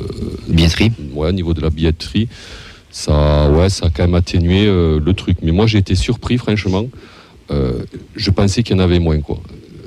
Billetterie 0.49 0.91
ouais, 1.13 1.29
au 1.29 1.31
niveau 1.31 1.53
de 1.53 1.61
la 1.61 1.69
billetterie, 1.69 2.27
ça, 2.91 3.49
ouais, 3.49 3.69
ça 3.69 3.85
a 3.85 3.89
quand 3.89 4.03
même 4.03 4.15
atténué 4.15 4.65
euh, 4.67 4.99
le 4.99 5.13
truc. 5.13 5.37
Mais 5.41 5.51
moi, 5.51 5.65
j'ai 5.67 5.77
été 5.77 5.95
surpris, 5.95 6.37
franchement. 6.37 6.85
Euh, 7.51 7.83
je 8.15 8.29
pensais 8.29 8.63
qu'il 8.63 8.75
y 8.75 8.79
en 8.79 8.83
avait 8.83 8.99
moins, 8.99 9.19
quoi. 9.19 9.39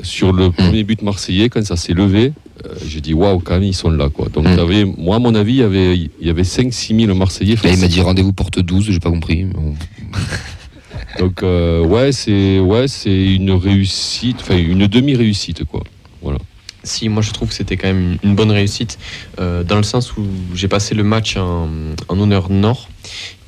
Sur 0.07 0.33
le 0.33 0.51
premier 0.51 0.85
but 0.85 1.03
marseillais, 1.03 1.49
quand 1.49 1.64
ça 1.64 1.77
s'est 1.77 1.92
levé, 1.92 2.33
euh, 2.64 2.75
j'ai 2.87 3.01
dit 3.01 3.12
waouh, 3.12 3.40
quand 3.40 3.55
même, 3.55 3.64
ils 3.64 3.75
sont 3.75 3.90
là, 3.90 4.09
quoi. 4.09 4.29
Donc, 4.29 4.47
Mm. 4.47 4.57
t'avais- 4.57 4.85
moi, 4.85 5.16
à 5.16 5.19
mon 5.19 5.35
avis, 5.35 5.55
il 5.55 5.59
y 5.59 5.62
avait, 5.62 5.97
il 5.97 6.11
y 6.27 6.31
avait 6.31 6.45
5-6 6.45 6.95
000 6.99 7.14
Marseillais. 7.14 7.55
Là, 7.57 7.71
il 7.73 7.79
m'a 7.81 7.88
dit 7.88 8.01
rendez-vous 8.01 8.33
porte 8.33 8.61
12, 8.61 8.90
j'ai 8.90 9.01
pas 9.01 9.11
compris. 9.11 9.47
Donc 11.19 11.42
euh, 11.42 11.81
ouais, 11.85 12.12
c'est 12.12 12.59
ouais, 12.61 12.87
une 13.07 13.51
réussite, 13.53 14.37
enfin 14.40 14.57
une 14.57 14.87
demi-réussite 14.87 15.64
quoi. 15.64 15.83
Si, 16.87 17.09
moi 17.09 17.22
je 17.22 17.33
trouve 17.33 17.49
que 17.49 17.55
c'était 17.55 17.77
quand 17.77 17.88
même 17.88 18.18
une 18.22 18.35
bonne 18.35 18.51
réussite, 18.51 18.99
euh, 19.40 19.64
dans 19.64 19.77
le 19.77 19.83
sens 19.83 20.16
où 20.16 20.25
j'ai 20.55 20.68
passé 20.68 20.94
le 20.94 21.03
match 21.03 21.37
en, 21.37 21.68
honneur 22.09 22.51
nord. 22.51 22.88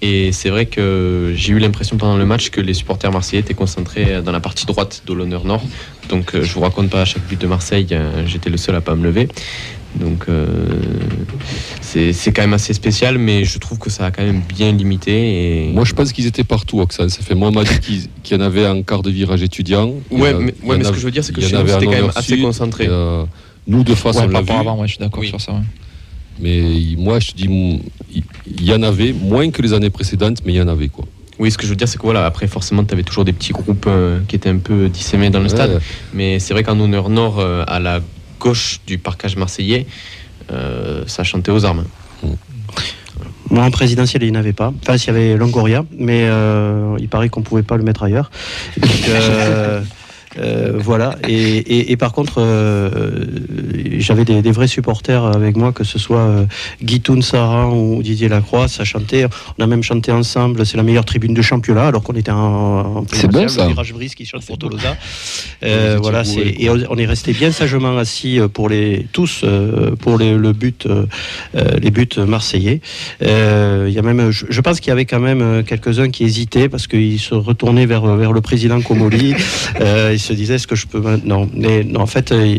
Et 0.01 0.31
c'est 0.31 0.51
vrai 0.51 0.67
que 0.67 1.33
j'ai 1.35 1.53
eu 1.53 1.59
l'impression 1.59 1.97
pendant 1.97 2.17
le 2.17 2.25
match 2.25 2.51
que 2.51 2.61
les 2.61 2.75
supporters 2.75 3.11
marseillais 3.11 3.41
étaient 3.41 3.55
concentrés 3.55 4.23
dans 4.23 4.31
la 4.31 4.41
partie 4.41 4.67
droite 4.67 5.03
de 5.07 5.13
l'honneur 5.13 5.45
nord. 5.45 5.63
Donc 6.09 6.35
euh, 6.35 6.43
je 6.43 6.53
vous 6.55 6.61
raconte 6.61 6.91
pas 6.91 7.03
à 7.03 7.05
chaque 7.05 7.27
but 7.27 7.41
de 7.41 7.47
Marseille, 7.47 7.87
euh, 7.93 8.27
j'étais 8.27 8.51
le 8.51 8.57
seul 8.57 8.75
à 8.75 8.81
pas 8.81 8.95
me 8.95 9.05
lever. 9.05 9.29
Donc 9.97 10.27
euh, 10.29 10.57
c'est 11.81 12.13
c'est 12.13 12.33
quand 12.33 12.43
même 12.43 12.53
assez 12.53 12.75
spécial, 12.75 13.19
mais 13.19 13.45
je 13.45 13.59
trouve 13.59 13.79
que 13.79 13.91
ça 13.91 14.07
a 14.07 14.11
quand 14.11 14.23
même 14.23 14.43
bien 14.49 14.71
limité. 14.73 15.69
Et... 15.69 15.73
Moi 15.73 15.85
je 15.85 15.95
pense 15.95 16.13
qu'ils 16.13 16.27
étaient 16.27 16.45
partout, 16.45 16.81
Oxane. 16.81 17.09
Ça 17.09 17.23
fait 17.23 17.35
moi 17.35 17.51
m'a 17.51 17.65
dit 17.65 18.09
qu'il 18.23 18.37
y 18.37 18.41
en 18.41 18.45
avait 18.45 18.67
en 18.67 18.83
quart 18.83 19.03
de 19.03 19.11
virage 19.11 19.43
étudiant. 19.43 19.95
Ouais, 20.11 20.35
mais, 20.35 20.55
ouais, 20.63 20.83
ce 20.83 20.89
a- 20.89 20.93
que 20.93 20.99
je 20.99 21.05
veux 21.05 21.11
dire, 21.11 21.25
c'est 21.25 21.33
que 21.33 21.41
chez 21.41 21.57
nous, 21.57 21.67
c'était 21.67 21.87
quand 21.87 21.93
même 21.93 22.11
assez 22.15 22.35
sud, 22.35 22.43
concentré. 22.43 22.85
et, 22.85 22.89
euh, 22.91 23.25
nous 23.67 23.83
de 23.83 23.95
face 23.95 24.17
Ouais, 24.17 24.23
on 24.23 24.25
par 24.25 24.33
l'a 24.33 24.39
rapport 24.41 24.57
vu, 24.57 24.61
avant, 24.69 24.81
ouais, 24.81 24.87
je 24.87 24.93
suis 24.93 25.01
d'accord 25.01 25.21
Oui. 25.21 25.29
sur 25.29 25.41
ça. 25.41 25.53
ouais. 25.53 25.59
mais 26.41 26.63
moi 26.97 27.19
je 27.19 27.33
te 27.33 27.37
dis 27.37 27.81
il 28.11 28.65
y 28.65 28.73
en 28.73 28.83
avait 28.83 29.13
moins 29.13 29.51
que 29.51 29.61
les 29.63 29.73
années 29.73 29.91
précédentes, 29.91 30.39
mais 30.45 30.53
il 30.53 30.57
y 30.57 30.61
en 30.63 30.69
avait 30.69 30.89
quoi. 30.89 31.05
Oui, 31.41 31.51
ce 31.53 31.57
que 31.59 31.65
je 31.65 31.69
veux 31.71 31.77
dire, 31.77 31.87
c'est 31.87 31.99
que 31.99 32.03
voilà, 32.03 32.27
après, 32.27 32.49
forcément, 32.49 32.83
tu 32.83 32.93
avais 32.95 33.05
toujours 33.05 33.25
des 33.25 33.33
petits 33.33 33.53
groupes 33.53 33.85
euh, 33.87 34.19
qui 34.27 34.35
étaient 34.35 34.49
un 34.49 34.57
peu 34.59 34.89
disséminés 34.89 35.31
dans 35.31 35.39
le 35.39 35.49
stade. 35.49 35.81
Mais 36.13 36.41
c'est 36.41 36.53
vrai 36.53 36.65
qu'en 36.65 36.81
honneur 36.81 37.11
nord, 37.11 37.39
euh, 37.39 37.63
à 37.69 37.79
la 37.79 38.01
gauche 38.39 38.81
du 38.87 38.99
parcage 38.99 39.37
marseillais, 39.37 39.87
euh, 40.51 41.05
ça 41.07 41.25
chantait 41.25 41.51
aux 41.51 41.65
armes. 41.65 41.85
Moi, 43.51 43.65
en 43.65 43.71
présidentiel, 43.71 44.23
il 44.23 44.31
n'y 44.31 44.37
en 44.37 44.41
avait 44.41 44.53
pas. 44.53 44.73
Enfin, 44.83 44.99
s'il 44.99 45.13
y 45.13 45.17
avait 45.17 45.37
Longoria, 45.37 45.85
mais 45.99 46.25
euh, 46.25 46.97
il 46.99 47.09
paraît 47.09 47.31
qu'on 47.31 47.41
ne 47.41 47.45
pouvait 47.45 47.63
pas 47.63 47.77
le 47.77 47.83
mettre 47.83 48.03
ailleurs. 48.03 48.31
Donc, 48.77 48.91
euh, 50.39 50.73
voilà. 50.79 51.17
Et, 51.27 51.35
et- 51.59 51.93
et 51.93 51.97
par 51.97 52.13
contre, 52.13 52.35
euh, 52.39 53.25
j'avais 53.99 54.25
des, 54.25 54.43
des 54.43 54.51
vrais 54.53 54.69
supporters 54.69 55.25
avec 55.25 55.57
moi, 55.57 55.73
que 55.73 55.85
ce 55.85 55.99
soit 55.99 56.21
euh, 56.21 56.45
Guy 56.83 57.01
Toun 57.01 57.23
Saran 57.23 57.73
ou 57.73 58.03
Didier 58.03 58.29
Lacroix. 58.29 58.69
Ça 58.69 58.85
chantait. 58.85 59.27
On 59.59 59.63
a 59.65 59.67
même 59.67 59.83
chanté 59.83 60.13
ensemble. 60.13 60.65
C'est 60.67 60.77
la 60.77 60.83
meilleure 60.83 61.05
tribune 61.05 61.35
de 61.35 61.43
championnat, 61.43 61.87
alors 61.89 62.03
qu'on 62.03 62.15
était 62.15 62.31
en, 62.31 62.99
en 62.99 63.05
C'est 63.13 63.29
bon, 63.31 63.49
ça. 63.49 63.63
Le 63.65 63.69
virage 63.71 63.93
brise 63.93 64.15
qui 64.15 64.25
chante 64.27 64.45
pour 64.47 64.59
Tolosa. 64.59 64.97
Euh, 65.65 65.99
voilà. 66.01 66.23
c'est- 66.25 66.55
Et 66.61 66.71
on, 66.71 66.79
on 66.89 66.97
est 66.99 67.07
resté 67.07 67.33
bien 67.33 67.51
sagement 67.51 67.99
assis 67.99 68.39
pour 68.53 68.69
les 68.69 69.07
tous 69.13 69.45
pour 70.01 70.17
les, 70.19 70.35
le 70.35 70.53
but, 70.53 70.87
les 71.83 71.91
buts 71.91 72.09
marseillais. 72.27 72.81
Euh, 73.23 73.87
il 73.89 73.93
y 73.95 73.99
a 73.99 74.03
même, 74.03 74.31
je, 74.31 74.47
je 74.49 74.61
pense 74.61 74.79
qu'il 74.79 74.91
y 74.91 74.93
avait 74.93 75.05
quand 75.05 75.19
même 75.19 75.65
quelques-uns 75.67 76.11
qui 76.11 76.23
hésitaient 76.25 76.69
parce 76.69 76.87
qu'ils 76.87 77.19
se 77.19 77.35
retournaient 77.35 77.87
vers, 77.87 78.07
vers 78.17 78.33
le 78.33 78.41
président 78.41 78.81
Comoli. 78.81 79.35
Se 80.29 80.35
disaient 80.35 80.57
est-ce 80.57 80.67
que 80.67 80.77
je 80.77 80.87
peux 80.87 81.03
non 81.25 81.49
mais 81.55 81.85
non 81.85 82.01
en 82.01 82.07
fait 82.07 82.33
euh, 82.33 82.55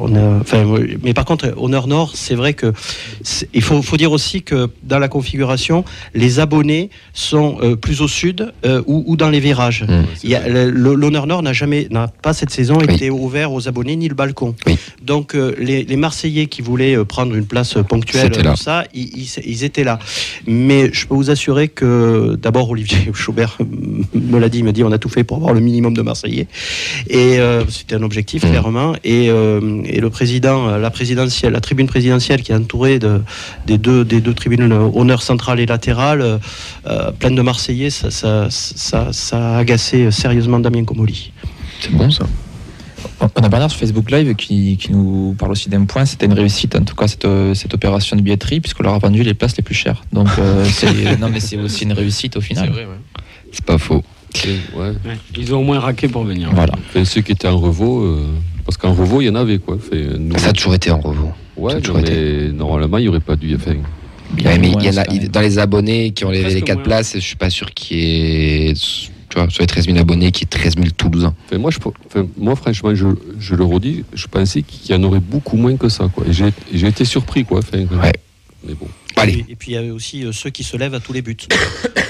on 0.00 0.14
a, 0.14 0.40
enfin 0.40 0.64
mais 1.02 1.14
par 1.14 1.24
contre 1.24 1.52
honneur 1.56 1.86
nord 1.86 2.12
c'est 2.14 2.34
vrai 2.34 2.52
que 2.54 2.72
il 3.54 3.62
faut, 3.62 3.80
faut 3.82 3.96
dire 3.96 4.12
aussi 4.12 4.42
que 4.42 4.68
dans 4.82 4.98
la 4.98 5.08
configuration 5.08 5.84
les 6.14 6.40
abonnés 6.40 6.90
sont 7.14 7.56
euh, 7.62 7.76
plus 7.76 8.00
au 8.02 8.08
sud 8.08 8.52
euh, 8.64 8.82
ou, 8.86 9.02
ou 9.06 9.16
dans 9.16 9.30
les 9.30 9.40
virages. 9.40 9.84
Mm. 9.88 10.04
Le- 10.48 10.94
L'honneur 10.94 11.26
Nord 11.26 11.42
n'a 11.42 11.52
jamais, 11.52 11.86
n'a 11.90 12.08
pas 12.08 12.32
cette 12.32 12.50
saison 12.50 12.78
Oui. 12.78 12.94
été 12.94 13.10
ouvert 13.10 13.52
aux 13.52 13.68
abonnés 13.68 13.96
ni 13.96 14.08
le 14.08 14.14
balcon. 14.14 14.54
Oui. 14.66 14.76
Donc 15.02 15.34
euh, 15.34 15.54
les, 15.58 15.84
les 15.84 15.96
Marseillais 15.96 16.46
qui 16.46 16.60
voulaient 16.62 17.02
prendre 17.04 17.34
une 17.34 17.46
place 17.46 17.74
ponctuelle, 17.88 18.30
tout 18.32 18.56
ça, 18.56 18.84
ils, 18.94 19.08
ils- 19.16 19.42
ils 19.46 19.64
étaient 19.64 19.84
là. 19.84 19.98
Mais 20.46 20.90
je 20.92 21.06
peux 21.06 21.14
vous 21.14 21.30
assurer 21.30 21.68
que 21.68 22.36
d'abord 22.40 22.70
Olivier 22.70 22.98
Chaubert 23.14 23.56
me 24.14 24.38
l'a 24.38 24.48
dit, 24.48 24.58
il 24.58 24.64
m'a 24.64 24.72
dit 24.72 24.84
on 24.84 24.92
a 24.92 24.98
tout 24.98 25.08
fait 25.08 25.24
pour 25.24 25.36
avoir 25.38 25.54
le 25.54 25.60
minimum 25.60 25.94
de 25.94 26.02
Marseillais. 26.02 26.31
Et 26.40 27.38
euh, 27.38 27.64
c'était 27.68 27.94
un 27.96 28.02
objectif 28.02 28.42
Mhm. 28.44 28.50
clairement. 28.50 28.92
Et, 29.04 29.28
euh, 29.30 29.82
et 29.84 30.00
le 30.00 30.10
président, 30.10 30.76
la 30.76 30.90
présidentielle, 30.90 31.52
la 31.52 31.60
tribune 31.60 31.86
présidentielle 31.86 32.42
qui 32.42 32.52
est 32.52 32.54
entourée 32.54 32.98
de, 32.98 33.20
des 33.66 33.78
deux 33.78 34.04
des 34.04 34.20
deux 34.20 34.34
tribunes 34.34 34.72
honneur 34.72 35.22
centrale 35.22 35.60
et 35.60 35.66
latérale, 35.66 36.40
euh, 36.86 37.10
pleine 37.12 37.34
de 37.34 37.42
Marseillais, 37.42 37.90
ça, 37.90 38.10
ça, 38.10 38.46
ça, 38.50 39.12
ça 39.12 39.54
a 39.54 39.58
agacé 39.58 40.10
sérieusement 40.10 40.58
Damien 40.60 40.84
Comoli. 40.84 41.32
C'est 41.80 41.92
bon 41.92 42.10
ça. 42.10 42.24
On 43.20 43.42
a 43.42 43.48
Bernard 43.48 43.70
sur 43.70 43.78
Facebook 43.80 44.10
Live 44.10 44.34
qui, 44.36 44.76
qui 44.80 44.92
nous 44.92 45.34
parle 45.38 45.52
aussi 45.52 45.68
d'un 45.68 45.84
point. 45.84 46.04
C'était 46.04 46.26
une 46.26 46.32
réussite, 46.32 46.74
en 46.76 46.82
tout 46.84 46.94
cas, 46.94 47.06
cette, 47.08 47.26
cette 47.54 47.74
opération 47.74 48.16
de 48.16 48.22
billetterie, 48.22 48.60
puisqu'on 48.60 48.82
leur 48.84 48.94
a 48.94 48.98
vendu 48.98 49.22
les 49.22 49.34
places 49.34 49.56
les 49.56 49.62
plus 49.62 49.74
chères. 49.74 50.02
Donc, 50.12 50.28
euh, 50.38 50.64
c'est- 50.64 51.16
non, 51.20 51.28
mais 51.28 51.40
c'est 51.40 51.56
aussi 51.58 51.84
une 51.84 51.92
réussite 51.92 52.36
au 52.36 52.40
C'est 52.40 52.48
final. 52.48 52.70
vrai, 52.70 52.84
ouais. 52.84 52.98
C'est 53.52 53.64
pas 53.64 53.78
faux. 53.78 54.02
C'est- 54.34 54.48
ouais. 54.76 54.88
Ouais. 55.04 55.16
Ils 55.36 55.54
ont 55.54 55.60
au 55.60 55.64
moins 55.64 55.78
raqué 55.80 56.08
pour 56.08 56.24
venir. 56.24 56.50
Voilà. 56.52 56.72
Enfin, 56.88 57.04
ceux 57.04 57.20
qui 57.20 57.32
étaient 57.32 57.48
en 57.48 57.58
revaux, 57.58 58.02
euh, 58.02 58.26
parce 58.64 58.76
qu'en 58.76 58.92
revaux 58.94 59.20
il 59.20 59.26
y 59.26 59.30
en 59.30 59.34
avait 59.34 59.58
quoi. 59.58 59.78
Nous- 60.18 60.38
Ça 60.38 60.48
a 60.48 60.52
toujours 60.52 60.74
été 60.74 60.90
en 60.90 61.00
revaux. 61.00 61.32
ouais, 61.56 61.72
ça 61.72 61.78
a 61.78 61.80
toujours 61.80 61.98
non, 61.98 62.04
mais 62.08 62.48
normalement 62.52 62.98
il 62.98 63.02
n'y 63.02 63.08
aurait 63.08 63.20
pas 63.20 63.36
dû. 63.36 63.54
Enfin, 63.54 63.72
Ouais, 64.44 64.58
mais 64.58 64.68
il 64.70 64.82
y 64.84 64.88
en 64.88 64.96
a, 64.96 65.04
dans 65.28 65.40
les 65.42 65.58
abonnés 65.58 66.12
qui 66.12 66.24
ont 66.24 66.30
les, 66.30 66.40
Presque 66.40 66.54
les 66.56 66.62
4 66.62 66.76
moins. 66.78 66.84
places, 66.84 67.12
je 67.14 67.18
suis 67.20 67.36
pas 67.36 67.50
sûr 67.50 67.70
qu'il 67.74 67.98
y 67.98 68.70
ait, 68.70 68.72
tu 68.74 69.10
vois, 69.38 69.46
sur 69.50 69.60
les 69.60 69.66
13 69.66 69.84
000 69.84 69.98
abonnés, 69.98 70.30
qu'il 70.32 70.44
y 70.44 70.46
ait 70.46 70.58
13 70.58 70.74
000 70.76 70.88
Toulousains. 70.96 71.34
Enfin, 71.44 71.58
moi, 71.58 71.70
je, 71.70 71.78
enfin, 72.06 72.26
moi, 72.38 72.56
franchement, 72.56 72.94
je, 72.94 73.08
je 73.38 73.54
le 73.54 73.64
redis, 73.64 74.04
je 74.14 74.26
pensais 74.28 74.62
qu'il 74.62 74.90
y 74.90 74.98
en 74.98 75.02
aurait 75.02 75.20
beaucoup 75.20 75.58
moins 75.58 75.76
que 75.76 75.90
ça. 75.90 76.08
Quoi. 76.14 76.24
Et 76.26 76.32
j'ai, 76.32 76.46
j'ai 76.72 76.86
été 76.86 77.04
surpris. 77.04 77.44
Quoi. 77.44 77.58
Enfin, 77.58 77.80
Ouais. 77.80 78.12
Mais 78.66 78.72
bon. 78.72 78.86
Allez, 79.16 79.44
Et, 79.48 79.52
et 79.52 79.56
puis 79.56 79.72
il 79.72 79.74
y 79.74 79.76
a 79.90 79.92
aussi 79.94 80.24
euh, 80.24 80.32
ceux 80.32 80.50
qui 80.50 80.64
se 80.64 80.76
lèvent 80.76 80.94
à 80.94 81.00
tous 81.00 81.12
les 81.12 81.22
buts. 81.22 81.36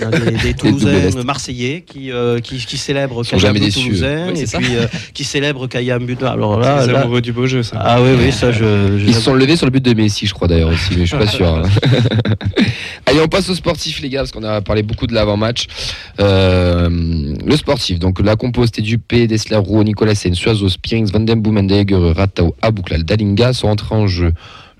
Des, 0.02 0.32
des 0.32 0.54
Toulousains. 0.54 1.22
Marseillais 1.24 1.82
qui, 1.86 2.10
euh, 2.10 2.40
qui, 2.40 2.56
qui 2.58 2.76
célèbrent 2.76 3.22
Ils 3.24 3.30
quand 3.30 3.36
sont 3.36 3.36
il 3.36 3.42
y 3.42 3.46
a 3.46 3.50
un 3.50 3.52
jamais 3.54 3.60
but 3.60 3.66
déçus. 3.66 3.84
toulousain 3.86 4.26
Ouais, 4.26 4.32
c'est 4.34 4.42
et 4.42 4.46
ça. 4.46 4.58
puis 4.58 4.74
euh, 4.74 4.86
qui 5.14 5.22
célèbrent 5.22 5.68
quand 5.68 5.78
il 5.78 5.84
y 5.84 5.90
a 5.92 5.94
un 5.94 6.00
but. 6.00 6.20
Alors 6.24 6.58
là, 6.58 6.84
les 6.86 6.92
là- 6.92 7.02
amoureux 7.02 7.20
du 7.20 7.32
beau 7.32 7.46
jeu, 7.46 7.62
ça. 7.62 7.76
ah 7.80 8.02
oui, 8.02 8.10
oui, 8.18 8.32
ça 8.32 8.50
je. 8.50 8.98
je- 8.98 9.04
ils 9.06 9.14
se 9.14 9.20
sont 9.20 9.34
levés 9.34 9.54
sur 9.56 9.64
le 9.66 9.70
but 9.70 9.84
de 9.84 9.94
Messi, 9.94 10.26
je 10.26 10.34
crois 10.34 10.48
d'ailleurs 10.48 10.70
aussi, 10.70 10.90
mais 10.96 11.06
je 11.06 11.14
suis 11.16 11.24
pas 11.24 11.28
sûr. 11.28 11.46
hein. 11.46 11.62
Allez, 13.06 13.20
on 13.20 13.28
passe 13.28 13.48
au 13.48 13.54
sportif, 13.54 14.00
les 14.00 14.08
gars, 14.08 14.20
parce 14.20 14.32
qu'on 14.32 14.42
a 14.42 14.60
parlé 14.60 14.82
beaucoup 14.82 15.06
de 15.06 15.14
l'avant-match. 15.14 15.66
Euh, 16.20 16.88
le 17.44 17.56
sportif, 17.56 17.98
donc 17.98 18.20
la 18.20 18.36
compo, 18.36 18.64
c'était 18.66 18.82
Dupé, 18.82 19.26
Dessler, 19.26 19.56
Roux, 19.56 19.82
Nicolas 19.84 20.14
Sen, 20.14 20.34
Suazo, 20.34 20.68
Spirings, 20.68 21.10
Van 21.12 21.20
Den 21.20 21.40
Boom, 21.40 21.58
Endeger, 21.58 22.12
Ratao, 22.14 22.54
Abouklal, 22.62 23.04
Dalinga 23.04 23.52
sont 23.52 23.68
entrés 23.68 23.94
en 23.94 24.06
jeu 24.06 24.32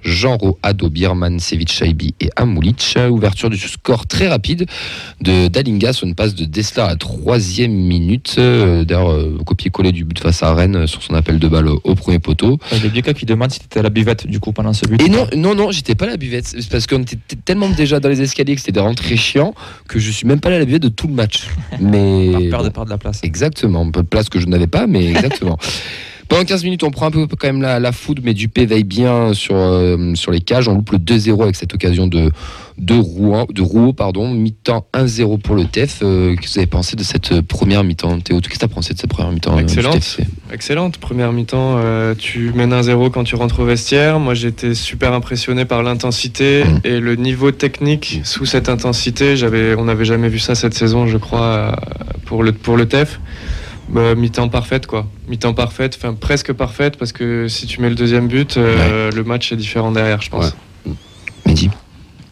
Genro, 0.05 0.59
Ado, 0.63 0.89
Bierman, 0.89 1.39
Sevic, 1.39 1.71
Shaibi 1.71 2.15
et 2.21 2.31
Amulic. 2.37 2.97
Ouverture 3.11 3.51
du 3.51 3.59
score 3.59 4.07
très 4.07 4.29
rapide 4.29 4.67
de 5.21 5.49
Dalinga 5.49 5.93
sur 5.93 6.07
une 6.07 6.15
passe 6.15 6.35
de 6.35 6.45
Dessler 6.45 6.83
à 6.83 6.89
la 6.89 6.97
troisième 6.97 7.73
minute. 7.73 8.37
Euh, 8.39 8.85
D'ailleurs, 8.85 9.13
euh, 9.13 9.39
copier-coller 9.45 9.93
du 9.93 10.05
but 10.05 10.19
face 10.19 10.43
à 10.43 10.55
Rennes 10.55 10.77
euh, 10.77 10.87
sur 10.87 11.03
son 11.03 11.15
appel 11.15 11.39
de 11.39 11.49
balle 11.49 11.69
au, 11.69 11.95
premier 11.95 12.19
poteau. 12.19 12.59
Il 12.73 12.83
y 12.83 12.87
a 12.87 12.89
Bieka 12.89 13.15
qui 13.15 13.27
demande 13.27 13.51
si 13.51 13.61
tu 13.61 13.67
étais 13.67 13.81
à 13.81 13.83
la 13.83 13.91
buvette 13.91 14.27
du 14.27 14.41
coup 14.41 14.53
pendant 14.53 14.73
ce 14.73 14.87
but. 14.87 15.01
Et 15.01 15.09
non, 15.09 15.27
non, 15.37 15.55
non, 15.55 15.71
j'étais 15.71 15.95
pas 15.95 16.07
à 16.07 16.09
la 16.09 16.17
buvette. 16.17 16.47
C'est 16.47 16.69
parce 16.69 16.87
qu'on 16.87 17.03
était 17.03 17.19
tellement 17.45 17.69
déjà 17.69 18.01
dans 18.01 18.09
les 18.09 18.21
escaliers 18.21 18.55
que 18.55 18.61
c'était 18.61 18.81
vraiment 18.81 18.95
très 18.95 19.17
chiant 19.17 19.55
que 19.89 19.99
je 19.99 20.11
suis 20.11 20.27
même 20.27 20.41
pas 20.41 20.49
allé 20.49 20.57
à 20.57 20.61
la 20.61 20.65
buvette 20.65 20.83
de 20.83 20.89
tout 20.89 21.09
le 21.09 21.15
match. 21.15 21.47
Mais 21.81 22.31
Par 22.51 22.61
peur 22.61 22.65
de 22.65 22.69
perdre 22.69 22.85
de 22.87 22.91
la 22.91 22.99
place. 22.99 23.21
Exactement, 23.23 23.83
un 23.83 23.91
peu 23.91 24.03
de 24.03 24.09
place 24.09 24.29
que 24.29 24.41
je 24.41 24.47
n'avais 24.47 24.67
pas, 24.67 24.87
mais 24.87 25.07
exactement. 25.07 25.59
Pendant 26.29 26.45
15 26.45 26.65
minutes, 26.65 26.83
on 26.85 26.91
prend 26.91 27.07
un 27.07 27.11
peu 27.11 27.27
quand 27.27 27.47
même 27.49 27.63
la, 27.63 27.79
la 27.81 27.93
foudre, 27.93 28.23
mais 28.25 28.33
Dupé 28.35 28.65
veille 28.67 28.85
bien 28.85 29.35
sur, 29.35 29.55
euh, 29.57 30.15
sur 30.15 30.31
les 30.31 30.41
cages. 30.41 30.69
On 30.69 30.75
loupe 30.75 30.91
le 30.93 30.99
2-0 30.99 31.43
avec 31.43 31.57
cette 31.57 31.75
occasion 31.75 32.07
de, 32.07 32.31
de, 32.79 32.95
Rouen, 32.95 33.47
de 33.53 33.61
Rouault. 33.61 33.93
Pardon. 33.93 34.31
Mi-temps 34.33 34.87
1-0 34.95 35.41
pour 35.41 35.57
le 35.57 35.65
TEF. 35.67 35.99
Euh, 36.03 36.35
Qu'est-ce 36.37 36.41
que 36.47 36.53
vous 36.55 36.59
avez 36.59 36.67
pensé 36.67 36.97
de 36.97 37.03
cette 37.03 37.41
première 37.43 37.85
mi-temps 37.85 38.19
Théo, 38.21 38.41
qu'est-ce 38.41 38.55
que 38.55 38.59
tu 38.59 38.65
as 38.65 38.69
pensé 38.69 38.95
de 38.95 38.99
cette 38.99 39.11
première 39.11 39.33
mi-temps 39.33 39.57
euh, 39.57 39.61
Excellente. 39.61 40.19
Excellente. 40.53 40.99
Première 40.99 41.33
mi-temps, 41.33 41.77
euh, 41.79 42.15
tu 42.17 42.53
mènes 42.55 42.73
1-0 42.73 43.11
quand 43.11 43.25
tu 43.25 43.35
rentres 43.35 43.61
au 43.61 43.65
vestiaire. 43.65 44.19
Moi, 44.19 44.35
j'étais 44.35 44.75
super 44.75 45.13
impressionné 45.13 45.65
par 45.65 45.83
l'intensité 45.83 46.65
Mm. 46.65 46.81
et 46.85 47.01
le 47.01 47.17
niveau 47.17 47.51
technique 47.51 48.21
sous 48.25 48.47
cette 48.47 48.69
intensité. 48.69 49.35
On 49.79 49.85
n'avait 49.85 50.05
jamais 50.05 50.29
vu 50.29 50.39
ça 50.39 50.55
cette 50.55 50.75
saison, 50.75 51.07
je 51.07 51.17
crois, 51.19 51.77
pour 52.27 52.43
le, 52.43 52.53
pour 52.53 52.77
le 52.77 52.87
TEF. 52.87 53.21
Bah, 53.93 54.15
mi-temps 54.15 54.49
parfaite, 54.49 54.87
quoi. 54.87 55.07
Mi-temps 55.29 55.53
parfaite, 55.53 55.99
enfin 55.99 56.15
presque 56.15 56.53
parfaite, 56.55 56.97
parce 56.97 57.13
que 57.13 57.47
si 57.49 57.67
tu 57.67 57.83
mets 57.83 57.91
le 57.91 57.95
deuxième 57.95 58.27
but, 58.27 58.57
euh, 58.57 59.11
le 59.11 59.23
match 59.23 59.53
est 59.53 59.57
différent 59.57 59.93
derrière, 59.93 60.23
je 60.23 60.31
pense. 60.31 60.57
Mehdi 61.45 61.69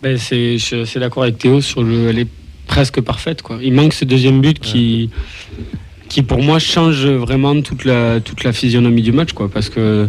Ben, 0.03 0.17
c'est, 0.17 0.57
je 0.57 0.65
suis 0.65 0.81
assez 0.81 0.99
d'accord 0.99 1.25
avec 1.25 1.37
Théo 1.37 1.61
sur 1.61 1.83
le. 1.83 2.09
Elle 2.09 2.21
est 2.21 2.29
presque 2.67 3.03
parfaite. 3.03 3.43
Quoi. 3.43 3.59
Il 3.61 3.75
manque 3.75 3.93
ce 3.93 4.07
deuxième 4.07 4.41
but 4.41 4.59
qui, 4.59 5.11
qui, 6.09 6.23
pour 6.23 6.43
moi, 6.43 6.59
change 6.59 7.07
vraiment 7.07 7.61
toute 7.61 7.85
la, 7.85 8.21
toute 8.21 8.43
la 8.43 8.55
physionomie 8.55 9.03
du 9.03 9.13
match. 9.13 9.33
Quoi, 9.33 9.51
parce 9.51 9.69
que. 9.69 10.09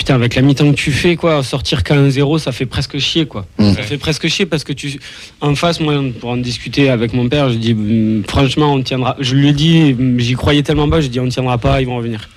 Putain, 0.00 0.14
avec 0.14 0.34
la 0.34 0.40
mi-temps 0.40 0.70
que 0.70 0.76
tu 0.76 0.92
fais, 0.92 1.14
quoi, 1.14 1.42
sortir 1.42 1.82
qu'à 1.82 1.94
1-0, 1.94 2.38
ça 2.38 2.52
fait 2.52 2.64
presque 2.64 2.96
chier, 2.96 3.26
quoi. 3.26 3.44
Mm. 3.58 3.74
Ça 3.74 3.82
fait 3.82 3.98
presque 3.98 4.28
chier 4.28 4.46
parce 4.46 4.64
que 4.64 4.72
tu, 4.72 4.98
en 5.42 5.54
face, 5.54 5.78
moi, 5.78 6.02
pour 6.18 6.30
en 6.30 6.38
discuter 6.38 6.88
avec 6.88 7.12
mon 7.12 7.28
père, 7.28 7.50
je 7.50 7.56
dis, 7.56 7.74
hum, 7.74 8.24
franchement, 8.26 8.72
on 8.72 8.82
tiendra. 8.82 9.14
Je 9.20 9.34
lui 9.34 9.52
dit, 9.52 9.94
hum, 9.98 10.18
j'y 10.18 10.32
croyais 10.32 10.62
tellement 10.62 10.88
bas, 10.88 11.02
je 11.02 11.08
dis, 11.08 11.20
on 11.20 11.28
tiendra 11.28 11.58
pas, 11.58 11.82
ils 11.82 11.86
vont 11.86 11.98
revenir. 11.98 12.30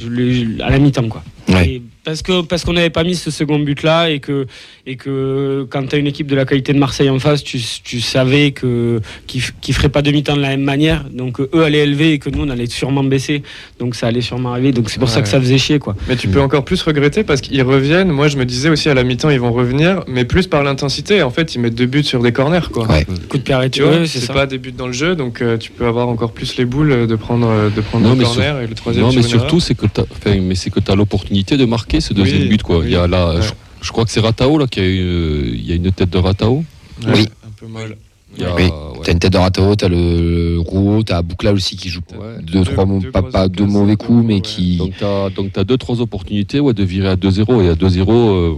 Je 0.00 0.62
à 0.62 0.70
la 0.70 0.78
mi-temps, 0.78 1.06
quoi. 1.10 1.22
Ouais. 1.50 1.68
Et 1.68 1.82
parce 2.04 2.22
que 2.22 2.42
parce 2.42 2.64
qu'on 2.64 2.72
n'avait 2.72 2.90
pas 2.90 3.04
mis 3.04 3.14
ce 3.14 3.30
second 3.30 3.58
but 3.58 3.82
là 3.82 4.10
et 4.10 4.18
que 4.20 4.46
et 4.86 4.96
que 4.96 5.66
quand 5.70 5.86
tu 5.88 5.94
as 5.96 5.98
une 5.98 6.06
équipe 6.06 6.26
de 6.26 6.34
la 6.34 6.44
qualité 6.44 6.72
de 6.72 6.78
Marseille 6.78 7.08
en 7.10 7.18
face, 7.18 7.44
tu, 7.44 7.60
tu 7.84 8.00
savais 8.00 8.50
que 8.50 9.00
qu'ils 9.26 9.40
f- 9.40 9.52
qu'ils 9.60 9.74
feraient 9.74 9.88
pas 9.88 10.02
demi-temps 10.02 10.36
de 10.36 10.40
la 10.42 10.48
même 10.48 10.62
manière. 10.62 11.04
Donc 11.10 11.38
euh, 11.40 11.48
eux 11.54 11.62
allaient 11.62 11.84
élever 11.84 12.12
et 12.14 12.18
que 12.18 12.30
nous 12.30 12.42
on 12.42 12.48
allait 12.50 12.66
sûrement 12.66 13.04
baisser. 13.04 13.42
Donc 13.78 13.94
ça 13.94 14.08
allait 14.08 14.20
sûrement 14.20 14.50
arriver. 14.52 14.72
Donc 14.72 14.90
c'est 14.90 14.98
pour 14.98 15.08
ça 15.08 15.22
que 15.22 15.28
ça 15.28 15.40
faisait 15.40 15.58
chier 15.58 15.78
quoi. 15.78 15.94
Mais 16.08 16.16
tu 16.16 16.28
peux 16.28 16.40
encore 16.40 16.64
plus 16.64 16.82
regretter 16.82 17.22
parce 17.24 17.40
qu'ils 17.40 17.62
reviennent. 17.62 18.10
Moi, 18.10 18.28
je 18.28 18.36
me 18.36 18.44
disais 18.44 18.68
aussi 18.68 18.88
à 18.88 18.94
la 18.94 19.04
mi-temps, 19.04 19.30
ils 19.30 19.40
vont 19.40 19.52
revenir, 19.52 20.02
mais 20.08 20.24
plus 20.24 20.46
par 20.46 20.62
l'intensité. 20.64 21.22
En 21.22 21.30
fait, 21.30 21.54
ils 21.54 21.60
mettent 21.60 21.74
deux 21.74 21.86
buts 21.86 22.02
sur 22.04 22.22
des 22.22 22.32
corners, 22.32 22.68
quoi. 22.72 22.86
Ouais. 22.88 23.04
Coup 23.28 23.38
de 23.38 23.42
pied 23.42 23.54
arrêté. 23.54 23.80
Tu 23.80 23.86
vois, 23.86 24.06
c'est 24.06 24.32
pas 24.32 24.46
des 24.46 24.58
buts 24.58 24.72
dans 24.72 24.86
le 24.88 24.92
jeu, 24.92 25.14
donc 25.14 25.40
euh, 25.40 25.56
tu 25.56 25.70
peux 25.70 25.86
avoir 25.86 26.08
encore 26.08 26.32
plus 26.32 26.56
les 26.56 26.64
boules 26.64 26.92
euh, 26.92 27.06
de 27.06 27.14
prendre, 27.16 27.70
de 27.74 27.80
prendre 27.80 28.08
Non, 28.08 28.14
le 28.14 28.24
corner 28.24 28.60
et 28.60 28.66
le 28.66 28.74
troisième. 28.74 29.04
Non, 29.06 29.12
mais 29.12 29.22
sur 29.22 29.40
surtout, 29.40 29.60
c'est 29.60 29.74
que 29.74 29.86
tu 29.86 30.00
as, 30.00 30.34
mais 30.34 30.54
c'est 30.54 30.70
que 30.70 30.80
t'as 30.80 30.94
l'opportunité 30.96 31.56
de 31.56 31.64
marquer 31.64 31.91
ce 32.00 32.14
deuxième 32.14 32.42
Oui, 32.42 32.48
but. 32.48 32.62
Quoi. 32.62 32.78
oui, 32.78 32.84
Il 32.86 32.92
y 32.92 32.96
a 32.96 33.06
là, 33.06 33.34
ouais. 33.34 33.42
je, 33.42 33.52
je 33.82 33.92
crois 33.92 34.04
que 34.04 34.10
c'est 34.10 34.20
Ratao 34.20 34.58
là, 34.58 34.66
qui 34.66 34.80
a 34.80 34.84
eu, 34.84 35.00
euh, 35.00 35.50
il 35.52 35.66
y 35.66 35.72
a 35.72 35.74
une 35.76 35.90
tête 35.92 36.10
de 36.10 36.18
Ratao. 36.18 36.64
Ouais, 37.04 37.12
Oui. 37.14 37.28
Un 37.46 37.50
peu 37.56 37.66
molle. 37.66 37.96
Il 38.36 38.42
y 38.42 38.46
a- 38.46 38.54
Oui. 38.54 38.62
ouais. 38.64 38.70
T'as 39.04 39.12
une 39.12 39.18
tête 39.18 39.32
de 39.32 39.38
Ratao, 39.38 39.74
t'as 39.76 39.88
le 39.88 40.56
Rouault, 40.58 41.02
t'as 41.02 41.20
Boucla 41.20 41.52
aussi 41.52 41.76
qui 41.76 41.88
joue 41.90 42.00
Ouais. 42.18 42.42
deux, 42.42 42.64
trois, 42.64 42.86
Deux- 42.86 43.10
pas, 43.10 43.48
deux 43.48 43.66
mauvais 43.66 43.96
coups, 43.96 44.24
mais 44.24 44.34
ouais. 44.36 44.40
qui. 44.40 44.76
Donc 44.78 44.92
tu 44.96 45.04
as, 45.04 45.28
donc 45.30 45.52
t'as 45.52 45.64
deux, 45.64 45.76
trois 45.76 46.00
opportunités 46.00 46.58
ouais, 46.60 46.72
de 46.72 46.82
virer 46.82 47.08
à 47.08 47.16
2-0. 47.16 47.60
Et 47.62 47.68
à 47.68 47.74
2-0, 47.74 48.10
euh, 48.12 48.54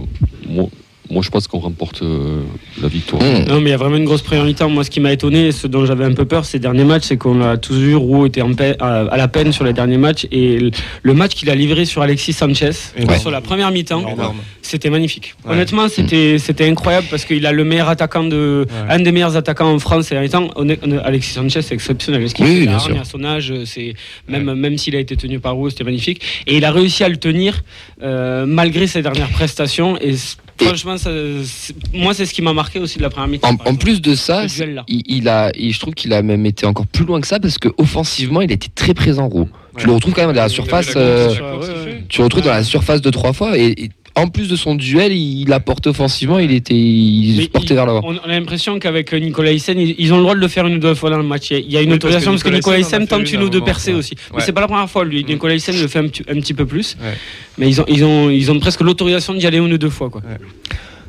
moi, 0.47 0.67
moi, 1.09 1.21
je 1.23 1.29
pense 1.29 1.47
qu'on 1.47 1.59
remporte 1.59 2.01
euh, 2.01 2.41
la 2.81 2.87
victoire. 2.87 3.21
Mmh. 3.21 3.45
Non, 3.47 3.59
mais 3.61 3.69
il 3.69 3.71
y 3.71 3.73
a 3.73 3.77
vraiment 3.77 3.97
une 3.97 4.05
grosse 4.05 4.21
première 4.23 4.43
mi-temps. 4.43 4.69
Moi, 4.69 4.83
ce 4.83 4.89
qui 4.89 4.99
m'a 4.99 5.11
étonné, 5.13 5.51
ce 5.51 5.67
dont 5.67 5.85
j'avais 5.85 6.05
un 6.05 6.13
peu 6.13 6.25
peur 6.25 6.45
ces 6.45 6.57
derniers 6.59 6.83
matchs, 6.83 7.03
c'est 7.05 7.17
qu'on 7.17 7.41
a 7.41 7.57
tous 7.57 7.75
vu, 7.75 7.95
Roux 7.95 8.25
était 8.25 8.41
en 8.41 8.51
à, 8.79 8.85
à 8.85 9.17
la 9.17 9.27
peine 9.27 9.51
sur 9.51 9.63
les 9.63 9.73
derniers 9.73 9.97
matchs. 9.97 10.25
Et 10.31 10.71
le, 11.03 11.13
match 11.13 11.35
qu'il 11.35 11.49
a 11.49 11.55
livré 11.55 11.85
sur 11.85 12.01
Alexis 12.01 12.33
Sanchez, 12.33 12.71
sur 13.19 13.31
la 13.31 13.41
première 13.41 13.71
mi-temps, 13.71 14.03
c'était 14.61 14.89
magnifique. 14.89 15.35
Ouais. 15.45 15.53
Honnêtement, 15.53 15.87
c'était 15.89 16.37
c'était 16.39 16.67
incroyable 16.67 17.07
parce 17.09 17.25
qu'il 17.25 17.45
a 17.45 17.51
le 17.51 17.63
meilleur 17.63 17.89
attaquant 17.89 18.23
de. 18.23 18.65
Ouais. 18.67 18.93
Un 18.95 18.99
des 18.99 19.11
meilleurs 19.11 19.37
attaquants 19.37 19.71
en 19.71 19.79
France 19.79 20.07
ces 20.07 20.15
derniers 20.15 20.29
temps. 20.29 20.49
Alexis 21.03 21.33
Sanchez, 21.33 21.61
c'est 21.61 21.75
exceptionnel. 21.75 22.27
Ce 22.27 22.33
qu'il 22.33 22.45
Oui, 22.45 22.59
fait, 22.61 22.67
bien 22.67 22.79
sûr. 22.79 22.99
à 22.99 23.05
son 23.05 23.23
âge, 23.23 23.53
c'est 23.65 23.93
même, 24.27 24.53
même 24.55 24.77
s'il 24.77 24.95
a 24.95 24.99
été 24.99 25.15
tenu 25.15 25.39
par 25.39 25.53
Roux, 25.55 25.69
c'était 25.69 25.83
magnifique. 25.83 26.21
Et 26.47 26.57
il 26.57 26.65
a 26.65 26.71
réussi 26.71 27.03
à 27.03 27.09
le 27.09 27.17
tenir 27.17 27.61
euh, 28.01 28.45
malgré 28.47 28.87
ses 28.87 29.01
dernières 29.01 29.29
prestations. 29.29 29.97
Et- 30.01 30.15
franchement, 30.61 30.97
ça- 30.97 31.11
moi, 31.93 32.13
c'est 32.13 32.25
ce 32.25 32.33
qui 32.33 32.41
m'a 32.41 32.53
marqué 32.53 32.79
aussi 32.79 32.97
de 32.97 33.03
la 33.03 33.09
première 33.09 33.27
mi-temps. 33.27 33.57
En, 33.65 33.75
plus 33.75 34.01
de 34.01 34.15
ça, 34.15 34.45
il, 34.87 35.03
il 35.07 35.27
a, 35.29 35.51
il- 35.55 35.73
je 35.73 35.79
trouve 35.79 35.93
qu'il 35.93 36.13
a 36.13 36.21
même 36.21 36.45
été 36.45 36.65
encore 36.65 36.87
plus 36.87 37.05
loin 37.05 37.19
que 37.21 37.27
ça 37.27 37.39
parce 37.39 37.57
que 37.57 37.69
offensivement, 37.77 38.41
il 38.41 38.51
était 38.51 38.69
très 38.73 38.93
présent, 38.93 39.27
Roux. 39.27 39.49
Tu 39.77 39.87
le 39.87 39.93
retrouves 39.93 40.13
quand 40.13 40.25
même 40.25 40.35
dans 40.35 40.41
la 40.41 40.49
surface. 40.49 40.93
euh, 40.95 41.27
course, 41.27 41.39
la 41.39 41.51
course, 41.51 41.67
ouais, 41.67 41.73
il 41.75 41.79
ouais. 41.87 41.91
fait. 41.97 42.03
tu 42.07 42.17
le 42.19 42.23
retrouves 42.25 42.43
dans 42.43 42.51
la 42.51 42.63
surface 42.63 43.01
de 43.01 43.09
trois 43.09 43.33
fois 43.33 43.57
et, 43.57 43.73
et 43.77 43.89
en 44.17 44.27
plus 44.27 44.47
de 44.47 44.55
son 44.55 44.75
duel, 44.75 45.11
il 45.13 45.51
apporte 45.51 45.87
offensivement. 45.87 46.39
Il 46.39 46.51
était, 46.51 46.73
il 46.73 47.49
portait 47.49 47.73
il- 47.73 47.75
vers 47.75 47.85
l'avant. 47.85 48.01
On 48.03 48.17
a 48.17 48.27
l'impression 48.27 48.79
qu'avec 48.79 49.11
Nicolas 49.13 49.51
Hyssen, 49.51 49.77
ils, 49.79 50.13
ont 50.13 50.17
le 50.17 50.21
droit 50.23 50.35
de 50.35 50.39
le 50.39 50.47
faire 50.47 50.65
une 50.67 50.75
ou 50.75 50.79
deux 50.79 50.95
fois 50.95 51.09
dans 51.09 51.17
le 51.17 51.23
match. 51.23 51.51
Il 51.51 51.69
y 51.71 51.77
a- 51.77 51.81
une 51.81 51.89
Oui, 51.89 51.95
autorisation 51.95 52.31
parce 52.31 52.43
que 52.43 52.49
Nicolas 52.49 52.79
Hyssen 52.79 53.07
tente 53.07 53.31
une 53.31 53.43
ou 53.43 53.49
deux 53.49 53.61
percées 53.61 53.91
ouais. 53.91 53.99
aussi. 53.99 54.15
Mais 54.31 54.37
Ouais. 54.37 54.43
c'est 54.45 54.53
pas 54.53 54.61
la 54.61 54.67
première 54.67 54.89
fois, 54.89 55.03
lui. 55.05 55.23
Mm. 55.23 55.27
Nicolas 55.27 55.55
Hyssen 55.55 55.79
le 55.79 55.87
fait 55.87 55.99
un 55.99 56.07
petit, 56.07 56.23
un 56.29 56.35
petit 56.39 56.53
peu 56.53 56.65
plus. 56.65 56.95
Ouais. 57.03 57.13
Mais 57.57 57.67
ils 57.69 57.81
ont, 57.81 57.85
ils, 57.87 58.03
ont, 58.05 58.29
ils 58.29 58.51
ont 58.51 58.59
presque 58.59 58.81
l'autorisation 58.81 59.33
d'y 59.33 59.45
aller 59.47 59.57
une 59.57 59.73
ou 59.73 59.77
deux 59.77 59.89
fois. 59.89 60.09
Quoi. 60.09 60.21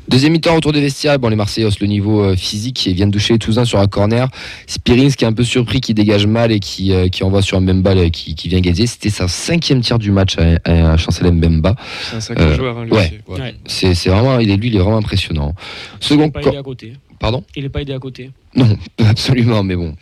Deuxième 0.09 0.31
mi-temps 0.31 0.55
autour 0.55 0.71
des 0.71 0.79
vestiaires, 0.79 1.19
bon 1.19 1.27
les 1.27 1.35
Marseillais 1.35 1.67
haussent 1.67 1.81
le 1.81 1.87
niveau 1.87 2.21
euh, 2.23 2.35
physique 2.37 2.87
et 2.87 2.93
viennent 2.93 3.11
toucher 3.11 3.33
les 3.33 3.39
Toulousains 3.39 3.65
sur 3.65 3.79
un 3.79 3.87
corner. 3.87 4.29
Spirins 4.65 5.09
qui 5.09 5.25
est 5.25 5.27
un 5.27 5.33
peu 5.33 5.43
surpris, 5.43 5.81
qui 5.81 5.93
dégage 5.93 6.25
mal 6.27 6.51
et 6.51 6.59
qui, 6.61 6.93
euh, 6.93 7.09
qui 7.09 7.23
envoie 7.25 7.41
sur 7.41 7.57
un 7.57 7.61
Mbemba 7.61 7.91
euh, 7.91 8.09
qui, 8.09 8.33
qui 8.35 8.47
vient 8.47 8.59
égaliser. 8.59 8.87
C'était 8.87 9.09
sa 9.09 9.27
cinquième 9.27 9.81
tir 9.81 9.99
du 9.99 10.11
match 10.11 10.37
à, 10.37 10.71
à 10.71 10.95
Chancel 10.97 11.31
Mbemba. 11.33 11.75
C'est 12.09 12.15
un 12.15 12.19
sacré 12.21 12.43
Euh, 12.45 12.55
joueur, 12.55 12.77
hein, 12.77 12.85
lui 12.85 12.91
ouais. 12.93 13.19
aussi. 13.27 13.41
Ouais. 13.41 13.55
C'est 13.65 13.95
c'est 13.95 14.09
vraiment, 14.09 14.39
il 14.39 14.49
est 14.49 14.55
lui, 14.55 14.69
il 14.69 14.75
est 14.75 14.79
vraiment 14.79 14.97
impressionnant. 14.97 15.53
Il 16.01 16.07
Second 16.07 16.21
n'est 16.23 16.31
pas 16.31 16.39
cor- 16.41 16.51
aidé 16.53 16.59
à 16.59 16.63
côté. 16.63 16.93
pardon? 17.19 17.43
Il 17.57 17.63
n'est 17.63 17.69
pas 17.69 17.81
aidé 17.81 17.93
à 17.93 17.99
côté. 17.99 18.31
Non, 18.55 18.77
absolument, 19.05 19.61
mais 19.63 19.75
bon. 19.75 19.93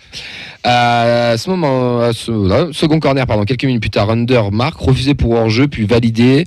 À 0.63 1.35
ce 1.37 1.49
moment, 1.49 1.99
à 2.01 2.13
ce, 2.13 2.31
là, 2.31 2.67
second 2.73 2.99
corner, 2.99 3.25
pardon, 3.25 3.43
quelques 3.43 3.65
minutes 3.65 3.81
plus 3.81 3.89
tard, 3.89 4.09
Under 4.11 4.51
marque, 4.51 4.79
refusé 4.79 5.15
pour 5.15 5.31
hors-jeu, 5.31 5.67
puis 5.67 5.85
validé. 5.85 6.45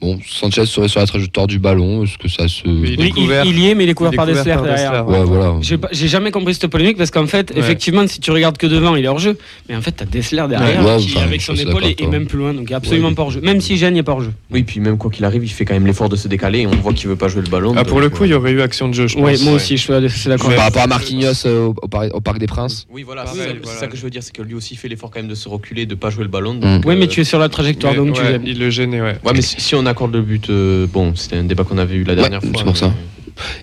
Bon, 0.00 0.18
Sanchez 0.26 0.64
serait 0.66 0.88
sur 0.88 1.00
la 1.00 1.06
trajectoire 1.06 1.46
du 1.46 1.58
ballon. 1.58 2.04
Est-ce 2.04 2.16
que 2.16 2.28
ça 2.28 2.48
se. 2.48 2.62
Il 2.66 2.70
Oui, 2.98 3.12
il, 3.16 3.30
il 3.44 3.58
y 3.60 3.68
est, 3.68 3.74
mais 3.74 3.84
il 3.84 3.90
est 3.90 3.94
couvert 3.94 4.12
Il 4.12 4.14
est 4.14 4.16
par 4.16 4.26
couvert 4.26 4.42
Dessler 4.44 4.54
par 4.54 4.62
derrière. 4.64 5.06
Ouais, 5.08 5.24
voilà. 5.24 5.54
J'ai 5.92 6.08
jamais 6.08 6.30
compris 6.30 6.54
cette 6.54 6.68
polémique 6.68 6.96
parce 6.96 7.10
qu'en 7.10 7.26
fait, 7.26 7.50
Ouais. 7.50 7.58
effectivement, 7.58 8.06
si 8.06 8.18
tu 8.20 8.30
regardes 8.30 8.56
que 8.56 8.66
devant, 8.66 8.96
il 8.96 9.04
est 9.04 9.08
hors 9.08 9.18
jeu. 9.18 9.36
Mais 9.68 9.76
en 9.76 9.82
fait, 9.82 9.92
t'as 9.92 10.06
Dessler 10.06 10.44
derrière 10.48 10.84
Ouais, 10.84 10.96
qui, 10.98 11.12
enfin, 11.16 11.26
avec 11.26 11.42
son 11.42 11.54
épaule, 11.54 11.84
est, 11.84 12.00
même 12.06 12.26
plus 12.26 12.38
loin. 12.38 12.54
Donc, 12.54 12.64
il 12.68 12.72
est 12.72 12.76
absolument 12.76 13.08
Ouais. 13.08 13.14
pas 13.14 13.22
hors 13.22 13.30
jeu. 13.30 13.40
Même 13.42 13.60
si 13.60 13.76
Gênes 13.76 13.94
n'est 13.94 14.02
pas 14.02 14.12
hors 14.12 14.22
jeu. 14.22 14.32
Oui, 14.50 14.62
puis 14.62 14.80
même 14.80 14.96
quoi 14.96 15.10
qu'il 15.10 15.24
arrive, 15.24 15.44
il 15.44 15.48
fait 15.50 15.64
quand 15.66 15.74
même 15.74 15.86
l'effort 15.86 16.08
de 16.08 16.16
se 16.16 16.28
décaler 16.28 16.60
et 16.60 16.66
on 16.66 16.70
voit 16.70 16.94
qu'il 16.94 17.08
veut 17.08 17.16
pas 17.16 17.28
jouer 17.28 17.42
le 17.42 17.48
ballon. 17.50 17.74
Ah, 17.76 17.84
pour 17.84 18.00
donc, 18.00 18.04
le 18.04 18.08
coup, 18.10 18.22
euh, 18.22 18.26
il 18.26 18.30
y 18.30 18.34
aurait 18.34 18.52
eu 18.52 18.62
action 18.62 18.88
de 18.88 18.94
jeu, 18.94 19.06
je 19.06 19.16
pense. 19.16 19.22
Ouais, 19.24 19.36
moi 19.44 19.52
aussi, 19.52 19.76
je 19.76 19.82
suis 20.08 20.28
d'accord. 20.28 20.48
Par 20.54 20.64
rapport 20.64 20.82
à 20.82 20.86
Marquinhos 20.86 21.46
euh, 21.46 21.66
au, 21.66 21.74
au 21.82 21.88
Par- 21.88 22.06
au 22.14 22.20
Parc 22.22 22.38
des 22.38 22.46
Princes. 22.46 22.86
Oui, 22.90 23.02
voilà, 23.02 23.26
c'est 23.26 23.66
ça- 23.78 23.86
que 23.86 23.96
je 23.98 24.02
veux 24.02 24.10
dire, 24.10 24.22
c'est 24.22 24.34
que 24.34 24.40
lui 24.42 24.54
aussi 24.54 24.76
fait 24.76 24.88
l'effort 24.88 25.10
quand 25.10 25.18
même 25.20 25.28
de 25.28 25.34
se 25.34 25.48
reculer, 25.48 25.84
de 25.84 25.94
pas 25.94 26.08
jouer 26.10 26.24
le 26.24 26.30
ballon. 26.30 26.54
Mm. 26.54 26.80
Oui, 26.86 26.96
mais 26.96 27.04
euh, 27.04 27.08
tu 27.08 27.20
es 27.20 27.24
sur 27.24 27.38
la 27.38 27.48
trajectoire, 27.50 27.94
donc 27.94 28.14
tu. 28.14 28.22
Il 28.46 28.58
le 28.58 28.70
gênait, 28.70 29.00
ouais. 29.02 29.16
Mais 29.34 29.42
si, 29.42 29.60
si 29.60 29.74
on 29.74 29.86
accorde 29.90 30.12
le 30.14 30.22
but, 30.22 30.48
euh, 30.50 30.86
bon, 30.86 31.14
c'était 31.14 31.36
un 31.36 31.44
débat 31.44 31.64
qu'on 31.64 31.78
avait 31.78 31.96
eu 31.96 32.04
la 32.04 32.14
Ouais, 32.14 32.20
dernière 32.20 32.40
c'est 32.42 32.48
fois. 32.52 32.62
pour 32.64 32.72
mais- 32.72 32.78
ça. 32.78 32.92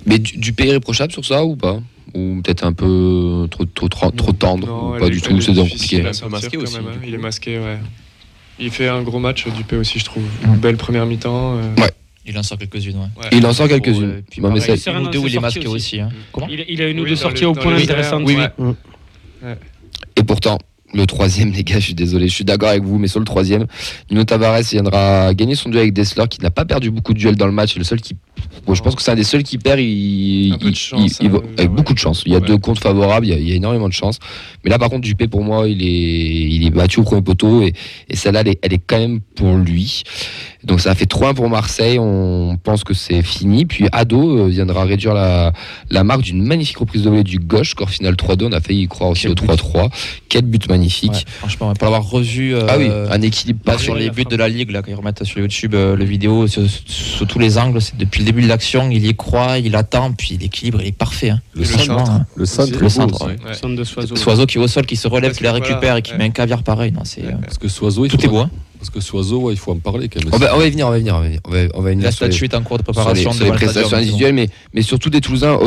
Mais 0.05 0.19
du, 0.19 0.37
du 0.37 0.53
pays 0.53 0.67
irréprochable 0.69 1.11
sur 1.11 1.25
ça 1.25 1.43
ou 1.45 1.55
pas? 1.55 1.79
Ou 2.13 2.41
peut-être 2.43 2.63
un 2.65 2.73
peu 2.73 3.47
trop, 3.51 3.65
trop, 3.65 3.87
trop, 3.89 4.11
trop 4.11 4.31
tendre? 4.31 4.67
Non, 4.67 4.89
ou 4.91 4.93
elle 4.95 4.99
Pas 5.01 5.07
est- 5.07 5.09
du 5.11 5.21
tout, 5.21 5.35
est 5.37 5.41
c'est 5.41 5.53
compliqué. 5.53 6.01
Un 6.01 6.03
peu 6.05 6.13
sortir 6.13 6.29
masqué 6.29 6.57
aussi, 6.57 6.75
même, 6.77 6.87
hein. 6.87 6.99
Il 7.05 7.13
est 7.13 7.17
masqué, 7.17 7.59
ouais. 7.59 7.77
Il 8.59 8.71
fait 8.71 8.87
un 8.87 9.01
gros 9.03 9.19
match, 9.19 9.47
Dupé 9.49 9.75
aussi, 9.75 9.99
je 9.99 10.05
trouve. 10.05 10.23
Une 10.45 10.55
belle 10.57 10.77
première 10.77 11.05
mi-temps. 11.05 11.57
euh. 11.57 11.75
Ouais. 11.81 11.91
Il 12.25 12.37
en 12.37 12.43
sort 12.43 12.57
quelques-unes, 12.57 12.95
ouais. 12.97 13.23
Ouais. 13.23 13.29
Il 13.33 13.45
en 13.45 13.53
sort 13.53 13.67
euh, 13.67 13.69
quelques-unes. 13.69 14.23
puis 14.29 14.41
c'est- 14.59 14.89
il 15.27 15.35
est 15.35 15.39
masqué 15.39 15.67
aussi. 15.67 15.99
hein. 15.99 16.09
Comment 16.31 16.47
Il, 16.49 16.65
il 16.67 16.81
a 16.81 16.87
une 16.87 16.99
ou 16.99 17.03
Oui, 17.03 17.09
deux 17.09 17.15
dans 17.15 17.21
sorties 17.21 17.45
au 17.45 17.53
point 17.53 17.77
airs, 17.77 18.13
Ouais. 18.25 18.49
ouais. 19.43 19.55
Et 20.15 20.23
pourtant, 20.23 20.57
le 20.93 21.05
troisième, 21.05 21.51
les 21.55 21.63
gars, 21.63 21.79
je 21.79 21.85
suis 21.85 21.93
désolé, 21.93 22.27
je 22.27 22.33
suis 22.33 22.45
d'accord 22.45 22.69
avec 22.69 22.83
vous, 22.83 22.97
mais 22.97 23.07
sur 23.07 23.19
le 23.19 23.25
troisième, 23.25 23.65
Nuno 24.09 24.23
Tavares 24.23 24.61
viendra 24.61 25.33
gagner 25.33 25.55
son 25.55 25.69
duel 25.69 25.81
avec 25.81 25.93
Dessler, 25.93 26.25
qui 26.29 26.41
n'a 26.41 26.51
pas 26.51 26.65
perdu 26.65 26.91
beaucoup 26.91 27.13
de 27.13 27.19
duels 27.19 27.35
dans 27.35 27.45
le 27.47 27.51
match, 27.51 27.75
le 27.77 27.83
seul 27.83 28.01
qui 28.01 28.15
Bon, 28.65 28.73
je 28.73 28.83
pense 28.83 28.95
que 28.95 29.01
c'est 29.01 29.11
un 29.11 29.15
des 29.15 29.23
seuls 29.23 29.43
qui 29.43 29.57
perd. 29.57 29.79
Il, 29.79 30.57
il- 30.61 30.75
chance, 30.75 31.17
il- 31.19 31.25
il 31.25 31.27
hein, 31.27 31.31
va- 31.33 31.37
avec 31.39 31.59
ouais. 31.59 31.67
beaucoup 31.67 31.93
de 31.93 31.99
chance. 31.99 32.23
Il 32.25 32.33
y 32.33 32.35
a 32.35 32.39
Ouais. 32.39 32.45
deux 32.47 32.57
comptes 32.57 32.79
favorables, 32.79 33.25
il 33.25 33.29
y, 33.29 33.33
a, 33.33 33.37
il 33.37 33.47
y 33.49 33.51
a 33.51 33.55
énormément 33.55 33.87
de 33.87 33.93
chance. 33.93 34.19
Mais 34.63 34.69
là, 34.69 34.77
par 34.77 34.89
contre, 34.89 35.01
Dupé, 35.01 35.27
pour 35.27 35.43
moi, 35.43 35.67
il 35.67 35.81
est, 35.81 35.85
il 36.55 36.65
est 36.65 36.69
battu 36.69 36.99
au 36.99 37.03
premier 37.03 37.21
poteau 37.21 37.61
et, 37.61 37.73
et 38.09 38.15
celle-là, 38.15 38.41
elle 38.41 38.47
est, 38.49 38.59
elle 38.61 38.73
est 38.73 38.81
quand 38.85 38.99
même 38.99 39.19
pour 39.35 39.55
lui. 39.55 40.03
Donc 40.63 40.81
ça 40.81 40.91
a 40.91 40.95
fait 40.95 41.05
3-1 41.09 41.33
pour 41.35 41.49
Marseille. 41.49 41.97
On 41.99 42.57
pense 42.61 42.83
que 42.83 42.93
c'est 42.93 43.21
fini. 43.21 43.65
Puis 43.65 43.87
Ado 43.91 44.37
euh, 44.39 44.47
viendra 44.47 44.83
réduire 44.83 45.13
la, 45.13 45.53
la 45.89 46.03
marque 46.03 46.21
d'une 46.21 46.43
magnifique 46.43 46.77
reprise 46.77 47.03
de 47.03 47.09
volée 47.09 47.23
du 47.23 47.39
gauche. 47.39 47.71
Score 47.71 47.89
final 47.89 48.15
3-2. 48.15 48.45
On 48.47 48.51
a 48.51 48.59
failli 48.59 48.83
y 48.83 48.87
croire 48.87 49.11
aussi 49.11 49.23
Quel 49.23 49.31
au 49.31 49.35
but. 49.35 49.51
3-3. 49.51 49.89
Quel 50.29 50.41
but 50.43 50.67
magnifique. 50.69 51.11
Ouais, 51.11 51.23
franchement, 51.39 51.73
pour 51.73 51.83
l'avoir 51.85 52.09
revu. 52.09 52.55
euh, 52.55 52.65
Ah 52.69 52.77
oui, 52.77 52.89
un 52.89 53.21
équilibre 53.21 53.59
pas 53.63 53.77
sur 53.77 53.95
les 53.95 54.09
buts 54.09 54.25
de 54.29 54.35
la 54.35 54.49
ligue 54.49 54.71
là 54.71 54.81
quand 54.81 54.91
ils 54.91 54.95
remettent 54.95 55.23
sur 55.23 55.39
YouTube 55.39 55.75
euh, 55.75 55.95
le 55.95 56.05
vidéo 56.05 56.47
sur, 56.47 56.63
sur 56.85 57.25
tous 57.27 57.39
les 57.39 57.57
angles 57.57 57.81
c'est 57.81 57.97
depuis 57.97 58.19
le 58.19 58.25
début 58.25 58.41
de 58.41 58.47
l'action 58.47 58.89
il 58.89 59.05
y 59.05 59.15
croit 59.15 59.57
il 59.59 59.75
attend 59.75 60.11
puis 60.11 60.37
l'équilibre 60.37 60.79
il 60.81 60.87
est 60.87 60.91
parfait 60.91 61.29
hein. 61.31 61.41
Le 61.53 61.61
Et 61.63 61.65
centre, 61.65 62.09
hein. 62.09 62.25
le 62.35 62.45
centre, 62.45 62.79
Le 62.79 62.89
centre, 62.89 63.25
ouais. 63.27 63.35
Ouais. 63.45 63.53
Centre 63.53 63.75
de 63.75 63.83
Soiseau. 63.83 64.15
Soiseau 64.15 64.45
qui 64.45 64.57
est 64.57 64.61
au 64.61 64.67
sol 64.67 64.85
qui 64.85 64.95
se 64.95 65.07
relève 65.07 65.35
qui 65.35 65.43
la 65.43 65.51
voilà, 65.51 65.65
récupère 65.65 65.95
et 65.97 66.01
qui 66.01 66.11
ouais. 66.11 66.17
met 66.17 66.25
un 66.25 66.29
caviar 66.29 66.63
pareil 66.63 66.91
non 66.91 67.01
c'est 67.03 67.25
euh, 67.25 67.31
Parce 67.41 67.57
que 67.57 67.67
Soiseau, 67.67 68.05
il 68.05 68.11
tout 68.11 68.23
est 68.23 68.27
beau 68.27 68.39
hein. 68.39 68.49
Parce 68.79 68.89
que 68.89 68.99
Soiseau, 68.99 69.39
ouais, 69.41 69.53
il 69.53 69.57
faut 69.57 69.71
en 69.71 69.77
parler 69.77 70.07
quand 70.09 70.23
même. 70.23 70.33
On 70.33 70.37
va, 70.37 70.55
on 70.55 70.59
va 70.59 70.67
y 70.67 70.69
venir, 70.71 70.87
on 70.87 70.91
va 70.91 70.97
y 70.97 71.01
venir, 71.01 71.15
on 71.15 71.19
va 71.19 71.25
y 71.25 71.29
venir. 71.29 71.41
On 71.45 71.51
va, 71.51 71.57
on 71.73 71.81
va 71.81 71.89
y 71.89 71.93
venir 71.93 72.05
la 72.05 72.11
sur 72.11 72.25
les- 72.25 72.31
statue 72.31 72.45
est 72.45 72.55
en 72.55 72.61
cours 72.63 72.77
de 72.77 72.83
sur 72.83 72.91
les, 72.91 72.93
préparation 72.93 73.31
sur 73.31 73.43
les 73.43 73.45
devant 73.49 73.53
le 73.53 73.59
prestations 73.59 73.97
individuelles, 73.97 74.35
mais, 74.35 74.49
mais 74.73 74.81
surtout 74.81 75.09
des 75.09 75.21
Toulousains 75.21 75.57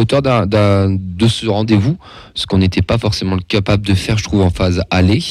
d'un- 0.47 0.91
de 0.91 1.29
ce 1.29 1.47
rendez-vous, 1.47 1.97
ce 2.35 2.47
qu'on 2.47 2.59
n'était 2.59 2.83
pas 2.83 2.99
forcément 2.99 3.37
capable 3.49 3.85
de 3.87 3.95
faire, 3.95 4.17
je 4.19 4.25
trouve, 4.25 4.43
en 4.43 4.51
phase 4.51 4.83
aller. 4.91 5.23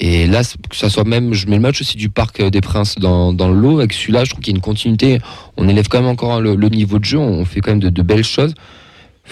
Et 0.00 0.26
là, 0.26 0.42
que 0.68 0.74
ça 0.76 0.90
soit 0.90 1.04
même, 1.04 1.32
je 1.32 1.46
mets 1.46 1.54
le 1.56 1.62
match 1.62 1.80
aussi 1.80 1.96
du 1.96 2.08
Parc 2.08 2.42
des 2.42 2.60
Princes 2.60 2.96
dans, 2.98 3.32
dans 3.32 3.48
le 3.48 3.54
lot, 3.60 3.78
avec 3.78 3.92
celui-là, 3.92 4.24
je 4.24 4.30
trouve 4.30 4.42
qu'il 4.42 4.52
y 4.52 4.56
a 4.56 4.58
une 4.58 4.62
continuité. 4.62 5.20
On 5.56 5.68
élève 5.68 5.86
quand 5.88 6.00
même 6.00 6.08
encore 6.10 6.40
le, 6.40 6.56
le 6.56 6.68
niveau 6.70 6.98
de 6.98 7.04
jeu, 7.04 7.18
on 7.18 7.44
fait 7.44 7.60
quand 7.60 7.70
même 7.70 7.78
de, 7.80 7.88
de 7.88 8.02
belles 8.02 8.24
choses. 8.24 8.54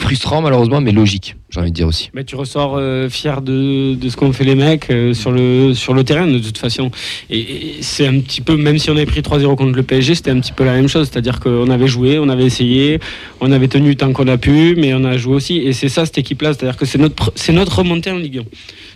Frustrant 0.00 0.40
malheureusement, 0.40 0.80
mais 0.80 0.92
logique, 0.92 1.36
j'ai 1.50 1.60
envie 1.60 1.70
de 1.70 1.76
dire 1.76 1.86
aussi. 1.86 2.10
Mais 2.14 2.24
tu 2.24 2.34
ressors 2.34 2.76
euh, 2.78 3.10
fier 3.10 3.42
de, 3.42 3.94
de 3.94 4.08
ce 4.08 4.16
qu'ont 4.16 4.32
fait 4.32 4.44
les 4.44 4.54
mecs 4.54 4.90
euh, 4.90 5.12
sur, 5.12 5.30
le, 5.30 5.74
sur 5.74 5.92
le 5.92 6.04
terrain 6.04 6.26
de 6.26 6.38
toute 6.38 6.56
façon. 6.56 6.90
Et, 7.28 7.74
c'est 7.82 8.06
un 8.06 8.18
petit 8.20 8.40
peu, 8.40 8.56
même 8.56 8.78
si 8.78 8.88
on 8.88 8.96
avait 8.96 9.04
pris 9.04 9.20
3-0 9.20 9.56
contre 9.56 9.76
le 9.76 9.82
PSG, 9.82 10.14
c'était 10.14 10.30
un 10.30 10.40
petit 10.40 10.52
peu 10.52 10.64
la 10.64 10.72
même 10.72 10.88
chose. 10.88 11.10
C'est-à-dire 11.12 11.38
qu'on 11.38 11.68
avait 11.68 11.86
joué, 11.86 12.18
on 12.18 12.30
avait 12.30 12.46
essayé, 12.46 12.98
on 13.40 13.52
avait 13.52 13.68
tenu 13.68 13.94
tant 13.94 14.10
qu'on 14.14 14.26
a 14.26 14.38
pu, 14.38 14.74
mais 14.74 14.94
on 14.94 15.04
a 15.04 15.18
joué 15.18 15.34
aussi. 15.34 15.58
Et 15.58 15.74
c'est 15.74 15.90
ça 15.90 16.06
cette 16.06 16.16
équipe-là, 16.16 16.54
c'est-à-dire 16.54 16.78
que 16.78 16.86
c'est 16.86 16.98
notre, 16.98 17.30
c'est 17.34 17.52
notre 17.52 17.78
remontée 17.78 18.10
en 18.10 18.16
Ligue 18.16 18.38
1. 18.38 18.42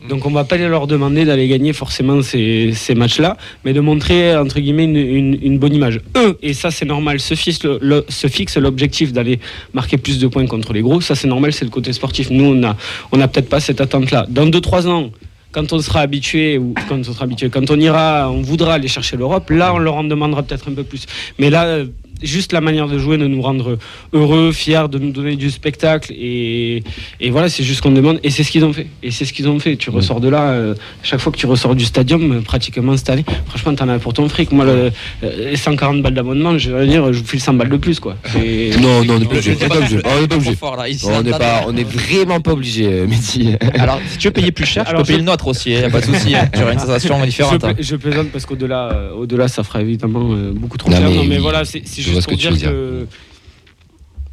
Donc 0.08 0.26
on 0.26 0.30
va 0.30 0.44
pas 0.44 0.56
leur 0.58 0.86
demander 0.86 1.24
d'aller 1.24 1.48
gagner 1.48 1.72
forcément 1.72 2.20
ces, 2.22 2.72
ces 2.74 2.94
matchs-là, 2.94 3.36
mais 3.64 3.72
de 3.72 3.80
montrer 3.80 4.36
entre 4.36 4.60
guillemets 4.60 4.84
une, 4.84 5.38
une- 5.40 5.58
bonne 5.58 5.74
image. 5.74 6.00
Eux, 6.16 6.36
et 6.42 6.52
ça 6.52 6.70
c'est 6.70 6.84
normal, 6.84 7.20
se 7.20 7.34
fixe, 7.34 7.62
le- 7.64 7.78
le- 7.80 8.04
se 8.08 8.26
fixe 8.26 8.56
l'objectif 8.58 9.12
d'aller 9.12 9.40
marquer 9.72 9.96
plus 9.96 10.18
de 10.18 10.26
points 10.26 10.46
contre 10.46 10.72
les 10.74 10.82
gros. 10.82 11.00
Ça 11.00 11.14
c'est 11.14 11.28
normal, 11.28 11.52
c'est 11.54 11.64
le 11.64 11.70
côté 11.70 11.92
sportif. 11.94 12.28
Nous 12.30 12.44
on 12.44 12.62
a, 12.64 12.76
on 13.12 13.16
n'a 13.16 13.28
peut-être 13.28 13.48
pas 13.48 13.60
cette 13.60 13.80
attente-là. 13.80 14.26
Dans 14.28 14.46
2-3 14.46 14.88
ans, 14.88 15.10
quand 15.52 15.72
on 15.72 15.78
sera 15.78 16.00
habitué, 16.00 16.58
ou 16.58 16.74
quand 16.88 16.98
on 16.98 17.04
sera 17.04 17.24
habitué, 17.24 17.48
quand 17.48 17.70
on 17.70 17.78
ira, 17.80 18.30
on 18.30 18.42
voudra 18.42 18.74
aller 18.74 18.88
chercher 18.88 19.16
l'Europe, 19.16 19.48
là 19.50 19.72
on 19.72 19.78
leur 19.78 19.94
en 19.94 20.04
demandera 20.04 20.42
peut-être 20.42 20.68
un 20.68 20.74
peu 20.74 20.82
plus. 20.84 21.06
Mais 21.38 21.48
là, 21.48 21.78
juste 22.22 22.52
la 22.52 22.60
manière 22.60 22.88
de 22.88 22.98
jouer, 22.98 23.18
de 23.18 23.26
nous 23.26 23.42
rendre 23.42 23.78
heureux, 24.12 24.52
fiers, 24.52 24.88
de 24.90 24.98
nous 24.98 25.10
donner 25.12 25.36
du 25.36 25.50
spectacle. 25.50 26.12
Et, 26.12 26.82
et 27.20 27.30
voilà, 27.30 27.48
c'est 27.48 27.64
juste 27.64 27.80
qu'on 27.80 27.90
demande. 27.90 28.20
Et 28.22 28.30
c'est 28.30 28.42
ce 28.44 28.50
qu'ils 28.50 28.64
ont 28.64 28.72
fait. 28.72 28.86
Et 29.02 29.10
c'est 29.10 29.24
ce 29.24 29.32
qu'ils 29.32 29.48
ont 29.48 29.58
fait. 29.58 29.76
Tu 29.76 29.90
ressors 29.90 30.20
de 30.20 30.28
là, 30.28 30.50
euh, 30.50 30.74
chaque 31.02 31.20
fois 31.20 31.32
que 31.32 31.38
tu 31.38 31.46
ressors 31.46 31.74
du 31.74 31.84
stadium, 31.84 32.32
euh, 32.32 32.40
pratiquement 32.40 32.96
cette 32.96 33.10
année, 33.10 33.24
franchement, 33.46 33.74
t'en 33.74 33.88
as 33.88 33.98
pour 33.98 34.12
ton 34.12 34.28
fric. 34.28 34.52
Moi, 34.52 34.64
le, 34.64 34.90
euh, 35.24 35.50
les 35.50 35.56
140 35.56 36.02
balles 36.02 36.14
d'abonnement, 36.14 36.56
je 36.58 36.70
vais 36.70 36.86
dire, 36.86 37.12
je 37.12 37.18
vous 37.20 37.26
file 37.26 37.40
100 37.40 37.54
balles 37.54 37.68
de 37.70 37.76
plus, 37.76 38.00
quoi. 38.00 38.16
C'est- 38.32 38.70
Non, 38.80 39.04
non, 39.04 39.14
on 39.14 39.18
n'est 39.18 39.26
pas 39.26 39.40
Je 39.40 39.50
obligé. 39.52 39.56
On 39.60 39.62
n'est 39.62 39.68
pas 39.68 39.76
obligé. 39.78 39.96
On 40.04 40.20
n'est 40.20 40.28
pas 40.28 40.36
obligé. 40.36 40.56
Trop 40.56 40.66
fort, 40.68 40.76
là. 40.76 40.88
Ici, 40.88 41.06
On 41.06 41.76
est 41.76 41.84
vraiment 41.84 42.40
pas 42.40 42.52
obligé, 42.52 42.86
euh, 42.86 43.06
Mehdi. 43.06 43.54
alors 43.78 43.98
si 44.10 44.18
tu 44.18 44.28
veux 44.28 44.32
payer 44.32 44.52
plus 44.52 44.64
cher 44.66 44.84
tu 44.84 44.90
Alors, 44.90 45.02
peux 45.02 45.06
payer 45.06 45.18
je- 45.18 45.24
le 45.24 45.30
nôtre 45.30 45.46
aussi 45.48 45.70
il 45.70 45.78
n'y 45.78 45.84
a 45.84 45.90
pas 45.90 46.00
de 46.00 46.06
souci 46.06 46.34
hein. 46.34 46.48
tu 46.52 46.62
auras 46.62 46.72
une 46.72 46.78
sensation 46.78 47.18
Je, 47.20 47.24
différente 47.26 47.58
pla- 47.60 47.68
hein. 47.70 47.74
je 47.78 47.96
plaisante 47.96 48.28
parce 48.30 48.46
qu'au-delà, 48.46 48.90
euh, 48.92 49.10
au-delà, 49.12 49.48
ça 49.48 49.62
fera 49.62 49.80
évidemment 49.82 50.28
euh, 50.32 50.52
beaucoup 50.54 50.76
trop 50.78 50.90
Non, 50.90 50.96
cher. 50.96 51.08
mais 51.08 51.16
non, 51.16 51.24
mais 51.24 51.36
oui, 51.36 51.42
voilà, 51.42 51.64
c'est 51.64 51.82
je 51.96 52.03
juste 52.12 52.26
que 52.26 52.30
pour 52.34 52.38
dire 52.56 52.72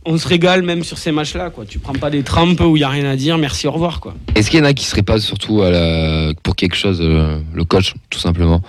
on 0.03 0.17
se 0.17 0.27
régale 0.27 0.63
même 0.63 0.83
sur 0.83 0.97
ces 0.97 1.11
matchs-là, 1.11 1.51
quoi. 1.51 1.63
Tu 1.65 1.77
prends 1.77 1.93
pas 1.93 2.09
des 2.09 2.23
trampes 2.23 2.59
où 2.61 2.75
il 2.75 2.79
y 2.79 2.83
a 2.83 2.89
rien 2.89 3.05
à 3.05 3.15
dire. 3.15 3.37
Merci, 3.37 3.67
au 3.67 3.71
revoir, 3.71 3.99
quoi. 3.99 4.15
Est-ce 4.33 4.49
qu'il 4.49 4.59
y 4.59 4.61
en 4.63 4.65
a 4.65 4.73
qui 4.73 4.85
seraient 4.85 5.03
pas 5.03 5.19
surtout 5.19 5.61
à 5.61 5.69
la- 5.69 6.33
pour 6.41 6.55
quelque 6.55 6.75
chose, 6.75 6.97
euh, 7.01 7.39
le 7.53 7.63
coach, 7.65 7.93
tout 8.09 8.17
simplement? 8.19 8.61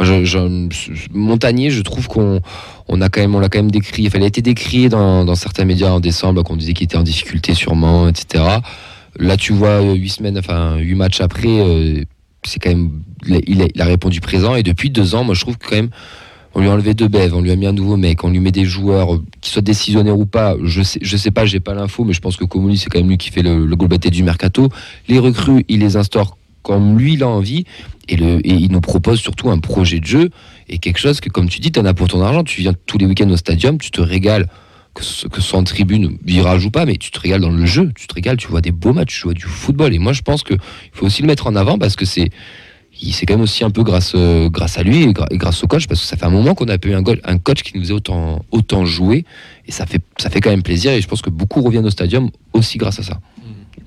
Je- 0.00 0.24
je- 0.26 1.08
Montagnier, 1.14 1.70
je 1.70 1.80
trouve 1.80 2.06
qu'on 2.08 2.42
on 2.88 3.00
a 3.00 3.08
quand 3.08 3.22
même, 3.22 3.34
on 3.34 3.40
l'a 3.40 3.48
quand 3.48 3.58
même 3.58 3.70
décrit. 3.70 4.06
Enfin, 4.06 4.18
il 4.18 4.24
a 4.24 4.26
été 4.26 4.42
décrié 4.42 4.90
dans, 4.90 5.24
dans 5.24 5.34
certains 5.34 5.64
médias 5.64 5.88
en 5.92 6.00
décembre, 6.00 6.42
qu'on 6.42 6.56
disait 6.56 6.74
qu'il 6.74 6.84
était 6.84 6.98
en 6.98 7.02
difficulté 7.02 7.54
sûrement, 7.54 8.06
etc. 8.06 8.44
Là, 9.18 9.38
tu 9.38 9.54
vois, 9.54 9.80
euh, 9.80 9.94
huit 9.94 10.10
semaines, 10.10 10.36
enfin 10.38 10.76
huit 10.76 10.94
matchs 10.94 11.22
après, 11.22 11.48
euh, 11.48 12.02
c'est 12.44 12.58
quand 12.60 12.68
même, 12.68 12.90
il 13.26 13.36
a, 13.36 13.38
il 13.46 13.62
a- 13.62 13.66
il 13.74 13.80
a 13.80 13.86
répondu 13.86 14.20
présent. 14.20 14.54
Et 14.56 14.62
depuis 14.62 14.90
deux 14.90 15.14
ans, 15.14 15.24
moi, 15.24 15.34
je 15.34 15.40
trouve 15.40 15.56
que 15.56 15.66
quand 15.66 15.76
même, 15.76 15.88
on 16.56 16.60
lui 16.62 16.68
a 16.68 16.72
enlevé 16.72 16.94
deux 16.94 17.08
bèves, 17.08 17.34
on 17.34 17.42
lui 17.42 17.50
a 17.50 17.56
mis 17.56 17.66
un 17.66 17.72
nouveau 17.72 17.98
mec, 17.98 18.24
on 18.24 18.30
lui 18.30 18.40
met 18.40 18.50
des 18.50 18.64
joueurs, 18.64 19.14
euh, 19.14 19.24
qui 19.42 19.50
soient 19.50 19.60
décisionnaires 19.60 20.18
ou 20.18 20.24
pas. 20.24 20.56
Je 20.64 20.82
sais, 20.82 20.98
je 21.02 21.16
sais 21.18 21.30
pas, 21.30 21.44
j'ai 21.44 21.60
pas 21.60 21.74
l'info, 21.74 22.02
mais 22.02 22.14
je 22.14 22.20
pense 22.20 22.38
que 22.38 22.46
Comoli, 22.46 22.78
c'est 22.78 22.88
quand 22.88 22.98
même 22.98 23.10
lui 23.10 23.18
qui 23.18 23.30
fait 23.30 23.42
le, 23.42 23.66
le 23.66 24.10
du 24.10 24.22
mercato. 24.22 24.70
Les 25.06 25.18
recrues, 25.18 25.66
il 25.68 25.80
les 25.80 25.98
instaure 25.98 26.38
comme 26.62 26.98
lui, 26.98 27.12
il 27.12 27.22
a 27.22 27.28
envie. 27.28 27.66
Et, 28.08 28.14
il 28.14 28.72
nous 28.72 28.80
propose 28.80 29.20
surtout 29.20 29.50
un 29.50 29.58
projet 29.58 30.00
de 30.00 30.06
jeu 30.06 30.30
et 30.70 30.78
quelque 30.78 30.98
chose 30.98 31.20
que, 31.20 31.28
comme 31.28 31.50
tu 31.50 31.60
dis, 31.60 31.70
tu 31.70 31.78
en 31.78 31.84
as 31.84 31.92
pour 31.92 32.08
ton 32.08 32.22
argent. 32.22 32.42
Tu 32.42 32.62
viens 32.62 32.72
tous 32.86 32.96
les 32.96 33.04
week-ends 33.04 33.28
au 33.28 33.36
stadium, 33.36 33.76
tu 33.76 33.90
te 33.90 34.00
régales, 34.00 34.48
que 34.94 35.04
ce, 35.04 35.28
que 35.28 35.42
soit 35.42 35.58
en 35.58 35.64
tribune, 35.64 36.16
virage 36.24 36.64
ou 36.64 36.70
pas, 36.70 36.86
mais 36.86 36.96
tu 36.96 37.10
te 37.10 37.20
régales 37.20 37.42
dans 37.42 37.50
le 37.50 37.66
jeu. 37.66 37.92
Tu 37.94 38.06
te 38.06 38.14
régales, 38.14 38.38
tu 38.38 38.48
vois 38.48 38.62
des 38.62 38.72
beaux 38.72 38.94
matchs, 38.94 39.20
tu 39.20 39.24
vois 39.24 39.34
du 39.34 39.44
football. 39.44 39.92
Et 39.92 39.98
moi, 39.98 40.14
je 40.14 40.22
pense 40.22 40.42
qu'il 40.42 40.58
faut 40.92 41.04
aussi 41.04 41.20
le 41.20 41.28
mettre 41.28 41.46
en 41.48 41.54
avant 41.54 41.76
parce 41.76 41.96
que 41.96 42.06
c'est. 42.06 42.30
C'est 42.98 43.26
quand 43.26 43.34
même 43.34 43.42
aussi 43.42 43.64
un 43.64 43.70
peu 43.70 43.82
grâce, 43.82 44.12
euh, 44.14 44.48
grâce 44.48 44.78
à 44.78 44.82
lui 44.82 45.04
et, 45.04 45.12
et 45.30 45.38
grâce 45.38 45.62
au 45.62 45.66
coach, 45.66 45.86
parce 45.86 46.00
que 46.00 46.06
ça 46.06 46.16
fait 46.16 46.24
un 46.24 46.30
moment 46.30 46.54
qu'on 46.54 46.66
a 46.68 46.78
pas 46.78 46.88
eu 46.88 46.94
un, 46.94 47.38
coach 47.38 47.62
qui 47.62 47.76
nous 47.76 47.82
faisait 47.82 47.92
autant, 47.92 48.42
autant 48.50 48.84
jouer, 48.84 49.24
et 49.66 49.72
ça 49.72 49.86
fait, 49.86 50.00
ça 50.18 50.30
fait 50.30 50.40
quand 50.40 50.50
même 50.50 50.62
plaisir, 50.62 50.92
et 50.92 51.00
je 51.00 51.08
pense 51.08 51.22
que 51.22 51.30
beaucoup 51.30 51.62
reviennent 51.62 51.86
au 51.86 51.90
stadium 51.90 52.30
aussi 52.52 52.78
grâce 52.78 52.98
à 52.98 53.02
ça. 53.02 53.20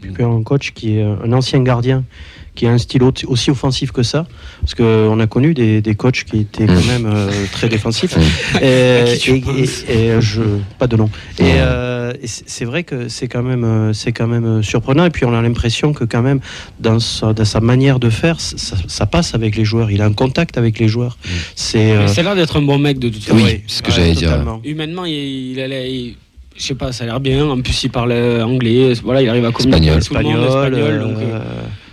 Puis 0.02 0.24
un 0.24 0.44
coach 0.44 0.72
qui 0.72 0.98
est 0.98 1.04
un 1.04 1.34
ancien 1.34 1.62
gardien, 1.62 2.06
qui 2.60 2.68
a 2.68 2.72
un 2.72 2.78
style 2.78 3.04
au- 3.04 3.14
aussi 3.28 3.50
offensif 3.52 3.94
que 3.94 4.04
ça, 4.04 4.28
parce 4.60 4.76
qu'on 4.76 5.18
a 5.22 5.28
connu 5.28 5.54
des, 5.54 5.80
des 5.82 5.96
coachs 5.96 6.26
qui 6.26 6.40
étaient 6.42 6.66
quand 6.66 6.74
Mm. 6.74 6.88
même 6.88 7.06
euh, 7.06 7.30
très 7.54 7.70
défensifs. 7.70 8.18
Mm. 8.18 8.22
Et, 8.62 9.14
et- 9.28 9.40
penses 9.42 9.84
et- 9.88 9.94
et 10.08 10.22
je 10.22 10.42
pas 10.78 10.88
de 10.88 10.98
nom. 10.98 11.10
Et, 11.40 11.44
Ouais. 11.44 11.50
euh, 11.60 12.14
c'est 12.26 12.66
vrai 12.66 12.84
que 12.84 13.08
c'est 13.08 13.30
quand 13.30 13.44
même 13.44 13.64
euh, 13.64 13.94
c'est 13.94 14.12
quand 14.12 14.28
même 14.28 14.46
euh, 14.46 14.62
surprenant. 14.62 15.06
Et 15.06 15.10
puis 15.10 15.24
on 15.24 15.34
a 15.34 15.42
l'impression 15.42 15.94
que 15.94 16.04
quand 16.04 16.22
même 16.22 16.42
dans 16.82 17.00
sa, 17.00 17.32
dans 17.34 17.46
sa 17.46 17.62
manière 17.62 17.98
de 18.00 18.10
faire, 18.10 18.42
ça, 18.42 18.76
ça 18.88 19.06
passe 19.06 19.34
avec 19.36 19.56
les 19.56 19.64
joueurs. 19.64 19.90
Il 19.90 20.02
a 20.02 20.06
un 20.06 20.14
contact 20.14 20.58
avec 20.58 20.80
les 20.80 20.90
joueurs. 20.90 21.18
C'est 21.56 21.92
euh, 21.94 22.08
ça 22.08 22.20
a 22.20 22.24
l'air 22.26 22.36
d'être 22.36 22.58
un 22.58 22.62
bon 22.62 22.78
mec 22.78 23.00
de 23.00 23.08
toute 23.08 23.24
façon. 23.24 23.38
Oui, 23.38 23.62
c'est 23.68 23.78
ce 23.78 23.84
que 23.84 23.90
ouais, 23.92 23.96
j'allais 23.96 24.14
dire. 24.14 24.32
Humainement, 24.66 25.06
il, 25.06 25.14
il, 25.54 25.60
allait- 25.62 25.90
il- 25.94 26.16
je 26.58 26.64
sais 26.66 26.76
pas, 26.76 26.92
ça 26.92 27.06
a 27.06 27.08
l'air 27.08 27.20
bien. 27.22 27.46
En 27.50 27.62
plus, 27.62 27.84
il 27.86 27.90
parle 27.90 28.12
euh, 28.12 28.44
anglais. 28.44 28.92
Voilà, 29.02 29.22
il 29.22 29.30
arrive 29.30 29.46
à 29.46 29.52
communiquer 29.54 29.92
avec 29.92 30.04
tout 30.04 30.14
le 30.14 30.22
monde 30.24 30.44
Espagnol. 30.44 30.74
espagnol. 30.74 31.00
Donc, 31.00 31.18
euh, 31.24 31.36
euh, 31.36 31.40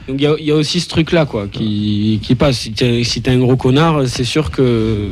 donc 0.08 0.20
il 0.20 0.44
y, 0.44 0.50
a- 0.50 0.54
aussi 0.54 0.80
ce 0.80 0.88
truc-là, 0.88 1.26
quoi, 1.26 1.46
qui, 1.48 2.20
passe. 2.38 2.68
Si 3.04 3.22
t'es 3.22 3.30
un 3.30 3.38
gros 3.38 3.56
connard, 3.56 4.06
c'est 4.06 4.24
sûr 4.24 4.50
que 4.50 5.08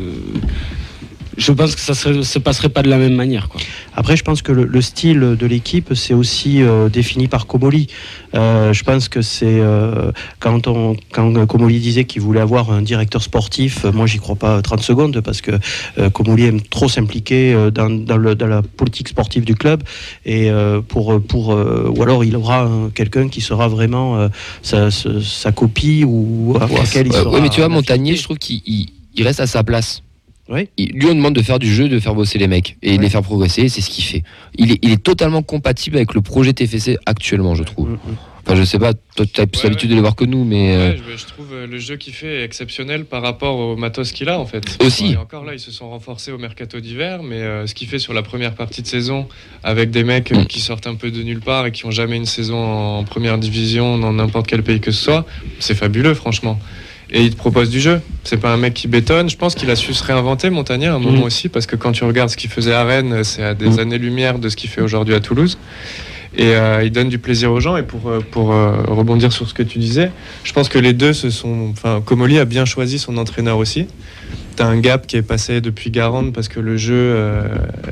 je 1.36 1.52
pense 1.52 1.74
que 1.74 1.80
ça 1.80 2.10
ne 2.10 2.22
se 2.22 2.38
passerait 2.38 2.68
pas 2.68 2.82
de 2.82 2.88
la 2.90 2.98
même 2.98 3.14
manière, 3.14 3.48
quoi. 3.48 3.60
Après, 3.96 4.16
je 4.16 4.24
pense 4.24 4.42
que 4.42 4.50
le, 4.52 4.64
le 4.64 4.80
style 4.82 5.20
de 5.38 5.46
l'équipe, 5.46 5.94
c'est 5.94 6.14
aussi 6.14 6.62
euh, 6.62 6.88
défini 6.88 7.28
par 7.28 7.46
Comoli. 7.46 7.86
Euh, 8.34 8.72
je 8.72 8.82
pense 8.82 9.08
que 9.08 9.22
c'est 9.22 9.46
euh, 9.60 10.10
quand, 10.40 10.66
on, 10.66 10.96
quand 11.12 11.46
Comoli 11.46 11.78
disait 11.78 12.04
qu'il 12.04 12.20
voulait 12.22 12.40
avoir 12.40 12.72
un 12.72 12.82
directeur 12.82 13.22
sportif, 13.22 13.84
moi 13.84 14.06
j'y 14.06 14.18
crois 14.18 14.34
pas 14.36 14.60
30 14.62 14.80
secondes 14.82 15.20
parce 15.20 15.40
que 15.40 15.52
euh, 15.98 16.10
Comoli 16.10 16.44
aime 16.46 16.60
trop 16.60 16.88
s'impliquer 16.88 17.54
euh, 17.54 17.70
dans, 17.70 17.88
dans, 17.90 18.16
le- 18.16 18.34
dans 18.34 18.46
la 18.48 18.62
politique 18.62 19.08
sportive 19.08 19.44
du 19.44 19.54
club 19.54 19.82
et 20.26 20.50
euh, 20.50 20.80
pour, 20.80 21.20
pour 21.22 21.52
euh, 21.52 21.92
ou 21.94 22.02
alors 22.02 22.24
il 22.24 22.34
aura 22.36 22.62
un- 22.62 22.90
quelqu'un 22.90 23.28
qui 23.28 23.40
sera 23.40 23.68
vraiment 23.68 24.18
euh, 24.18 24.28
sa, 24.62 24.90
sa- 24.90 25.22
sa 25.22 25.52
copie 25.52 26.04
ou 26.04 26.56
à, 26.60 26.66
laquelle 26.66 27.06
il 27.06 27.12
sera. 27.12 27.30
ouais, 27.30 27.40
mais 27.40 27.48
tu 27.48 27.60
vois, 27.60 27.68
Montagnier, 27.68 28.16
je 28.16 28.24
trouve 28.24 28.38
qu'il 28.38 28.60
il- 28.66 28.88
il 29.16 29.22
reste 29.24 29.38
à 29.40 29.46
sa 29.46 29.62
place. 29.62 30.02
Oui. 30.48 30.68
Lui, 30.78 31.06
on 31.06 31.14
demande 31.14 31.34
de 31.34 31.42
faire 31.42 31.58
du 31.58 31.72
jeu, 31.72 31.88
de 31.88 31.98
faire 31.98 32.14
bosser 32.14 32.38
les 32.38 32.48
mecs 32.48 32.76
et 32.82 32.92
de 32.92 32.96
Ouais. 32.98 33.02
les 33.04 33.08
faire 33.10 33.22
progresser, 33.22 33.62
et 33.62 33.68
c'est 33.68 33.80
ce 33.80 33.88
qu'il 33.90 34.04
fait. 34.04 34.22
Il 34.58 34.72
est, 34.72 34.78
il 34.82 34.90
est 34.92 35.02
totalement 35.02 35.42
compatible 35.42 35.96
avec 35.96 36.12
le 36.14 36.20
projet 36.20 36.52
TFC 36.52 36.98
actuellement, 37.06 37.54
je 37.54 37.62
trouve. 37.62 37.88
Mm, 37.90 37.92
mm. 37.94 38.16
Enfin, 38.46 38.56
je 38.56 38.64
sais 38.64 38.78
pas, 38.78 38.92
toi, 38.92 39.24
tu 39.24 39.40
as 39.40 39.46
plus 39.46 39.62
l'habitude 39.64 39.88
de 39.88 39.94
les 39.94 40.02
voir 40.02 40.14
que 40.14 40.26
nous, 40.26 40.44
mais. 40.44 40.76
euh, 40.76 40.90
Ouais, 40.90 40.96
je, 41.12 41.16
je 41.16 41.24
trouve 41.24 41.46
euh, 41.54 41.66
le 41.66 41.78
jeu 41.78 41.96
qu'il 41.96 42.12
fait 42.12 42.40
est 42.42 42.44
exceptionnel 42.44 43.06
par 43.06 43.22
rapport 43.22 43.56
au 43.56 43.74
matos 43.74 44.12
qu'il 44.12 44.28
a 44.28 44.38
en 44.38 44.44
fait. 44.44 44.76
Aussi. 44.84 45.12
Et 45.12 45.16
encore 45.16 45.46
là, 45.46 45.54
ils 45.54 45.58
se 45.60 45.70
sont 45.70 45.88
renforcés 45.88 46.30
au 46.30 46.36
mercato 46.36 46.78
d'hiver, 46.78 47.22
mais 47.22 47.36
euh, 47.40 47.66
ce 47.66 47.74
qu'il 47.74 47.88
fait 47.88 47.98
sur 47.98 48.12
la 48.12 48.22
première 48.22 48.54
partie 48.54 48.82
de 48.82 48.86
saison 48.86 49.28
avec 49.62 49.90
des 49.90 50.04
mecs 50.04 50.30
euh, 50.32 50.42
Mm. 50.42 50.46
qui 50.46 50.60
sortent 50.60 50.86
un 50.86 50.94
peu 50.94 51.10
de 51.10 51.22
nulle 51.22 51.40
part 51.40 51.64
et 51.64 51.72
qui 51.72 51.86
ont 51.86 51.90
jamais 51.90 52.16
une 52.18 52.26
saison 52.26 52.58
en 52.62 53.04
première 53.04 53.38
division 53.38 53.96
dans 53.96 54.12
n'importe 54.12 54.46
quel 54.46 54.62
pays 54.62 54.80
que 54.80 54.90
ce 54.90 55.02
soit, 55.02 55.24
c'est 55.58 55.74
fabuleux 55.74 56.12
franchement. 56.12 56.58
Et 57.14 57.22
il 57.22 57.30
te 57.30 57.36
propose 57.36 57.70
du 57.70 57.80
jeu. 57.80 58.00
C'est 58.24 58.36
pas 58.38 58.52
un 58.52 58.56
mec 58.58 58.74
qui 58.74 58.88
bétonne. 58.88 59.30
Je 59.30 59.36
pense 59.36 59.54
qu'il 59.54 59.70
a 59.70 59.76
su 59.76 59.94
se 59.94 60.02
réinventer, 60.04 60.50
Montagnier, 60.50 60.88
à 60.88 60.94
un 60.94 60.98
moment 60.98 61.18
Mhm. 61.18 61.22
aussi, 61.24 61.48
parce 61.48 61.64
que 61.66 61.76
quand 61.76 61.92
tu 61.92 62.04
regardes 62.04 62.28
ce 62.28 62.36
qu'il 62.36 62.50
faisait 62.50 62.74
à 62.74 62.84
Rennes, 62.84 63.22
c'est 63.24 63.42
à 63.44 63.54
des 63.54 63.68
Mhm. 63.70 63.78
années-lumière 63.78 64.38
de 64.38 64.48
ce 64.48 64.56
qu'il 64.56 64.68
fait 64.68 64.80
aujourd'hui 64.82 65.14
à 65.14 65.20
Toulouse. 65.20 65.56
Et 66.36 66.48
euh, 66.56 66.82
il 66.82 66.90
donne 66.90 67.08
du 67.08 67.18
plaisir 67.20 67.52
aux 67.52 67.60
gens. 67.60 67.76
Et 67.76 67.84
pour, 67.84 68.08
euh, 68.08 68.18
pour 68.18 68.52
euh, 68.52 68.82
rebondir 68.88 69.32
sur 69.32 69.48
ce 69.48 69.54
que 69.54 69.62
tu 69.62 69.78
disais, 69.78 70.10
je 70.42 70.52
pense 70.52 70.68
que 70.68 70.80
les 70.80 70.92
deux 70.92 71.12
se 71.12 71.30
sont. 71.30 71.68
Enfin, 71.70 72.02
Comoli 72.04 72.38
a 72.40 72.44
bien 72.44 72.64
choisi 72.64 72.98
son 72.98 73.16
entraîneur 73.18 73.56
aussi. 73.58 73.86
T'as 74.56 74.66
un 74.66 74.78
gap 74.80 75.06
qui 75.06 75.16
est 75.16 75.22
passé 75.22 75.60
depuis 75.60 75.92
Garande 75.92 76.32
parce 76.32 76.48
que 76.48 76.58
le 76.58 76.76
jeu, 76.76 76.94
euh, 76.96 77.42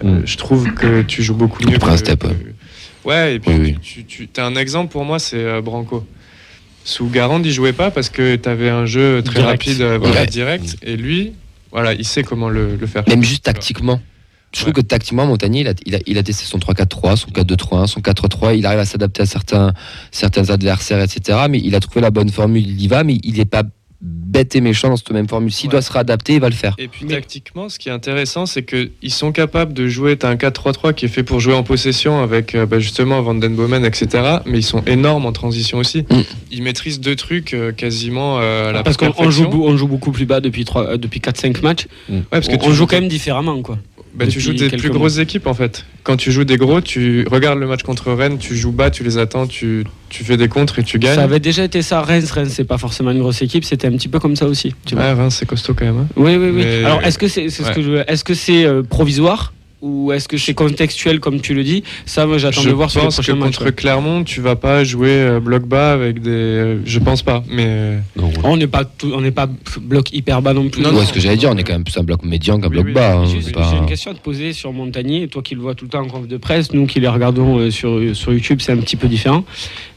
Mm. 0.02 0.22
je 0.24 0.36
trouve 0.36 0.72
que 0.74 1.02
tu 1.02 1.22
joues 1.22 1.34
beaucoup 1.36 1.62
Tu 1.62 1.68
mieux. 1.70 1.78
prends 1.78 1.88
un 1.90 1.92
que- 1.92 1.98
step, 1.98 2.24
ouais. 2.24 2.30
que- 2.30 3.08
Ouais, 3.08 3.34
et 3.36 3.38
puis 3.40 3.52
Oui, 3.56 3.76
tu, 3.80 4.04
tu, 4.04 4.28
tu 4.28 4.40
as 4.40 4.46
un 4.46 4.54
exemple 4.56 4.90
pour 4.92 5.04
moi, 5.04 5.18
c'est 5.20 5.60
Branco. 5.60 6.04
Sous 6.84 7.06
Garande, 7.08 7.46
il 7.46 7.52
jouait 7.52 7.72
pas 7.72 7.90
parce 7.90 8.08
que 8.08 8.36
tu 8.36 8.48
avais 8.48 8.68
un 8.68 8.86
jeu 8.86 9.22
très 9.22 9.40
Direct. 9.40 9.62
rapide, 9.62 9.80
euh, 9.82 9.98
voilà, 9.98 10.20
Ouais. 10.22 10.26
direct. 10.26 10.76
Et 10.82 10.96
lui, 10.96 11.32
voilà, 11.70 11.92
il 11.92 12.04
sait 12.04 12.22
comment 12.22 12.48
le, 12.48 12.76
le 12.76 12.86
faire. 12.86 13.04
Même 13.08 13.22
juste 13.22 13.44
tactiquement. 13.44 14.00
Je 14.54 14.60
trouve 14.60 14.74
Ouais. 14.74 14.82
que 14.82 14.86
tactiquement, 14.86 15.24
Montagnier, 15.24 15.60
il 15.62 15.68
a, 15.68 15.74
il, 15.86 15.94
a, 15.94 15.98
il 16.06 16.18
a 16.18 16.22
testé 16.22 16.44
son 16.44 16.58
3-4-3, 16.58 17.16
son 17.16 17.30
4-2-3-1, 17.30 17.86
son 17.86 18.00
4-3. 18.00 18.54
Il 18.56 18.66
arrive 18.66 18.80
à 18.80 18.84
s'adapter 18.84 19.22
à 19.22 19.26
certains, 19.26 19.72
certains 20.10 20.50
adversaires, 20.50 21.00
etc. 21.00 21.38
Mais 21.48 21.58
il 21.62 21.74
a 21.74 21.80
trouvé 21.80 22.00
la 22.02 22.10
bonne 22.10 22.28
formule, 22.30 22.68
il 22.68 22.80
y 22.82 22.88
va, 22.88 23.04
mais 23.04 23.18
il 23.22 23.36
n'est 23.38 23.44
pas 23.46 23.62
bête 24.05 24.57
et 24.57 24.61
méchant 24.61 24.88
dans 24.88 24.96
cette 24.96 25.12
même 25.12 25.28
formule. 25.28 25.53
S'il 25.53 25.68
Ouais. 25.68 25.72
doit 25.72 25.82
se 25.82 25.92
réadapter, 25.92 26.34
il 26.34 26.40
va 26.40 26.48
le 26.48 26.55
faire. 26.55 26.74
Et 26.78 26.88
puis 26.88 27.05
Mais- 27.07 27.14
tactiquement, 27.14 27.68
ce 27.68 27.78
qui 27.78 27.88
est 27.88 27.92
intéressant, 27.92 28.46
c'est 28.46 28.64
qu'ils 28.64 28.90
sont 29.12 29.30
capables 29.30 29.72
de 29.72 29.86
jouer. 29.86 30.18
Tu 30.18 30.26
as 30.26 30.28
un 30.28 30.36
4-3-3 30.36 30.92
qui 30.92 31.05
est 31.05 31.09
fait 31.09 31.22
pour 31.22 31.38
jouer 31.38 31.55
en 31.55 31.62
possession 31.62 32.20
avec 32.22 32.55
euh, 32.57 32.66
bah, 32.66 32.80
justement 32.80 33.20
Van 33.22 33.34
Den 33.34 33.55
Bomen, 33.55 33.84
etc. 33.84 34.38
Mais 34.46 34.59
ils 34.59 34.62
sont 34.64 34.82
énormes 34.86 35.26
en 35.26 35.32
transition 35.32 35.78
aussi. 35.78 36.03
Mm. 36.11 36.22
Ils 36.50 36.62
maîtrisent 36.62 36.98
deux 37.00 37.14
trucs 37.14 37.55
euh, 37.55 37.70
quasiment 37.70 38.40
euh, 38.40 38.70
à 38.70 38.72
la 38.72 38.82
Parce 38.82 38.96
qu'on 38.96 39.30
joue, 39.30 39.44
on 39.64 39.76
joue 39.76 39.86
beaucoup 39.88 40.11
plus 40.11 40.26
bas 40.26 40.40
depuis, 40.40 40.64
trois- 40.64 40.88
euh, 40.94 40.96
depuis 40.96 41.20
4-5 41.20 41.62
matchs. 41.62 41.86
Ouais, 42.09 42.22
parce 42.30 42.48
que 42.48 42.55
on, 42.55 42.59
tu 42.59 42.64
on 42.64 42.68
joues 42.70 42.74
joue 42.74 42.86
quand 42.86 42.96
même 43.00 43.09
différemment. 43.09 43.62
Quoi. 43.62 43.78
Bah, 44.14 44.26
tu 44.26 44.40
joues 44.40 44.52
des 44.52 44.68
plus 44.68 44.88
mois. 44.88 44.98
grosses 44.98 45.18
équipes 45.18 45.46
en 45.46 45.54
fait. 45.54 45.86
Quand 46.02 46.16
tu 46.16 46.30
joues 46.32 46.44
des 46.44 46.58
gros, 46.58 46.80
tu 46.82 47.24
regardes 47.30 47.58
le 47.58 47.66
match 47.66 47.82
contre 47.82 48.12
Rennes, 48.12 48.36
tu 48.38 48.54
joues 48.56 48.72
bas, 48.72 48.90
tu 48.90 49.02
les 49.04 49.16
attends, 49.16 49.46
tu, 49.46 49.84
tu 50.10 50.22
fais 50.22 50.36
des 50.36 50.48
contres 50.48 50.78
et 50.78 50.82
tu 50.82 50.98
gagnes. 50.98 51.14
Ça 51.14 51.22
avait 51.22 51.40
déjà 51.40 51.64
été 51.64 51.80
ça. 51.80 52.02
Reims, 52.02 52.30
Reims, 52.30 52.52
c'est 52.54 52.64
pas 52.64 52.76
forcément 52.78 53.10
une 53.10 53.20
grosse 53.20 53.40
équipe. 53.40 53.64
C'était 53.64 53.86
un 53.88 53.92
petit 53.92 54.08
peu 54.08 54.18
comme 54.18 54.36
ça 54.36 54.46
aussi. 54.46 54.74
Tu 54.84 54.94
vois. 54.94 55.04
Ouais, 55.04 55.12
Reims, 55.12 55.36
c'est 55.38 55.46
costaud 55.46 55.72
quand 55.74 55.86
même. 55.86 55.96
hein. 55.98 56.06
Oui, 56.16 56.36
oui, 56.36 56.50
oui. 56.54 56.62
Mais- 56.64 56.84
Alors, 56.84 57.02
est-ce 57.02 57.18
que 57.18 57.26
c'est 57.28 57.48
c'est 57.48 57.62
ce 57.62 57.68
Ouais. 57.68 57.82
je- 57.82 58.12
est-ce 58.12 58.22
que 58.24 58.34
c'est 58.34 58.64
euh, 58.66 58.82
provisoire? 58.82 59.52
Ou 59.82 60.12
est-ce 60.12 60.28
que 60.28 60.38
c'est 60.38 60.54
contextuel 60.54 61.18
comme 61.20 61.40
tu 61.40 61.54
le 61.54 61.64
dis 61.64 61.82
Ça, 62.06 62.24
moi, 62.24 62.38
j'attends 62.38 62.60
Je 62.62 62.68
de 62.70 62.74
voir 62.74 62.88
sur 62.90 63.00
les 63.02 63.08
prochains 63.08 63.34
matchs. 63.34 63.58
contre. 63.58 63.70
Clermont, 63.72 64.22
tu 64.22 64.40
vas 64.40 64.54
pas 64.56 64.84
jouer 64.84 65.10
euh, 65.10 65.40
bloc 65.40 65.64
bas 65.66 65.92
avec 65.92 66.22
des. 66.22 66.30
euh, 66.30 66.78
Je 66.84 66.98
pense 67.00 67.22
pas, 67.22 67.42
mais. 67.50 67.98
Non, 68.16 68.28
ouais. 68.28 68.32
On 68.44 68.56
n'est 68.56 68.68
pas 68.68 68.84
tout- 68.84 69.10
on 69.12 69.20
n'est 69.20 69.32
pas 69.32 69.48
bloc 69.80 70.12
hyper 70.12 70.40
bas 70.40 70.54
non 70.54 70.68
plus. 70.68 70.80
Non, 70.82 70.92
non. 70.92 71.04
ce 71.04 71.12
que 71.12 71.18
j'allais 71.20 71.36
dire, 71.36 71.50
on 71.52 71.56
est 71.56 71.64
quand 71.64 71.72
même 71.72 71.82
plus 71.84 71.98
un 71.98 72.04
bloc 72.04 72.22
médian 72.24 72.58
qu'un 72.60 72.68
Oui, 72.68 72.74
bloc 72.74 72.86
oui. 72.86 72.92
bas. 72.92 73.16
hein, 73.16 73.24
c'est 73.42 73.52
pas- 73.52 73.68
J'ai 73.70 73.76
une 73.78 73.86
question 73.86 74.12
à 74.12 74.14
te 74.14 74.20
poser 74.20 74.52
sur 74.52 74.72
Montagnier. 74.72 75.26
Toi 75.28 75.42
qui 75.42 75.54
le 75.56 75.60
vois 75.60 75.74
tout 75.74 75.84
le 75.84 75.90
temps 75.90 76.02
en 76.02 76.06
conf 76.08 76.28
de 76.28 76.36
presse, 76.36 76.72
nous 76.72 76.86
qui 76.86 77.00
les 77.00 77.08
regardons 77.08 77.58
euh, 77.58 77.70
sur, 77.72 78.00
sur 78.14 78.32
YouTube, 78.32 78.60
c'est 78.62 78.72
un 78.72 78.76
petit 78.78 78.96
peu 78.96 79.08
différent. 79.08 79.44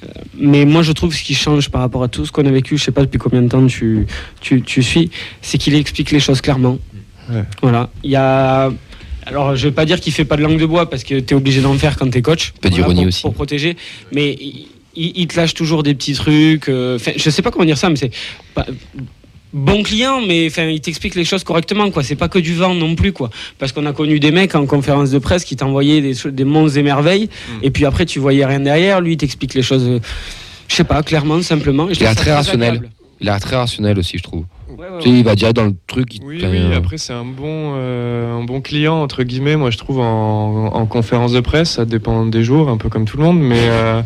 Euh, 0.04 0.08
mais 0.38 0.66
moi, 0.66 0.82
je 0.82 0.92
trouve 0.94 1.14
ce 1.14 1.24
qui 1.24 1.36
change 1.36 1.70
par 1.70 1.82
rapport 1.82 2.02
à 2.04 2.08
tout 2.08 2.26
ce 2.26 2.32
qu'on 2.32 2.46
a 2.48 2.52
vécu, 2.52 2.78
je 2.78 2.84
sais 2.84 2.92
pas 2.92 3.02
depuis 3.02 3.20
combien 3.20 3.44
de 3.44 3.50
temps 3.50 3.66
tu, 3.68 4.08
tu, 4.42 4.62
tu 4.64 4.82
suis, 4.82 5.12
c'est 5.44 5.58
qu'il 5.60 5.76
explique 5.76 6.10
les 6.12 6.20
choses 6.20 6.42
clairement. 6.42 6.80
Ouais. 7.32 7.44
Voilà. 7.62 7.90
Il 8.04 8.12
y 8.12 8.16
a. 8.16 8.72
Alors, 9.26 9.56
je 9.56 9.68
vais 9.68 9.74
pas 9.74 9.86
dire 9.86 10.00
qu'il 10.00 10.14
fait 10.14 10.26
pas 10.26 10.38
de 10.38 10.44
langue 10.44 10.60
de 10.60 10.66
bois 10.66 10.90
parce 10.90 11.04
que 11.04 11.20
tu 11.20 11.34
es 11.34 11.38
obligé 11.38 11.62
d'en 11.62 11.74
faire 11.74 11.98
quand 11.98 12.10
tu 12.10 12.18
es 12.18 12.22
coach. 12.22 12.54
peu 12.62 12.70
d'ironie 12.70 13.06
aussi. 13.08 13.22
Pour 13.22 13.34
protéger. 13.34 13.76
Mais 14.12 14.38
il, 14.40 14.68
il- 14.96 15.28
te 15.28 15.36
lâche 15.36 15.54
toujours 15.54 15.82
des 15.84 15.94
petits 15.96 16.14
trucs. 16.14 16.70
euh, 16.70 16.98
je 17.16 17.30
sais 17.30 17.42
pas 17.42 17.52
comment 17.52 17.66
dire 17.66 17.78
ça, 17.78 17.90
mais 17.90 17.96
c'est. 17.96 18.12
Bon 19.54 19.84
client, 19.84 20.20
mais 20.28 20.48
enfin, 20.48 20.66
il 20.66 20.82
t'explique 20.82 21.16
les 21.16 21.24
choses 21.24 21.46
correctement, 21.46 21.90
quoi. 21.90 22.04
C'est 22.04 22.18
pas 22.18 22.28
que 22.28 22.40
du 22.40 22.54
vent 22.54 22.74
non 22.76 22.94
plus, 22.96 23.14
quoi. 23.14 23.30
Parce 23.58 23.72
qu'on 23.72 23.86
a 23.86 23.94
connu 23.94 24.20
des 24.20 24.32
mecs 24.32 24.54
en 24.54 24.66
conférence 24.66 25.12
de 25.12 25.18
presse 25.20 25.46
qui 25.46 25.56
t'envoyaient 25.56 26.02
des, 26.02 26.14
des 26.32 26.44
monts 26.44 26.68
et 26.68 26.84
merveilles, 26.84 27.30
Mm. 27.30 27.60
et 27.64 27.72
puis 27.72 27.86
après 27.86 28.06
tu 28.06 28.20
voyais 28.20 28.46
rien 28.46 28.60
derrière. 28.60 29.00
Lui, 29.00 29.14
il 29.14 29.18
t'explique 29.18 29.54
les 29.54 29.62
choses, 29.62 29.86
euh, 29.88 30.00
je 30.68 30.76
sais 30.76 30.84
pas, 30.84 31.02
clairement, 31.04 31.42
simplement. 31.42 31.90
Et 31.90 31.94
Il 31.98 32.06
a 32.06 32.14
très 32.16 32.34
rationnel. 32.34 32.90
Il 33.22 33.30
a 33.30 33.40
très 33.40 33.56
rationnel 33.56 33.98
aussi, 33.98 34.18
je 34.18 34.24
trouve. 34.24 34.44
Ouais, 34.78 34.88
il 35.06 35.24
va 35.24 35.36
direct 35.36 35.56
dans 35.56 35.66
le 35.66 35.76
truc. 35.88 36.18
Oui, 36.24 36.42
euh, 36.44 36.76
après 36.76 36.98
c'est 36.98 37.14
un 37.14 37.24
bon, 37.24 37.74
euh, 37.76 38.34
un 38.34 38.44
bon 38.44 38.62
client, 38.62 39.02
entre 39.02 39.24
guillemets, 39.24 39.56
moi 39.56 39.72
je 39.72 39.78
trouve 39.78 40.00
en, 40.00 40.68
en 40.74 40.86
conférence 40.86 41.32
de 41.32 41.40
presse, 41.40 41.72
ça 41.72 41.86
dépend 41.86 42.26
des 42.26 42.44
jours, 42.44 42.70
un 42.70 42.78
peu 42.78 42.90
comme 42.90 43.06
tout 43.06 43.18
le 43.18 43.24
monde, 43.24 43.40
mais 43.40 43.70
euh, 43.70 44.02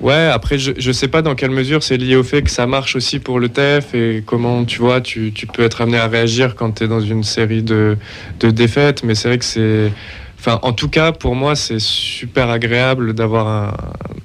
ouais, 0.00 0.28
après 0.32 0.58
je, 0.58 0.72
je 0.78 0.92
sais 0.92 1.08
pas 1.08 1.22
dans 1.22 1.34
quelle 1.34 1.50
mesure 1.50 1.82
c'est 1.82 1.96
lié 1.96 2.16
au 2.16 2.22
fait 2.22 2.42
que 2.42 2.50
ça 2.50 2.66
marche 2.66 2.96
aussi 2.96 3.18
pour 3.18 3.38
le 3.38 3.48
TEF 3.48 3.94
et 3.94 4.22
comment 4.24 4.64
tu 4.64 4.80
vois, 4.80 5.00
tu, 5.00 5.32
tu 5.34 5.46
peux 5.46 5.62
être 5.62 5.80
amené 5.82 5.98
à 5.98 6.06
réagir 6.08 6.54
quand 6.54 6.72
tu 6.72 6.84
es 6.84 6.88
dans 6.88 7.00
une 7.00 7.22
série 7.22 7.62
de, 7.62 7.96
de 8.40 8.50
défaites, 8.50 9.04
mais 9.04 9.14
c'est 9.14 9.28
vrai 9.28 9.38
que 9.38 9.44
c'est... 9.44 9.92
Enfin, 10.38 10.60
en 10.62 10.72
tout 10.72 10.88
cas, 10.88 11.10
pour 11.12 11.34
moi, 11.34 11.56
c'est 11.56 11.80
super 11.80 12.48
agréable 12.48 13.12
d'avoir 13.12 13.48
un, 13.48 13.74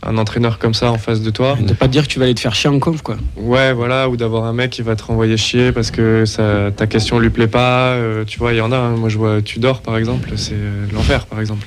un 0.04 0.18
entraîneur 0.18 0.60
comme 0.60 0.74
ça 0.76 0.92
en 0.92 0.98
face 1.00 1.22
de 1.22 1.32
toi. 1.32 1.58
De 1.60 1.74
pas 1.74 1.88
te 1.88 1.92
dire 1.92 2.04
que 2.04 2.08
tu 2.14 2.20
vas 2.20 2.26
aller 2.26 2.36
te 2.36 2.40
faire 2.40 2.54
chier 2.54 2.70
en 2.70 2.78
conf, 2.80 3.02
quoi. 3.02 3.18
Ouais, 3.36 3.74
voilà, 3.74 4.08
ou 4.10 4.16
d'avoir 4.16 4.44
un 4.46 4.54
mec 4.54 4.70
qui 4.70 4.84
va 4.84 4.96
te 4.96 5.04
renvoyer 5.04 5.38
chier 5.38 5.72
parce 5.72 5.90
que 5.90 6.26
ça, 6.26 6.70
ta 6.76 6.86
question 6.86 7.18
lui 7.18 7.32
plaît 7.32 7.48
pas. 7.48 7.94
euh, 7.94 8.26
tu 8.26 8.38
vois, 8.38 8.54
il 8.54 8.58
y 8.58 8.62
en 8.62 8.72
a. 8.72 8.78
hein. 8.78 8.96
Moi, 8.96 9.10
je 9.10 9.18
vois 9.18 9.42
Tudor, 9.42 9.82
par 9.82 9.98
exemple, 9.98 10.30
c'est 10.36 10.54
euh, 10.54 10.86
l'enfer, 10.94 11.26
par 11.26 11.40
exemple. 11.40 11.66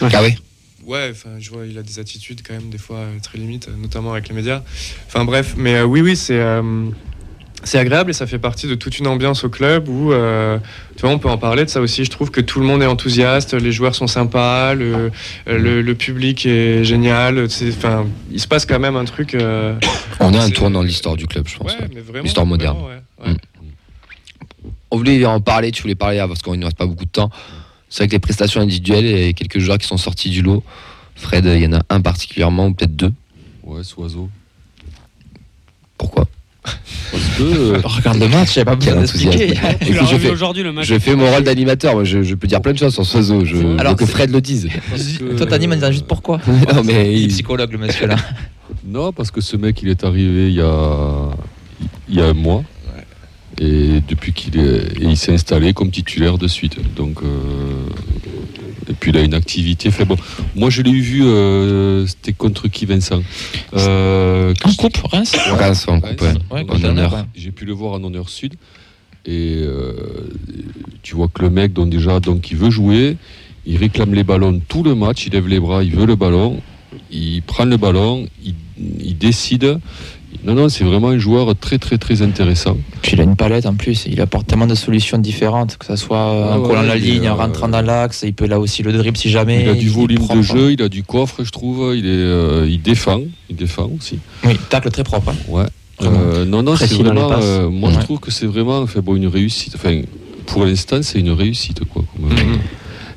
Ah 0.00 0.08
oui. 0.22 0.36
Ouais, 0.86 1.08
enfin, 1.10 1.30
je 1.38 1.50
vois, 1.50 1.66
il 1.66 1.76
a 1.78 1.82
des 1.82 1.98
attitudes 1.98 2.40
quand 2.46 2.54
même 2.54 2.70
des 2.70 2.78
fois 2.78 2.96
euh, 2.98 3.18
très 3.22 3.38
limites, 3.38 3.68
notamment 3.76 4.12
avec 4.12 4.28
les 4.28 4.34
médias. 4.34 4.62
Enfin 5.08 5.24
bref, 5.24 5.54
mais 5.56 5.74
euh, 5.76 5.84
oui, 5.84 6.00
oui, 6.00 6.16
c'est 6.16 6.38
euh, 6.40 6.62
c'est 7.62 7.78
agréable 7.78 8.10
et 8.10 8.12
ça 8.14 8.26
fait 8.26 8.38
partie 8.38 8.66
de 8.66 8.74
toute 8.74 8.98
une 8.98 9.06
ambiance 9.06 9.44
au 9.44 9.48
club 9.50 9.88
où, 9.88 10.12
euh, 10.12 10.58
tu 10.96 11.02
vois, 11.02 11.10
on 11.10 11.18
peut 11.18 11.28
en 11.28 11.38
parler 11.38 11.64
de 11.64 11.70
ça 11.70 11.80
aussi. 11.80 12.04
Je 12.04 12.10
trouve 12.10 12.30
que 12.30 12.40
tout 12.40 12.58
le 12.60 12.66
monde 12.66 12.82
est 12.82 12.86
enthousiaste, 12.86 13.54
les 13.54 13.72
joueurs 13.72 13.94
sont 13.94 14.06
sympas, 14.06 14.74
le, 14.74 14.94
euh, 14.94 15.58
le, 15.58 15.82
le 15.82 15.94
public 15.94 16.46
est 16.46 16.84
génial. 16.84 17.46
Enfin, 17.68 18.06
il 18.30 18.40
se 18.40 18.46
passe 18.48 18.64
quand 18.66 18.78
même 18.78 18.96
un 18.96 19.04
truc. 19.04 19.34
euh, 19.34 19.74
On 20.20 20.32
est 20.32 20.38
un 20.38 20.50
tournant 20.50 20.82
de 20.82 20.88
l'histoire 20.88 21.16
du 21.16 21.26
club, 21.26 21.46
je 21.48 21.58
pense. 21.58 21.72
Ouais. 21.74 22.20
L'histoire 22.22 22.46
moderne. 22.46 22.76
vraiment, 22.78 22.88
ouais, 22.88 23.26
ouais. 23.26 23.32
Mm. 23.32 23.36
On 24.90 24.96
voulait 24.96 25.24
en 25.26 25.40
parler, 25.40 25.70
tu 25.70 25.82
voulais 25.82 25.94
parler 25.94 26.18
parce 26.26 26.42
qu'il 26.42 26.52
ne 26.58 26.64
reste 26.64 26.76
pas 26.76 26.86
beaucoup 26.86 27.04
de 27.04 27.10
temps. 27.10 27.30
C'est 27.88 28.02
vrai 28.02 28.08
que 28.08 28.12
les 28.12 28.18
prestations 28.20 28.60
individuelles 28.60 29.06
et 29.06 29.34
quelques 29.34 29.58
joueurs 29.58 29.78
qui 29.78 29.86
sont 29.86 29.96
sortis 29.96 30.30
du 30.30 30.42
lot. 30.42 30.62
Fred, 31.14 31.44
il 31.44 31.62
y 31.62 31.66
en 31.66 31.74
a 31.74 31.82
un 31.90 32.00
particulièrement, 32.00 32.66
ou 32.68 32.72
peut-être 32.74 32.96
deux. 32.96 33.12
Ouais, 33.62 33.84
ce 33.84 33.94
oiseau. 33.96 34.28
Pourquoi? 35.98 36.26
Parce 36.62 37.24
que. 37.38 37.42
euh, 37.42 37.80
Regarde 37.84 38.18
le 38.18 38.28
match, 38.28 38.54
il 38.56 38.58
n'y 38.58 38.62
a 38.62 38.64
pas 38.66 38.76
besoin 38.76 38.96
d'expliquer. 38.96 39.54
Je 39.80 40.16
fais, 40.16 40.30
aujourd'hui 40.30 40.62
le 40.62 40.72
match. 40.72 40.86
je 40.86 40.98
fais 40.98 41.14
mon 41.16 41.30
rôle 41.30 41.42
d'animateur. 41.44 41.94
moi, 41.94 42.04
Je, 42.04 42.22
je 42.22 42.34
peux 42.34 42.46
dire 42.46 42.60
plein 42.60 42.72
de 42.72 42.78
choses 42.78 42.94
sur 42.94 43.04
ce 43.04 43.16
oiseau. 43.18 43.44
Je 43.44 43.78
Alors, 43.78 43.96
que 43.96 44.06
Fred 44.06 44.30
le 44.30 44.40
dise. 44.40 44.68
que- 45.18 45.36
Toi, 45.36 45.46
t'animes 45.46 45.72
en 45.72 45.76
disant 45.76 45.92
juste 45.92 46.06
pourquoi. 46.06 46.40
non, 46.74 46.82
mais 46.84 47.14
Il 47.14 47.24
est 47.24 47.28
psychologue, 47.28 47.72
le 47.72 47.78
monsieur 47.78 48.06
là. 48.06 48.16
Non, 48.86 49.12
parce 49.12 49.30
que 49.32 49.40
ce 49.40 49.56
mec, 49.56 49.82
il 49.82 49.88
est 49.88 50.04
arrivé 50.04 50.46
il 50.48 50.54
y 50.54 50.60
a, 50.60 51.30
il 52.08 52.14
y 52.14 52.20
a 52.20 52.26
un 52.26 52.34
mois. 52.34 52.62
Et 53.60 54.00
depuis 54.08 54.32
qu'il 54.32 54.58
est, 54.58 54.96
et 54.98 55.02
il 55.02 55.16
s'est 55.16 55.32
installé 55.34 55.72
comme 55.74 55.90
titulaire 55.90 56.38
de 56.38 56.46
suite. 56.46 56.78
Donc, 56.94 57.18
euh, 57.22 57.26
et 58.90 58.94
puis 58.94 59.12
il 59.12 59.16
a 59.16 59.22
une 59.22 59.34
activité 59.34 59.90
faible. 59.90 60.16
Moi, 60.56 60.68
je 60.68 60.82
l'ai 60.82 60.92
vu, 60.92 61.24
euh, 61.24 62.06
c'était 62.06 62.32
contre 62.32 62.68
qui, 62.68 62.86
Vincent? 62.86 63.22
Euh, 63.74 64.52
En 64.64 64.74
coupe, 64.74 64.96
Reims? 65.04 65.36
Reims, 65.36 65.86
en 65.88 66.00
coupe, 66.00 66.20
ouais. 66.20 66.34
Ouais, 66.50 66.66
En 66.68 66.84
honneur. 66.84 67.24
J'ai 67.34 67.52
pu 67.52 67.64
le 67.64 67.72
voir 67.72 67.94
en 67.94 68.04
honneur 68.04 68.28
sud. 68.28 68.54
Et 69.26 69.58
euh, 69.58 69.92
tu 71.02 71.14
vois 71.14 71.28
que 71.28 71.42
le 71.42 71.50
mec, 71.50 71.72
donc 71.72 71.90
déjà, 71.90 72.20
donc 72.20 72.50
il 72.50 72.56
veut 72.56 72.70
jouer, 72.70 73.16
il 73.66 73.76
réclame 73.76 74.14
les 74.14 74.24
ballons 74.24 74.60
tout 74.66 74.82
le 74.82 74.94
match, 74.94 75.26
il 75.26 75.32
lève 75.34 75.46
les 75.46 75.60
bras, 75.60 75.84
il 75.84 75.94
veut 75.94 76.06
le 76.06 76.16
ballon, 76.16 76.60
il 77.10 77.42
prend 77.42 77.66
le 77.66 77.76
ballon, 77.76 78.26
il, 78.44 78.54
il 78.98 79.16
décide. 79.16 79.78
Non, 80.44 80.54
non, 80.54 80.68
c'est 80.68 80.84
vraiment 80.84 81.08
un 81.08 81.18
joueur 81.18 81.54
très, 81.58 81.78
très, 81.78 81.98
très 81.98 82.22
intéressant. 82.22 82.76
Puis 83.02 83.12
il 83.12 83.20
a 83.20 83.24
une 83.24 83.36
palette 83.36 83.66
en 83.66 83.74
plus, 83.74 84.04
il 84.06 84.20
apporte 84.20 84.46
tellement 84.46 84.66
de 84.66 84.74
solutions 84.74 85.18
différentes, 85.18 85.76
que 85.76 85.84
ce 85.86 85.96
soit 85.96 86.18
Ah 86.18 86.56
en 86.56 86.60
ouais, 86.60 86.68
collant 86.68 86.82
la 86.82 86.96
ligne, 86.96 87.28
en 87.28 87.32
euh, 87.32 87.42
rentrant 87.42 87.68
dans 87.68 87.82
l'axe, 87.82 88.22
il 88.24 88.32
peut 88.32 88.46
là 88.46 88.58
aussi 88.60 88.82
le 88.82 88.92
dribble 88.92 89.16
si 89.18 89.28
jamais. 89.28 89.62
il 89.64 89.68
a 89.68 89.74
du 89.74 89.88
volume 89.90 90.26
de 90.26 90.40
jeu, 90.42 90.72
il 90.72 90.80
a 90.82 90.88
du 90.88 91.02
coffre, 91.02 91.44
je 91.44 91.50
trouve. 91.50 91.94
Il, 91.96 92.06
est, 92.06 92.08
euh, 92.08 92.66
il 92.70 92.80
défend, 92.80 93.20
il 93.50 93.56
défend 93.56 93.90
aussi. 93.98 94.18
Oui, 94.44 94.56
tacle 94.70 94.90
très 94.90 95.04
propre. 95.04 95.30
hein. 95.30 95.36
Ouais. 95.48 95.66
Euh, 96.02 96.46
non, 96.46 96.62
non, 96.62 96.76
c'est 96.76 96.90
vraiment. 96.94 97.30
euh, 97.32 97.68
moi, 97.68 97.90
Ouais. 97.90 97.96
je 97.96 98.00
trouve 98.00 98.20
que 98.20 98.30
c'est 98.30 98.46
vraiment 98.46 98.78
enfin, 98.78 99.00
bon, 99.00 99.16
une 99.16 99.26
réussite. 99.26 99.74
Enfin, 99.74 100.00
pour 100.46 100.64
l'instant, 100.64 101.00
c'est 101.02 101.18
une 101.18 101.32
réussite. 101.32 101.84
Quoi, 101.84 102.02
comme- 102.16 102.30
Mhm. 102.30 102.58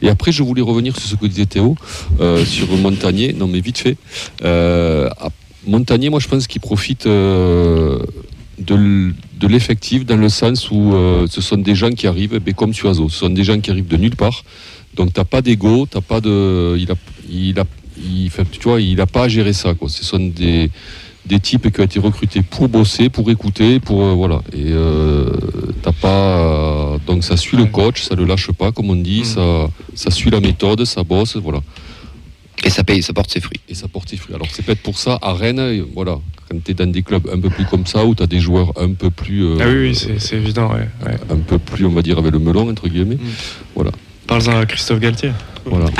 Et 0.01 0.09
après, 0.09 0.33
je 0.33 0.43
voulais 0.43 0.61
revenir 0.61 0.97
sur 0.99 1.07
ce 1.07 1.15
que 1.15 1.25
disait 1.27 1.45
Théo, 1.45 1.77
euh, 2.19 2.43
sur 2.43 2.67
Montagnier. 2.75 3.31
Non, 3.31 3.47
mais 3.47 3.61
vite 3.61 3.77
fait. 3.77 3.95
Euh, 4.43 5.09
Montagnier, 5.65 6.09
moi, 6.09 6.19
je 6.19 6.27
pense 6.27 6.47
qu'il 6.47 6.61
profite 6.61 7.05
euh, 7.05 7.99
de 8.59 9.47
l'effectif 9.47 10.05
dans 10.05 10.17
le 10.17 10.29
sens 10.29 10.69
où 10.71 10.93
euh, 10.93 11.25
ce 11.29 11.41
sont 11.41 11.57
des 11.57 11.75
gens 11.75 11.91
qui 11.91 12.07
arrivent, 12.07 12.37
ben, 12.39 12.53
comme 12.53 12.73
Suazo, 12.73 13.09
ce 13.09 13.17
sont 13.19 13.29
des 13.29 13.43
gens 13.43 13.59
qui 13.59 13.71
arrivent 13.71 13.87
de 13.87 13.97
nulle 13.97 14.15
part. 14.15 14.43
Donc, 14.95 15.13
t'as 15.13 15.23
pas 15.25 15.41
d'ego, 15.41 15.87
t'as 15.89 16.01
pas 16.01 16.21
de. 16.21 16.75
Il 16.77 16.91
a, 16.91 16.95
il 17.29 17.59
a, 17.59 17.65
il, 17.97 18.29
fait- 18.29 18.45
tu 18.51 18.67
vois, 18.69 18.79
il 18.81 18.99
a 19.01 19.05
pas 19.07 19.23
à 19.23 19.27
gérer 19.27 19.53
ça. 19.53 19.73
Quoi. 19.73 19.89
Ce 19.89 20.03
sont 20.05 20.19
des, 20.19 20.69
des 21.25 21.39
types 21.39 21.71
qui 21.71 21.79
ont 21.81 21.83
été 21.85 21.99
recrutés 21.99 22.41
pour 22.43 22.69
bosser, 22.69 23.09
pour 23.09 23.29
écouter, 23.31 23.79
pour 23.79 24.03
euh, 24.03 24.13
voilà. 24.13 24.41
Et 24.55 24.71
t'as 25.81 25.93
pas 25.93 26.97
donc 27.07 27.23
ça 27.23 27.35
suit 27.37 27.57
le 27.57 27.65
coach, 27.65 28.03
ça 28.03 28.15
le 28.15 28.23
lâche 28.25 28.51
pas 28.51 28.71
comme 28.71 28.89
on 28.89 28.95
dit, 28.95 29.21
Mm. 29.21 29.25
ça 29.25 29.69
ça 29.95 30.11
suit 30.11 30.29
la 30.29 30.39
méthode, 30.39 30.85
ça 30.85 31.03
bosse, 31.03 31.35
voilà. 31.37 31.59
Et 32.65 32.69
ça 32.69 32.83
paye, 32.83 33.03
ça 33.03 33.13
porte 33.13 33.31
ses 33.31 33.41
fruits. 33.41 33.59
Et 33.69 33.75
ça 33.75 33.87
porte 33.87 34.09
ses 34.09 34.17
fruits. 34.17 34.35
Alors 34.35 34.47
c'est 34.51 34.63
peut-être 34.65 34.81
pour 34.81 34.97
ça 34.97 35.19
à 35.21 35.33
Rennes, 35.33 35.59
euh, 35.59 35.83
voilà, 35.93 36.17
quand 36.49 36.63
tu 36.63 36.71
es 36.71 36.73
dans 36.73 36.89
des 36.91 37.03
clubs 37.03 37.27
un 37.31 37.39
peu 37.39 37.49
plus 37.49 37.65
comme 37.65 37.85
ça 37.85 38.05
où 38.05 38.15
tu 38.15 38.23
as 38.23 38.27
des 38.27 38.39
joueurs 38.39 38.71
un 38.77 38.93
peu 38.93 39.09
plus 39.09 39.43
euh, 39.45 39.57
Ah 39.59 39.65
oui, 39.67 39.89
oui, 39.89 39.95
c'est 39.95 40.19
c'est 40.19 40.37
évident, 40.37 40.69
ouais. 40.71 40.87
ouais. 41.05 41.17
un 41.29 41.37
peu 41.39 41.59
plus 41.59 41.85
on 41.85 41.89
va 41.89 42.01
dire 42.01 42.17
avec 42.17 42.31
le 42.31 42.39
melon 42.39 42.69
entre 42.69 42.87
guillemets. 42.87 43.17
Parle-en 44.27 44.59
à 44.61 44.65
Christophe 44.65 44.99
Galtier. 44.99 45.31
Voilà. 45.65 45.85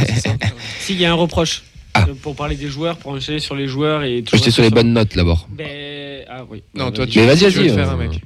S'il 0.80 1.00
y 1.00 1.04
a 1.04 1.10
un 1.10 1.14
reproche, 1.14 1.62
Ah. 1.94 2.06
euh, 2.08 2.14
pour 2.20 2.34
parler 2.34 2.56
des 2.56 2.68
joueurs, 2.68 2.96
pour 2.96 3.12
enchaîner 3.12 3.38
sur 3.38 3.54
les 3.54 3.68
joueurs 3.68 4.02
et 4.02 4.24
J'étais 4.32 4.50
sur 4.50 4.62
les 4.62 4.68
sur- 4.68 4.74
bonnes 4.74 4.92
notes 4.94 5.14
d'abord. 5.14 5.46
Ben, 5.50 6.24
ah 6.30 6.42
oui. 6.48 6.62
Non, 6.74 6.86
Ben, 6.86 6.92
toi, 6.92 7.06
tu, 7.06 7.18
Mais 7.18 7.26
vas-y, 7.26 7.38
tu 7.38 7.44
veux 7.50 7.62
vas-y, 7.64 7.68
te 7.68 7.74
faire 7.74 7.90
euh, 7.90 7.92
un 7.92 7.96
mec. 7.96 8.22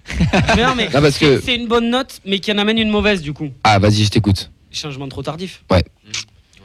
Mais 0.56 0.62
non, 0.62 0.74
mais 0.76 0.84
Non, 0.86 1.00
parce 1.02 1.18
que- 1.18 1.40
c'est 1.44 1.56
une 1.56 1.66
bonne 1.66 1.90
note, 1.90 2.20
mais 2.24 2.38
qui 2.38 2.52
en 2.52 2.58
amène 2.58 2.78
une 2.78 2.90
mauvaise 2.90 3.20
du 3.22 3.32
coup. 3.32 3.48
Ah, 3.64 3.78
vas-y, 3.80 4.04
je 4.04 4.10
t'écoute. 4.10 4.50
Changement 4.70 5.08
trop 5.08 5.22
tardif. 5.22 5.64
Ouais. 5.70 5.82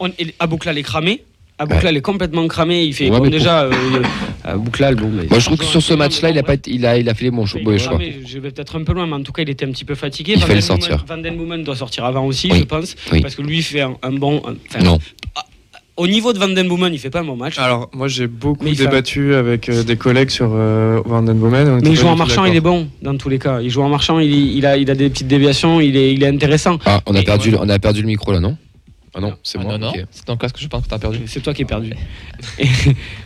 On, 0.01 0.09
Abouklal 0.39 0.77
est 0.77 0.83
cramé. 0.83 1.23
Abouklal 1.59 1.95
est 1.95 2.01
complètement 2.01 2.47
cramé. 2.47 2.83
Il 2.85 2.93
fait 2.93 3.09
Ouais, 3.11 3.19
bon, 3.19 3.29
déjà 3.29 3.61
euh, 3.65 3.71
Abouklal, 4.43 4.95
bon. 4.95 5.09
Mais 5.13 5.27
Moi, 5.29 5.37
je 5.37 5.45
trouve 5.45 5.59
que 5.59 5.63
sur 5.65 5.81
ce 5.81 5.93
match-là, 5.93 6.31
il 6.31 6.37
a 6.39 6.43
pas, 6.43 6.55
été- 6.55 6.71
il 6.71 6.83
a, 6.87 6.97
il 6.97 7.07
a 7.07 7.13
fait 7.13 7.25
les 7.25 7.31
bons 7.31 7.45
choix. 7.45 7.61
Je 7.63 8.39
vais 8.39 8.49
peut-être 8.51 8.79
un 8.79 8.83
peu 8.83 8.93
loin, 8.93 9.05
mais 9.05 9.13
en 9.13 9.21
tout 9.21 9.31
cas, 9.31 9.43
il 9.43 9.49
était 9.49 9.65
un 9.65 9.71
petit 9.71 9.85
peu 9.85 9.93
fatigué. 9.95 10.33
Il 10.33 10.39
Van 10.39 10.47
fallait 10.47 10.55
le 10.55 10.61
sortir. 10.61 10.97
Boomen- 11.05 11.07
Van 11.07 11.17
Den 11.21 11.37
Boomen 11.37 11.63
doit 11.63 11.75
sortir 11.75 12.03
avant 12.05 12.25
aussi, 12.25 12.49
Oui. 12.51 12.59
je 12.59 12.63
pense. 12.63 12.95
Oui. 13.11 13.21
Parce 13.21 13.35
que 13.35 13.43
lui, 13.43 13.57
il 13.59 13.63
fait 13.63 13.81
un, 13.81 13.95
un 14.01 14.11
bon. 14.13 14.41
un- 14.75 14.83
Non. 14.83 14.97
Au 15.97 16.07
niveau 16.07 16.33
de 16.33 16.39
Van 16.39 16.47
Den 16.47 16.67
Boomen, 16.67 16.91
il 16.93 16.99
fait 16.99 17.11
pas 17.11 17.19
un 17.19 17.25
bon 17.25 17.35
match. 17.35 17.59
Alors, 17.59 17.89
moi, 17.93 18.07
j'ai 18.07 18.25
beaucoup 18.25 18.63
Mais 18.63 18.71
il 18.71 18.75
fait- 18.77 18.85
débattu 18.85 19.35
avec 19.35 19.69
euh, 19.69 19.83
des 19.83 19.97
collègues 19.97 20.31
sur 20.31 20.49
euh, 20.51 20.99
Van 21.05 21.21
Den 21.21 21.37
Boomen. 21.37 21.79
mais 21.83 21.89
il 21.89 21.95
joue 21.95 22.07
en 22.07 22.15
marchant, 22.15 22.45
il 22.45 22.55
est 22.55 22.61
bon 22.61 22.87
dans 23.03 23.15
tous 23.17 23.29
les 23.29 23.37
cas. 23.37 23.61
Il 23.61 23.69
joue 23.69 23.83
en 23.83 23.89
marchant, 23.89 24.17
il, 24.17 24.65
a, 24.65 24.77
il 24.77 24.89
a 24.89 24.95
des 24.95 25.09
petites 25.09 25.27
déviations, 25.27 25.79
il 25.79 25.95
est, 25.95 26.13
il 26.13 26.23
est 26.23 26.27
intéressant. 26.27 26.79
Ah, 26.85 27.01
on 27.05 27.13
a 27.13 27.19
Et- 27.19 27.23
perdu, 27.23 27.51
le- 27.51 27.59
on 27.59 27.69
a 27.69 27.77
perdu 27.77 28.01
le 28.01 28.07
micro 28.07 28.31
là, 28.31 28.39
non? 28.39 28.57
Ah 29.13 29.19
non, 29.19 29.33
c'est 29.43 29.57
Ah 29.59 29.63
moi. 29.63 29.73
non, 29.77 29.87
non, 29.87 29.89
ok. 29.89 30.05
c'est 30.11 30.23
ton 30.25 30.37
casque, 30.37 30.55
je 30.59 30.67
pense 30.67 30.83
que 30.83 30.87
t'as 30.89 30.97
perdu. 30.97 31.19
C'est 31.27 31.41
toi 31.41 31.53
qui 31.53 31.63
es 31.63 31.65
perdu. 31.65 31.91
Et 32.59 32.67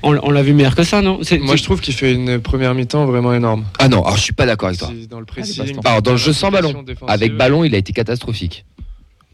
on 0.01 0.17
on 0.23 0.31
l'a 0.31 0.41
vu 0.41 0.53
meilleur 0.53 0.75
que 0.75 0.83
ça, 0.83 1.01
non 1.03 1.19
C'est- 1.21 1.37
Moi, 1.37 1.55
je 1.57 1.63
trouve 1.63 1.79
qu'il 1.79 1.93
fait 1.93 2.13
une 2.13 2.39
première 2.39 2.73
mi-temps 2.73 3.05
vraiment 3.05 3.33
énorme. 3.33 3.65
Ah 3.77 3.87
non, 3.87 4.03
alors 4.03 4.17
je 4.17 4.23
suis 4.23 4.33
pas 4.33 4.45
d'accord 4.47 4.69
avec 4.69 4.79
toi. 4.79 4.89
C'est 4.91 5.07
Dans 5.07 5.19
le 5.19 5.25
Allez, 5.25 5.43
pressing. 5.43 5.63
baston. 5.63 5.81
Alors, 5.85 6.01
dans 6.01 6.11
le 6.11 6.17
jeu 6.17 6.33
sans 6.33 6.49
ballon, 6.49 6.83
Avec 7.07 7.35
ballon, 7.37 7.63
il 7.63 7.75
a 7.75 7.77
été 7.77 7.93
catastrophique. 7.93 8.65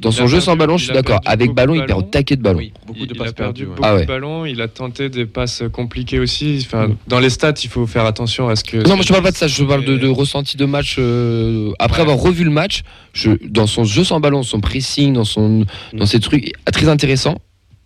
Dans 0.01 0.09
Il 0.09 0.13
son 0.13 0.27
jeu 0.27 0.41
sans 0.41 0.55
ballon, 0.55 0.77
je 0.77 0.83
il 0.83 0.85
suis 0.87 0.93
d'accord. 0.93 1.19
Avec 1.25 1.53
ballon, 1.53 1.75
il 1.75 1.85
perd 1.85 1.91
au 1.91 1.95
ballons. 2.01 2.09
taquet 2.09 2.35
de 2.35 2.41
ballon. 2.41 2.57
Oui, 2.59 2.73
beaucoup 2.87 2.99
il, 3.01 3.07
de 3.07 3.13
il 3.13 3.17
passes 3.17 3.29
a 3.29 3.33
perdu 3.33 3.65
perdues. 3.65 3.69
ouais. 3.69 3.75
beaucoup 3.75 3.87
Ah 3.87 3.95
ouais. 3.95 4.01
de 4.01 4.07
ballons. 4.07 4.45
Il 4.45 4.59
a 4.61 4.67
tenté 4.67 5.09
des 5.09 5.25
passes 5.25 5.63
compliquées 5.71 6.19
aussi. 6.19 6.63
Enfin, 6.65 6.89
dans 7.07 7.19
les 7.19 7.29
stats, 7.29 7.53
il 7.63 7.69
faut 7.69 7.85
faire 7.87 8.05
attention 8.05 8.49
à 8.49 8.55
ce 8.55 8.63
que. 8.63 8.77
Non, 8.77 8.95
moi 8.95 9.03
je 9.03 9.09
parle 9.09 9.23
pas 9.23 9.31
de 9.31 9.37
ça, 9.37 9.47
je 9.47 9.63
parle 9.63 9.85
de, 9.85 10.07
ressenti 10.07 10.57
de 10.57 10.65
match. 10.65 10.95
euh, 10.99 11.71
après 11.79 11.97
Ouais. 12.01 12.09
avoir 12.09 12.17
revu 12.17 12.43
le 12.43 12.49
match, 12.51 12.81
je, 13.13 13.31
dans 13.47 13.67
son 13.67 13.83
jeu 13.83 14.03
sans 14.03 14.19
ballon, 14.19 14.43
son 14.43 14.59
pressing, 14.59 15.13
dans, 15.13 15.23
son, 15.23 15.65
dans 15.93 16.05
ses 16.05 16.19
trucs, 16.19 16.51
très 16.73 16.89
intéressant. 16.89 17.35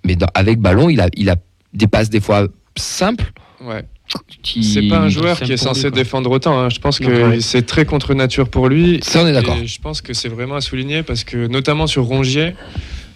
Mais 0.06 0.16
dans- 0.16 0.28
avec 0.34 0.60
ballon, 0.60 0.90
il 0.90 1.02
a, 1.02 1.10
il 1.18 1.30
a 1.30 1.36
des 1.74 1.88
passes 1.88 2.10
des 2.10 2.22
fois 2.22 2.48
simples. 2.78 3.32
Ouais. 3.62 3.84
Qui... 4.44 4.64
C'est 4.64 4.88
pas 4.88 5.00
un 5.00 5.10
joueur 5.10 5.38
qui 5.38 5.46
est 5.46 5.48
lui, 5.48 5.58
censé 5.58 5.90
défendre 5.92 6.30
autant. 6.32 6.60
hein. 6.60 6.70
Je 6.70 6.80
pense 6.80 7.00
que 7.00 7.30
ouais. 7.32 7.42
c'est 7.42 7.66
très 7.66 7.86
contre 7.86 8.14
nature 8.14 8.48
pour 8.48 8.68
lui. 8.70 9.00
Ça, 9.04 9.24
on 9.24 9.28
est 9.28 9.34
d'accord. 9.34 9.58
Je 9.66 9.80
pense 9.80 10.02
que 10.02 10.14
c'est 10.14 10.30
vraiment 10.30 10.56
à 10.56 10.62
souligner 10.62 11.02
parce 11.04 11.24
que, 11.24 11.48
notamment 11.48 11.88
sur 11.88 12.04
Rongier, 12.04 12.54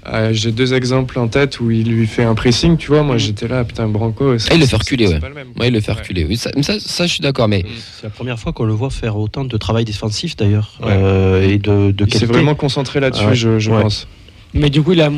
euh, 0.07 0.29
j'ai 0.33 0.51
deux 0.51 0.73
exemples 0.73 1.19
en 1.19 1.27
tête 1.27 1.59
où 1.59 1.69
il 1.69 1.87
lui 1.89 2.07
fait 2.07 2.23
un 2.23 2.33
pressing. 2.33 2.75
Tu 2.77 2.87
vois, 2.87 3.03
moi 3.03 3.15
Mm. 3.15 3.19
j'étais 3.19 3.47
là, 3.47 3.63
putain, 3.63 3.87
Branco. 3.87 4.33
Ah, 4.49 4.53
il 4.55 4.59
le 4.61 4.65
fait 4.65 4.75
reculer, 4.77 5.07
ouais. 5.07 5.19
Le 5.21 5.33
même. 5.33 5.47
Ouais, 5.59 5.67
il 5.67 5.73
le 5.73 5.81
fait 5.81 5.91
Ouais. 5.91 5.99
reculer. 5.99 6.25
Oui, 6.25 6.37
ça, 6.37 6.49
ça, 6.61 6.79
ça, 6.79 7.05
je 7.05 7.11
suis 7.11 7.21
d'accord. 7.21 7.47
Mais 7.47 7.63
C'est 7.97 8.03
la 8.05 8.09
première 8.09 8.39
fois 8.39 8.51
qu'on 8.51 8.65
le 8.65 8.73
voit 8.73 8.89
faire 8.89 9.17
autant 9.17 9.45
de 9.45 9.57
travail 9.57 9.85
défensif 9.85 10.35
d'ailleurs 10.35 10.73
Ouais. 10.81 10.87
euh, 10.91 11.47
et 11.47 11.59
de, 11.59 11.91
de 11.91 12.05
Il 12.07 12.13
s'est 12.13 12.25
vraiment 12.25 12.55
concentré 12.55 12.99
là-dessus, 12.99 13.25
Ouais. 13.25 13.35
je, 13.35 13.59
je 13.59 13.69
Ouais. 13.71 13.81
pense. 13.83 14.07
Mais 14.55 14.71
du 14.71 14.81
coup, 14.81 14.93
il 14.93 15.01
a, 15.01 15.11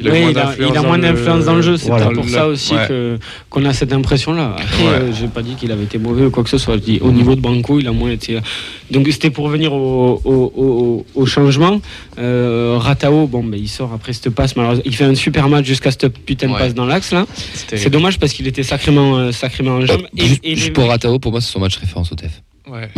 Il 0.00 0.08
a 0.08 0.12
oui, 0.12 0.20
moins 0.20 0.30
il 0.30 0.38
a- 0.38 0.42
d'influence 0.44 0.70
il 0.72 0.76
a 0.78 0.80
dans 0.80 0.86
moins 0.86 0.96
le- 0.96 1.02
d'influence 1.02 1.44
dans 1.44 1.54
le 1.54 1.62
jeu. 1.62 1.76
C'est 1.76 1.88
Voilà. 1.88 2.06
peut-être 2.06 2.20
pour 2.20 2.28
ça 2.28 2.46
aussi 2.46 2.74
ouais. 2.74 2.86
que 2.88 3.18
qu'on 3.50 3.64
a 3.64 3.72
cette 3.72 3.92
impression-là. 3.92 4.54
Après, 4.58 4.82
Ouais. 4.84 4.88
euh, 4.90 5.12
j'ai 5.12 5.26
pas 5.26 5.42
dit 5.42 5.54
qu'il 5.54 5.72
avait 5.72 5.84
été 5.84 5.98
mauvais 5.98 6.24
ou 6.26 6.30
quoi 6.30 6.44
que 6.44 6.50
ce 6.50 6.58
soit. 6.58 6.74
Je 6.76 6.80
dis 6.82 6.98
au 7.00 7.10
niveau 7.10 7.34
de 7.34 7.40
Branco, 7.40 7.80
il 7.80 7.88
a 7.88 7.92
moins 7.92 8.10
été. 8.10 8.38
Donc 8.90 9.08
c'était 9.10 9.30
pour 9.30 9.44
revenir 9.46 9.72
au, 9.72 10.20
au, 10.24 10.52
au- 10.56 11.06
au 11.14 11.26
changement. 11.26 11.80
Euh, 12.18 12.76
Ratao, 12.78 13.26
bon, 13.26 13.42
ben, 13.42 13.58
il 13.60 13.68
sort 13.68 13.92
après 13.92 14.12
cette 14.12 14.30
passe. 14.30 14.54
Malheureusement, 14.56 14.82
il 14.86 14.94
fait 14.94 15.04
un 15.04 15.14
super 15.14 15.48
match 15.48 15.66
jusqu'à 15.66 15.90
cette 15.90 16.08
putain 16.08 16.46
de 16.48 16.52
Ouais. 16.52 16.58
passe 16.58 16.74
dans 16.74 16.86
l'axe 16.86 17.12
là. 17.12 17.26
C'est 17.74 17.90
dommage 17.90 18.18
parce 18.18 18.32
qu'il 18.32 18.46
était 18.46 18.62
sacrément, 18.62 19.16
euh, 19.16 19.32
sacrément 19.32 19.72
en 19.76 19.82
euh, 19.82 19.86
juste, 19.86 20.40
et 20.44 20.54
juste 20.54 20.66
les- 20.68 20.72
pour 20.72 20.86
Ratao, 20.88 21.18
pour 21.18 21.32
moi, 21.32 21.40
c'est 21.40 21.50
son 21.52 21.60
match 21.60 21.76
référence 21.76 22.12
au 22.12 22.14
TEF. 22.14 22.42
Ouais. 22.70 22.88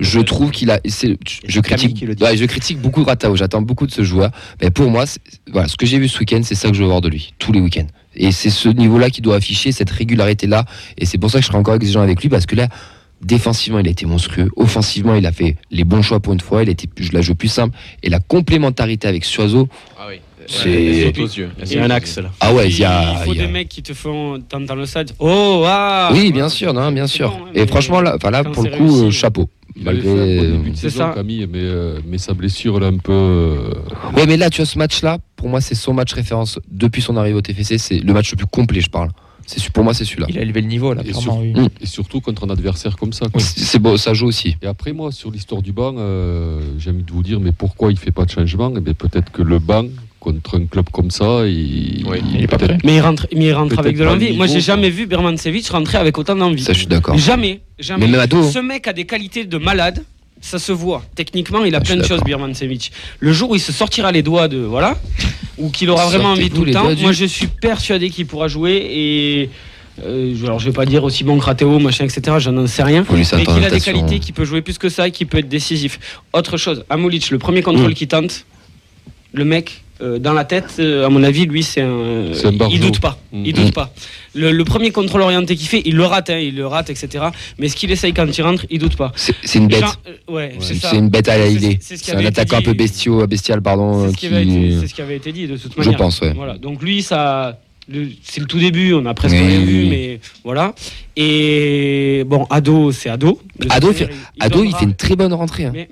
Je- 0.00 0.20
trouve 0.20 0.50
qu'il 0.50 0.70
a. 0.70 0.80
Je, 0.84 1.60
critique, 1.60 2.04
ouais, 2.20 2.36
je 2.36 2.44
critique 2.44 2.78
beaucoup 2.80 3.04
Ratao. 3.04 3.36
J'attends 3.36 3.62
beaucoup 3.62 3.86
de 3.86 3.92
ce 3.92 4.02
joueur. 4.02 4.30
Mais 4.60 4.70
pour 4.70 4.90
moi, 4.90 5.04
voilà, 5.52 5.68
ce 5.68 5.76
que 5.76 5.86
j'ai 5.86 5.98
vu 5.98 6.08
ce 6.08 6.18
week-end, 6.18 6.40
c'est 6.42 6.54
ça 6.54 6.68
que 6.68 6.74
je 6.74 6.82
veux 6.82 6.88
voir 6.88 7.00
de 7.00 7.08
lui, 7.08 7.34
tous 7.38 7.52
les 7.52 7.60
week-ends. 7.60 7.86
Et 8.14 8.32
c'est 8.32 8.50
ce 8.50 8.68
niveau-là 8.68 9.10
qui 9.10 9.20
doit 9.22 9.36
afficher, 9.36 9.72
cette 9.72 9.90
régularité-là. 9.90 10.64
Et 10.98 11.06
c'est 11.06 11.18
pour 11.18 11.30
ça 11.30 11.38
que 11.38 11.42
je 11.42 11.48
serai 11.48 11.58
encore 11.58 11.74
exigeant 11.74 12.02
avec 12.02 12.20
lui, 12.22 12.28
parce 12.28 12.46
que 12.46 12.56
là, 12.56 12.68
défensivement, 13.22 13.78
il 13.78 13.86
a 13.86 13.90
été 13.90 14.04
monstrueux. 14.04 14.50
Offensivement, 14.56 15.14
il 15.14 15.24
a 15.26 15.32
fait 15.32 15.56
les 15.70 15.84
bons 15.84 16.02
choix 16.02 16.20
pour 16.20 16.32
une 16.32 16.40
fois. 16.40 16.62
Il 16.62 16.68
a 16.68 16.72
été 16.72 16.88
la 17.12 17.20
jeu 17.22 17.34
plus 17.34 17.48
simple. 17.48 17.76
Et 18.02 18.10
la 18.10 18.18
complémentarité 18.18 19.08
avec 19.08 19.24
Suazo, 19.24 19.68
Ah 19.98 20.06
oui. 20.10 20.16
C'est- 20.46 21.78
un 21.78 21.90
axe 21.90 22.18
là. 22.18 22.30
ah 22.40 22.52
ouais, 22.54 22.68
il, 22.68 22.78
y 22.78 22.84
a. 22.84 23.16
faut 23.24 23.32
il 23.32 23.38
y 23.38 23.40
a- 23.42 23.46
des 23.46 23.52
mecs 23.52 23.68
qui 23.68 23.82
te 23.82 23.92
font 23.94 24.40
t'entends 24.48 24.74
le 24.74 24.86
stade. 24.86 25.12
Oh, 25.18 25.62
ah 25.66 26.10
Oui, 26.12 26.32
bien 26.32 26.48
sûr, 26.48 26.72
non, 26.74 26.90
bien 26.92 27.06
sûr. 27.06 27.30
bon, 27.30 27.46
Et 27.54 27.66
franchement, 27.66 28.00
là, 28.00 28.14
enfin, 28.16 28.30
là 28.30 28.44
pour 28.44 28.62
le 28.64 28.70
coup, 28.70 28.84
réussi, 28.84 29.04
euh, 29.06 29.10
chapeau. 29.10 29.48
Malgré- 29.74 30.04
bon 30.04 30.62
C'est 30.74 30.90
saison, 30.90 30.98
ça. 30.98 31.12
Camille, 31.14 31.46
mais, 31.50 31.58
euh, 31.60 31.98
mais 32.06 32.18
sa 32.18 32.34
blessure 32.34 32.78
là 32.78 32.88
un 32.88 32.98
peu. 32.98 33.12
euh, 33.12 33.70
Ouais, 34.16 34.26
mais 34.26 34.36
là, 34.36 34.50
tu 34.50 34.58
vois, 34.58 34.66
ce 34.66 34.78
match-là, 34.78 35.18
pour 35.36 35.48
moi, 35.48 35.60
c'est 35.62 35.74
son 35.74 35.94
match 35.94 36.12
référence 36.12 36.58
depuis 36.70 37.00
son 37.00 37.16
arrivée 37.16 37.36
au 37.36 37.40
TFC. 37.40 37.78
C'est 37.78 37.98
le 37.98 38.12
match 38.12 38.30
le 38.32 38.36
plus 38.36 38.46
complet, 38.46 38.80
je 38.80 38.90
parle. 38.90 39.10
C'est 39.46 39.70
pour 39.70 39.82
moi, 39.82 39.92
c'est 39.92 40.04
celui-là. 40.04 40.26
Il 40.28 40.38
a 40.38 40.42
élevé 40.42 40.60
le 40.60 40.68
niveau, 40.68 40.94
là, 40.94 41.02
Et 41.04 41.12
sur- 41.12 41.36
oui. 41.38 41.52
Et 41.80 41.86
surtout 41.86 42.20
contre 42.20 42.44
un 42.44 42.50
adversaire 42.50 42.96
comme 42.96 43.12
ça. 43.12 43.26
C'est 43.38 43.80
beau, 43.80 43.96
ça 43.96 44.14
joue 44.14 44.26
aussi. 44.26 44.56
Et 44.62 44.66
après, 44.66 44.92
moi, 44.92 45.10
sur 45.10 45.30
l'histoire 45.32 45.62
du 45.62 45.72
banc, 45.72 45.94
euh, 45.98 46.60
j'ai 46.78 46.90
envie 46.90 47.02
de 47.02 47.10
vous 47.12 47.22
dire, 47.24 47.40
mais 47.40 47.50
pourquoi 47.50 47.90
il 47.90 47.98
fait 47.98 48.12
pas 48.12 48.24
de 48.24 48.30
changement? 48.30 48.72
Eh 48.76 48.80
bien, 48.80 48.92
Peut-être 48.94 49.32
que 49.32 49.42
le 49.42 49.58
banc, 49.58 49.86
contre 50.22 50.56
un 50.56 50.66
club 50.66 50.86
comme 50.92 51.10
ça, 51.10 51.44
il, 51.46 52.04
Oui, 52.06 52.18
il 52.32 52.42
est 52.44 52.46
pas 52.46 52.56
prêt. 52.58 52.78
Mais 52.84 52.94
il 52.96 53.00
rentre, 53.00 53.26
mais 53.34 53.46
il 53.46 53.52
rentre 53.52 53.76
avec 53.78 53.96
de 53.96 54.04
l'envie. 54.04 54.32
Moi, 54.36 54.46
j'ai 54.46 54.60
jamais 54.60 54.88
vu 54.88 55.06
Bermancevic 55.06 55.68
rentrer 55.68 55.98
avec 55.98 56.16
autant 56.16 56.36
d'envie. 56.36 56.62
Ça, 56.62 56.72
je 56.72 56.78
suis 56.78 56.86
d'accord. 56.86 57.18
Jamais, 57.18 57.60
jamais. 57.78 58.06
Mais. 58.06 58.18
Ce 58.52 58.58
mec 58.60 58.86
a 58.86 58.92
des 58.92 59.04
qualités 59.04 59.44
de 59.44 59.58
malade. 59.58 60.04
Ça 60.40 60.58
se 60.58 60.72
voit. 60.72 61.02
Techniquement, 61.14 61.64
il 61.64 61.74
a 61.74 61.78
Ah, 61.78 61.80
plein 61.80 61.96
de 61.96 62.04
choses. 62.04 62.20
Birmancevic. 62.24 62.90
Le 63.20 63.32
jour 63.32 63.50
où 63.50 63.54
il 63.56 63.60
se 63.60 63.72
sortira 63.72 64.10
les 64.12 64.22
doigts 64.22 64.48
de. 64.48 64.58
Voilà. 64.58 64.96
ou 65.58 65.70
qu'il 65.70 65.88
aura 65.90 66.06
vraiment 66.06 66.30
envie 66.30 66.50
tout 66.50 66.64
le 66.64 66.72
temps. 66.72 66.92
du- 66.94 67.02
Moi, 67.02 67.12
je 67.12 67.24
suis 67.26 67.46
persuadé 67.48 68.08
qu'il 68.10 68.26
pourra 68.26 68.46
jouer. 68.48 68.74
Et. 68.90 69.50
euh, 70.04 70.34
alors, 70.44 70.58
je 70.60 70.66
vais 70.66 70.72
pas 70.72 70.86
dire 70.86 71.02
aussi 71.04 71.22
bon 71.24 71.38
que 71.38 71.44
Ratéo, 71.44 71.78
machin, 71.78 72.04
etc. 72.04 72.36
J'en 72.40 72.56
en 72.56 72.66
sais 72.66 72.82
rien. 72.82 73.04
Mais 73.12 73.44
qu'il 73.44 73.64
a 73.64 73.70
des 73.70 73.80
qualités, 73.80 74.18
qu'il 74.20 74.34
peut 74.34 74.44
jouer 74.44 74.62
plus 74.62 74.78
que 74.78 74.88
ça 74.88 75.06
et 75.08 75.10
qu'il 75.10 75.26
peut 75.26 75.38
être 75.38 75.48
décisif. 75.48 75.98
Autre 76.32 76.56
chose, 76.56 76.84
Amulic, 76.90 77.30
le 77.30 77.38
premier 77.38 77.62
contrôle 77.62 77.90
Mm. 77.90 77.94
qu'il 77.94 78.08
tente, 78.08 78.44
le 79.32 79.44
mec, 79.44 79.84
euh, 80.02 80.18
dans 80.18 80.32
la 80.32 80.44
tête, 80.44 80.74
euh, 80.80 81.06
à 81.06 81.08
mon 81.08 81.22
avis, 81.22 81.46
lui, 81.46 81.62
c'est 81.62 81.80
un. 81.80 82.32
Un 82.32 82.68
il 82.70 82.80
doute 82.80 82.98
pas. 83.00 83.18
Mm. 83.32 83.42
Il 83.46 83.52
doute 83.54 83.72
pas. 83.72 83.92
Le, 84.34 84.50
le 84.50 84.64
premier 84.64 84.90
contrôle 84.90 85.20
orienté 85.22 85.54
qu'il 85.56 85.68
fait, 85.68 85.82
il 85.84 85.94
le 85.96 86.04
rate, 86.04 86.30
hein, 86.30 86.38
il 86.38 86.56
le 86.56 86.66
rate, 86.66 86.90
etc. 86.90 87.26
Mais 87.58 87.68
ce 87.68 87.76
qu'il 87.76 87.90
essaye 87.90 88.12
quand 88.14 88.26
il 88.36 88.42
rentre, 88.42 88.66
il 88.70 88.78
doute 88.78 88.96
pas. 88.96 89.12
C'est 89.14 89.58
une 89.58 89.68
bête. 89.68 89.84
Euh, 90.08 90.32
ouais, 90.32 90.56
c'est 90.60 90.96
une 90.96 91.08
bête 91.08 91.28
à 91.28 91.38
la 91.38 91.46
C'est- 91.46 91.52
idée. 91.54 91.78
c'est 91.80 91.96
ce 91.96 92.16
un 92.16 92.24
attaquant 92.24 92.56
un 92.58 92.62
peu 92.62 92.72
bestiaux, 92.72 93.26
bestial, 93.26 93.60
pardon. 93.62 94.06
C'est 94.06 94.12
ce, 94.12 94.16
qui- 94.16 94.26
avait 94.26 94.42
été- 94.42 94.80
c'est 94.80 94.86
ce 94.88 94.94
qui 94.94 95.02
avait 95.02 95.16
été 95.16 95.32
dit 95.32 95.46
de 95.46 95.56
toute 95.56 95.72
Je 95.76 95.78
manière. 95.80 95.98
pense, 95.98 96.20
ouais. 96.20 96.32
Voilà. 96.34 96.56
Donc 96.58 96.82
lui, 96.82 97.02
ça, 97.02 97.60
c'est 98.22 98.40
le 98.40 98.46
tout 98.46 98.58
début. 98.58 98.94
On 98.94 99.04
a 99.06 99.12
presque 99.14 99.34
rien 99.36 99.58
oui, 99.58 99.64
vu, 99.64 99.82
oui. 99.82 99.88
mais 99.90 100.20
voilà. 100.44 100.74
Et 101.36 102.24
bon, 102.26 102.46
Ado, 102.50 102.90
c'est 102.92 103.08
Ado. 103.10 103.40
Ado, 103.70 103.92
fait- 103.92 104.08
Ado, 104.40 104.58
il 104.60 104.64
donnera- 104.64 104.78
fait 104.78 104.84
une 104.86 104.94
très 104.94 105.14
bonne 105.16 105.32
rentrée. 105.34 105.66
hein. 105.66 105.72
Mais 105.74 105.88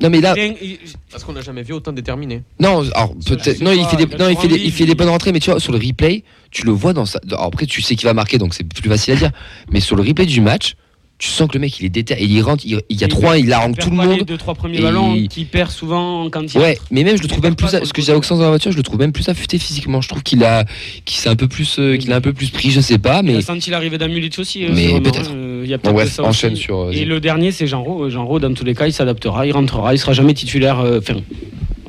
Non, 0.00 0.10
mais 0.10 0.20
là, 0.20 0.34
il 0.36 0.54
il- 0.62 0.78
Parce 1.10 1.24
qu'on 1.24 1.32
n'a 1.32 1.40
jamais 1.40 1.62
vu 1.62 1.72
autant 1.72 1.92
déterminé. 1.92 2.42
non, 2.60 2.82
alors 2.94 3.14
peut-être, 3.26 3.60
non, 3.60 3.72
il 3.72 3.84
fait 3.86 3.96
des, 3.96 4.04
il 4.04 4.16
non, 4.18 4.28
il 4.28 4.36
fait 4.36 4.46
des, 4.48 4.56
il 4.56 4.70
fait 4.72 4.86
des 4.86 4.94
bonnes 4.94 5.08
rentrées, 5.08 5.32
mais 5.32 5.40
tu 5.40 5.50
vois, 5.50 5.58
sur 5.58 5.72
le 5.72 5.78
replay, 5.78 6.22
tu 6.52 6.64
le 6.64 6.70
vois 6.72 6.92
dans 6.92 7.04
sa. 7.04 7.18
alors 7.28 7.42
après, 7.44 7.66
tu 7.66 7.82
sais 7.82 7.96
qu'il 7.96 8.06
va 8.06 8.14
marquer, 8.14 8.38
donc 8.38 8.54
c'est 8.54 8.62
plus 8.64 8.88
facile 8.88 9.14
à 9.14 9.16
dire. 9.16 9.30
Mais 9.72 9.80
sur 9.80 9.96
le 9.96 10.02
replay 10.02 10.24
du 10.26 10.40
match, 10.40 10.76
tu 11.18 11.26
sens 11.30 11.48
que 11.48 11.54
le 11.54 11.60
mec, 11.62 11.80
il 11.80 11.84
est 11.86 11.88
déter, 11.88 12.14
et 12.14 12.24
il 12.24 12.40
rentre, 12.42 12.64
il, 12.64 12.80
il 12.88 13.00
y 13.00 13.02
a 13.02 13.08
il 13.08 13.10
trois, 13.10 13.38
il 13.38 13.52
harangue 13.52 13.76
tout 13.76 13.90
le 13.90 13.96
pas 13.96 14.06
Les 14.06 14.18
monde. 14.18 14.22
deux 14.24 14.36
trois 14.36 14.54
premiers 14.54 14.78
Et 14.78 14.82
ballons 14.82 15.16
il- 15.16 15.26
qu'il 15.26 15.46
perd 15.48 15.72
souvent 15.72 16.30
quand 16.30 16.54
il. 16.54 16.60
Ouais, 16.60 16.78
mais 16.92 17.02
même 17.02 17.16
je 17.16 17.22
le 17.22 17.26
il 17.26 17.28
trouve 17.28 17.42
même 17.42 17.56
plus, 17.56 17.66
ce 17.66 17.92
que 17.92 18.00
j'ai. 18.00 18.12
Auxence 18.12 18.38
dans 18.38 18.44
la 18.44 18.50
voiture, 18.50 18.70
je 18.70 18.76
le 18.76 18.84
trouve 18.84 19.00
même 19.00 19.10
plus 19.10 19.28
affûté 19.28 19.58
physiquement. 19.58 20.00
Je 20.00 20.08
trouve 20.08 20.22
qu'il 20.22 20.44
a, 20.44 20.64
qu'il 21.04 21.16
s'est 21.16 21.28
un 21.28 21.34
peu 21.34 21.48
plus, 21.48 21.76
euh, 21.80 21.96
qu'il 21.96 22.12
a 22.12 22.16
un 22.16 22.20
peu 22.20 22.32
plus 22.32 22.50
pris, 22.50 22.70
je 22.70 22.80
sais 22.80 22.98
pas, 22.98 23.18
Il 23.24 23.32
mais 23.32 23.36
a 23.38 23.42
senti 23.42 23.68
l'arrivée 23.70 23.98
d'Amulic 23.98 24.38
aussi. 24.38 24.64
euh, 24.64 24.70
Mais 24.72 25.00
peut-être. 25.00 25.32
euh, 25.34 25.47
Il 25.64 25.70
y 25.70 25.74
a 25.74 25.76
bon 25.78 25.82
peut-être 25.82 25.92
de 25.92 25.96
bref, 25.96 26.12
ça 26.12 26.22
enchaîne 26.24 26.52
aussi. 26.52 26.62
sur. 26.62 26.90
Et 26.92 27.04
le 27.04 27.20
dernier, 27.20 27.50
c'est 27.52 27.66
Jean-Ro. 27.66 28.04
Euh, 28.04 28.10
Jean-Ro, 28.10 28.38
dans 28.40 28.52
tous 28.54 28.64
les 28.64 28.74
cas, 28.74 28.86
il 28.86 28.92
s'adaptera, 28.92 29.46
il 29.46 29.52
rentrera, 29.52 29.94
il 29.94 29.98
sera 29.98 30.12
jamais 30.12 30.34
titulaire. 30.34 30.80
euh, 30.80 30.98
Enfin, 30.98 31.14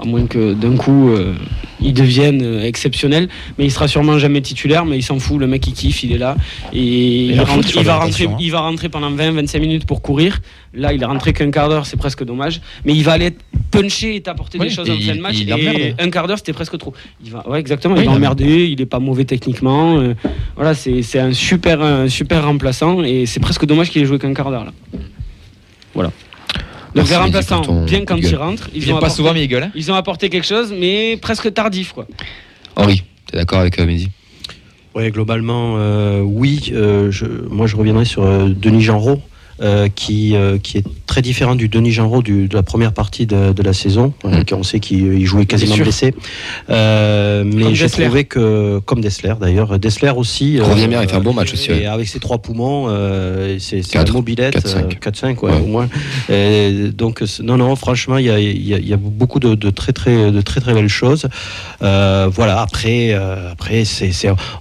à 0.02 0.06
moins 0.06 0.26
que 0.28 0.54
d'un 0.54 0.76
coup, 0.76 1.10
euh, 1.10 1.34
il 1.82 1.94
devienne 1.94 2.42
euh, 2.42 2.64
exceptionnel. 2.64 3.28
Mais 3.58 3.66
il 3.66 3.72
sera 3.72 3.88
sûrement 3.88 4.18
jamais 4.18 4.42
titulaire, 4.42 4.86
mais 4.86 4.98
il 4.98 5.04
s'en 5.04 5.20
fout. 5.20 5.40
Le 5.40 5.48
mec, 5.48 5.66
il 5.68 5.74
kiffe, 5.74 6.04
il 6.04 6.12
est 6.14 6.18
là. 6.18 6.36
Et 6.74 7.26
il, 7.28 7.42
rentre- 7.42 7.82
va, 7.82 7.98
rentrer, 7.98 8.26
hein. 8.26 8.38
il 8.40 8.52
va 8.52 8.62
rentrer 8.62 8.90
pendant 8.90 9.12
20-25 9.12 9.60
minutes 9.60 9.86
pour 9.86 10.02
courir. 10.02 10.40
Là, 10.74 10.94
il 10.94 11.02
est 11.02 11.06
rentré 11.06 11.34
qu'un 11.34 11.52
quart 11.52 11.68
d'heure, 11.70 11.86
c'est 11.86 11.98
presque 11.98 12.24
dommage. 12.24 12.62
Mais 12.86 12.94
il 12.94 13.04
va 13.04 13.14
aller 13.14 13.32
puncher 13.72 14.16
et 14.16 14.22
t'apporter 14.22 14.58
Oui, 14.60 14.68
des 14.68 14.74
choses 14.74 14.90
en 14.90 14.98
fin 15.00 15.16
de 15.16 15.20
match. 15.22 15.36
il 15.40 15.50
et 15.50 15.96
un 16.00 16.10
quart 16.10 16.28
d'heure, 16.28 16.38
c'était 16.38 16.54
presque 16.54 16.78
trop. 16.78 16.94
Il 17.24 17.32
va, 17.32 17.48
ouais, 17.50 17.60
exactement. 17.60 17.96
Oui, 17.96 18.02
il 18.04 18.10
va 18.10 18.14
emmerder. 18.14 18.68
Il 18.68 18.80
est 18.82 18.86
pas 18.86 19.00
mauvais 19.00 19.26
techniquement. 19.26 19.98
euh, 20.00 20.14
voilà, 20.56 20.74
c'est 20.74 21.02
c'est 21.02 21.20
un 21.20 21.34
super, 21.34 21.82
un 21.82 22.08
super 22.08 22.46
remplaçant. 22.46 23.04
Et 23.04 23.26
c'est 23.26 23.40
presque 23.40 23.66
dommage 23.66 23.90
qu'il 23.90 24.02
ait 24.02 24.06
joué 24.06 24.20
qu'un 24.20 24.34
quart 24.34 24.50
d'heure 24.52 24.66
là. 24.66 24.74
Voilà. 25.94 26.12
Donc 26.96 27.08
Merci, 27.08 27.12
les 27.12 27.18
remplaçants, 27.18 27.84
bien 27.86 28.04
quand 28.06 28.16
ils 28.18 28.36
rentrent, 28.36 28.70
Il 28.74 28.78
ils 28.78 28.84
vient 28.86 28.96
ont, 28.96 29.00
pas 29.00 29.06
apporté, 29.06 29.16
souvent, 29.18 29.34
mais 29.34 29.44
il 29.44 29.48
gueule. 29.48 29.64
hein. 29.64 29.72
ils 29.76 29.92
ont 29.92 29.96
apporté 29.96 30.30
quelque 30.30 30.48
chose, 30.48 30.74
mais 30.78 31.18
presque 31.22 31.54
tardif 31.54 31.94
quoi. 31.94 32.08
Henri, 32.76 33.04
t'es 33.28 33.38
d'accord 33.38 33.60
avec 33.60 33.80
euh, 33.80 33.86
Mehdi? 33.86 34.10
Oui, 34.96 35.12
globalement, 35.12 35.76
euh, 35.78 36.22
oui. 36.22 36.72
Euh, 36.74 37.12
je, 37.12 37.26
moi, 37.26 37.68
je 37.68 37.76
reviendrai 37.76 38.06
sur 38.06 38.24
euh, 38.24 38.50
Denis 38.50 38.82
Genreau, 38.82 39.12
euh, 39.12 39.18
qui, 39.96 40.36
euh, 40.36 40.58
qui 40.58 40.78
est 40.78 40.84
très 41.06 41.22
différent 41.22 41.56
du 41.56 41.68
Denis 41.70 41.92
Genreau 41.92 42.22
du, 42.22 42.48
de 42.48 42.56
la 42.56 42.64
première 42.64 42.94
partie 42.94 43.26
de, 43.26 43.52
de 43.54 43.64
la 43.64 43.74
saison. 43.74 44.14
Mhm. 44.24 44.34
Euh, 44.34 44.44
on 44.54 44.64
sait 44.64 44.80
qu'il 44.80 45.14
il 45.14 45.26
jouait 45.26 45.46
quasiment 45.46 45.76
blessé. 45.78 46.14
Euh, 46.70 47.44
mais 47.46 47.74
j'ai 47.76 47.90
trouvé 47.90 48.24
que, 48.26 48.80
comme 48.86 49.02
Dessler 49.02 49.34
d'ailleurs, 49.40 49.78
Dessler 49.80 50.12
aussi. 50.16 50.54
Il 50.54 50.62
euh, 50.62 50.66
revient 50.66 50.88
bien, 50.88 51.02
il 51.02 51.10
fait 51.10 51.16
un 51.16 51.22
bon 51.22 51.34
match 51.34 51.54
aussi. 51.54 51.70
Et 51.72 51.74
ouais. 51.74 51.86
avec 51.86 52.08
ses 52.08 52.20
trois 52.20 52.38
poumons, 52.40 52.86
euh, 52.90 53.58
c'est 53.60 53.82
Quatre. 53.82 54.14
mobilette, 54.14 54.54
Quatre, 54.54 54.68
cinq. 54.68 55.00
4-5 55.04 55.40
ouais, 55.44 55.52
Ouais. 55.52 55.60
au 55.62 55.66
moins. 55.68 55.90
Et 56.30 56.90
donc 56.94 57.24
non, 57.42 57.58
non, 57.58 57.76
franchement, 57.76 58.18
il 58.18 58.26
y 58.26 58.30
a, 58.30 58.40
il 58.40 58.68
y 58.68 58.74
a- 58.74 58.78
il 58.80 58.88
y 58.88 58.94
a 58.94 58.98
beaucoup 58.98 59.40
de, 59.40 59.56
de 59.56 59.70
très 59.70 59.94
très 59.94 60.32
de 60.32 60.42
très 60.42 60.62
très 60.62 60.74
belles 60.74 60.88
choses. 60.90 61.28
Euh, 61.82 62.30
voilà. 62.32 62.62
Après, 62.62 63.10
euh, 63.14 63.52
après, 63.52 63.84
c'est- 63.86 64.12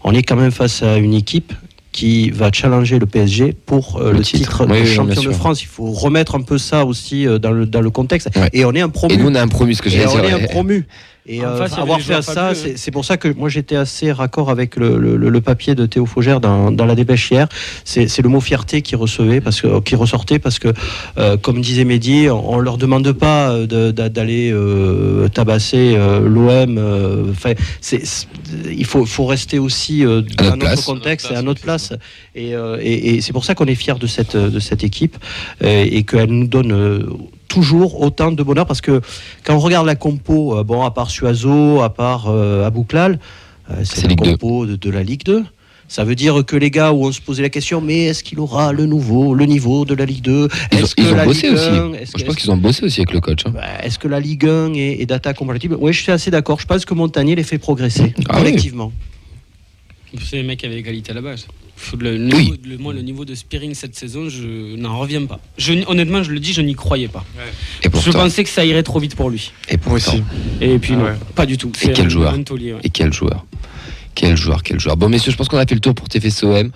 on 0.05 0.14
est 0.14 0.22
quand 0.22 0.36
même 0.36 0.51
face 0.51 0.82
à 0.82 0.96
une 0.96 1.14
équipe 1.14 1.53
qui 1.99 2.30
va 2.30 2.51
challenger 2.53 3.01
le 3.01 3.07
PSG 3.07 3.53
pour 3.66 3.96
euh, 4.01 4.12
Le 4.12 4.18
le, 4.18 4.22
titre. 4.24 4.38
titre, 4.38 4.66
Oui, 4.70 4.78
de 4.78 4.82
oui, 4.84 4.86
champion 4.86 5.20
de. 5.20 5.32
France. 5.32 5.62
Il 5.62 5.66
faut 5.66 5.90
remettre 5.90 6.36
un 6.36 6.42
peu 6.42 6.57
ça 6.57 6.84
aussi 6.84 7.26
euh, 7.26 7.40
dans 7.40 7.51
le, 7.51 7.66
dans 7.66 7.80
le 7.80 7.90
contexte. 7.90 8.28
Ouais. 8.36 8.49
Et 8.53 8.64
on 8.64 8.72
est 8.72 8.80
un 8.80 8.88
promu. 8.88 9.14
Et 9.14 9.16
nous, 9.16 9.26
on 9.28 9.34
a 9.34 9.42
un 9.42 9.49
promu, 9.49 9.74
ce 9.74 9.82
que 9.82 9.88
Et 9.88 9.92
j'allais 9.92 10.07
on 10.07 10.22
est 10.22 10.44
un 10.44 10.46
promu. 10.46 10.86
Et 11.31 11.45
En 11.45 11.51
euh, 11.51 11.59
face, 11.59 11.76
avoir 11.79 12.01
fait 12.01 12.22
ça, 12.22 12.53
c'est 12.55 12.91
pour 12.91 13.05
ça 13.05 13.18
que 13.18 13.29
moi 13.29 13.51
j'étais 13.51 13.76
assez 13.76 14.11
raccord 14.12 14.49
avec 14.49 14.76
le, 14.76 14.97
le- 14.99 15.16
le- 15.16 15.29
le 15.29 15.41
papier 15.43 15.74
de 15.74 15.85
Théo 15.85 16.07
Faugère 16.07 16.41
dans, 16.41 16.70
dans 16.72 16.87
la 16.87 16.95
dépêche 16.95 17.31
hier. 17.31 17.49
C'est 17.85 18.09
c'est 18.09 18.22
le 18.22 18.31
mot 18.31 18.41
fierté 18.41 18.81
qui 18.81 18.97
recevait 18.97 19.43
parce 19.43 19.61
que 19.61 19.81
qui 19.81 19.95
ressortait 19.95 20.39
parce 20.39 20.59
que 20.59 20.68
euh, 21.18 21.37
comme 21.37 21.61
disait 21.61 21.85
Mehdi, 21.85 22.29
on, 22.31 22.55
on 22.55 22.59
leur 22.61 22.79
demande 22.79 23.12
pas 23.12 23.51
euh, 23.51 23.66
de- 23.66 24.09
d'aller 24.09 24.51
euh, 24.53 25.29
tabasser 25.29 25.95
euh, 25.97 26.20
l'OM. 26.26 26.79
euh, 26.79 27.31
Enfin, 27.31 27.53
il 28.70 28.85
faut, 28.87 29.05
faut 29.05 29.26
rester 29.26 29.59
aussi 29.59 30.05
euh, 30.07 30.22
dans 30.22 30.45
notre 30.45 30.59
place. 30.59 30.76
notre 30.76 30.87
contexte 30.87 31.31
et 31.31 31.35
à 31.35 31.43
notre 31.43 31.61
place. 31.61 31.93
Et, 32.35 32.55
euh, 32.55 32.79
et- 32.81 33.16
et 33.16 33.20
c'est 33.20 33.33
pour 33.35 33.45
ça 33.45 33.55
qu'on 33.55 33.66
est 33.66 33.74
fiers 33.74 33.99
de 34.01 34.07
cette 34.07 34.37
de 34.37 34.59
cette 34.61 34.83
équipe 34.83 35.16
euh, 35.62 35.85
et 35.91 36.05
qu'elle 36.05 36.31
nous 36.31 36.47
donne 36.47 36.72
euh, 36.72 37.01
toujours 37.49 38.01
autant 38.03 38.30
de 38.32 38.42
bonheur 38.42 38.66
parce 38.66 38.80
que 38.80 39.01
quand 39.44 39.55
on 39.57 39.61
regarde 39.61 39.86
la 39.86 39.96
compo, 39.96 40.57
euh, 40.57 40.62
bon, 40.64 40.84
à 40.84 40.90
part 40.90 41.11
Suazo, 41.11 41.80
à 41.80 41.90
part 41.92 42.26
euh, 42.28 42.66
Abouklal, 42.66 43.18
euh, 43.70 43.74
C'est 43.84 43.96
c'est 43.96 44.03
la 44.03 44.09
Ligue 44.11 44.22
2. 44.24 44.30
compo 44.32 44.66
de, 44.66 44.76
de 44.76 44.90
la 44.90 45.03
Ligue 45.03 45.24
2. 45.24 45.44
Ça 45.90 46.05
veut 46.05 46.14
dire 46.14 46.44
que 46.46 46.55
les 46.55 46.70
gars 46.70 46.92
où 46.92 47.07
on 47.07 47.12
se 47.12 47.20
posait 47.22 47.40
la 47.40 47.49
question, 47.49 47.80
mais 47.80 48.05
est-ce 48.05 48.22
qu'il 48.22 48.38
aura 48.40 48.74
le 48.74 48.84
nouveau, 48.84 49.32
le 49.34 49.46
niveau 49.46 49.86
de 49.86 49.94
la 49.94 50.05
Ligue 50.05 50.20
2 50.22 50.49
Ils 50.72 50.76
ont, 50.76 50.80
Est-ce 50.84 50.94
que 50.94 51.01
ils 51.01 51.09
ont 51.12 51.16
la 51.16 51.24
bossé 51.24 51.49
Ligue 51.49 51.57
aussi. 51.57 51.66
1, 51.68 51.84
Moi, 51.86 51.96
est-ce 51.99 52.12
je 52.18 52.24
pense 52.26 52.36
qu'ils 52.36 52.51
ont 52.51 52.57
bossé 52.59 52.84
aussi 52.84 53.01
avec 53.01 53.12
le 53.12 53.20
coach. 53.20 53.40
hein. 53.46 53.51
bah, 53.55 53.62
Est-ce 53.82 53.99
que 53.99 54.07
la 54.07 54.20
Ligue 54.20 54.44
1 54.46 54.74
est, 54.74 55.01
est 55.01 55.07
data 55.07 55.32
compatible? 55.32 55.78
Oui, 55.80 55.94
je 55.94 56.03
suis 56.03 56.12
assez 56.12 56.30
d'accord. 56.30 56.61
Je 56.61 56.66
pense 56.66 56.84
que 56.84 56.92
Montagnier 56.92 57.34
les 57.36 57.42
fait 57.42 57.57
progresser 57.57 58.12
Ah 58.28 58.34
oui. 58.34 58.38
collectivement. 58.42 58.92
C'est 60.22 60.36
les 60.36 60.42
mecs 60.42 60.62
avec 60.64 60.78
égalité 60.78 61.12
à 61.12 61.14
la 61.14 61.20
base. 61.22 61.46
Le, 61.99 62.11
Oui. 62.35 62.45
niveau, 62.45 62.57
le- 62.64 62.79
moi, 62.79 62.93
le 62.93 63.03
niveau 63.03 63.24
de 63.24 63.35
Spearing 63.35 63.74
cette 63.74 63.95
saison, 63.97 64.29
je 64.29 64.76
n'en 64.76 64.99
reviens 64.99 65.24
pas. 65.26 65.41
Je, 65.59 65.72
honnêtement, 65.87 66.22
je 66.22 66.33
le 66.33 66.41
dis, 66.41 66.53
je 66.53 66.61
n'y 66.62 66.74
croyais 66.74 67.09
pas. 67.09 67.24
Et 67.85 67.89
Je 68.05 68.11
pensais 68.11 68.45
que 68.45 68.51
ça 68.51 68.64
irait 68.64 68.83
trop 68.83 68.99
vite 69.01 69.14
pour 69.14 69.31
lui. 69.31 69.53
Et 69.68 69.76
pourtant. 69.79 69.97
aussi. 69.97 70.22
Et 70.61 70.79
puis 70.79 70.95
Ah 70.95 70.97
non, 70.97 71.05
ouais. 71.05 71.12
pas 71.35 71.47
du 71.47 71.57
tout. 71.57 71.70
Et 71.83 71.93
quel 71.93 72.07
un- 72.07 72.09
joueur. 72.09 72.35
un 72.35 72.43
taulier, 72.43 72.72
ouais. 72.74 72.81
Et 72.83 72.91
quel 72.91 73.12
joueur 73.12 73.18
Quel 73.18 73.18
joueur, 73.18 73.47
quel 74.19 74.37
joueur. 74.37 74.97
Bon, 74.97 75.09
messieurs, 75.09 75.33
je 75.33 75.37
pense 75.37 75.49
qu'on 75.49 75.59
a 75.59 75.66
fait 75.66 75.75
le 75.75 75.81
tour 75.81 75.95
pour 75.95 76.09
TFCOM. 76.09 76.71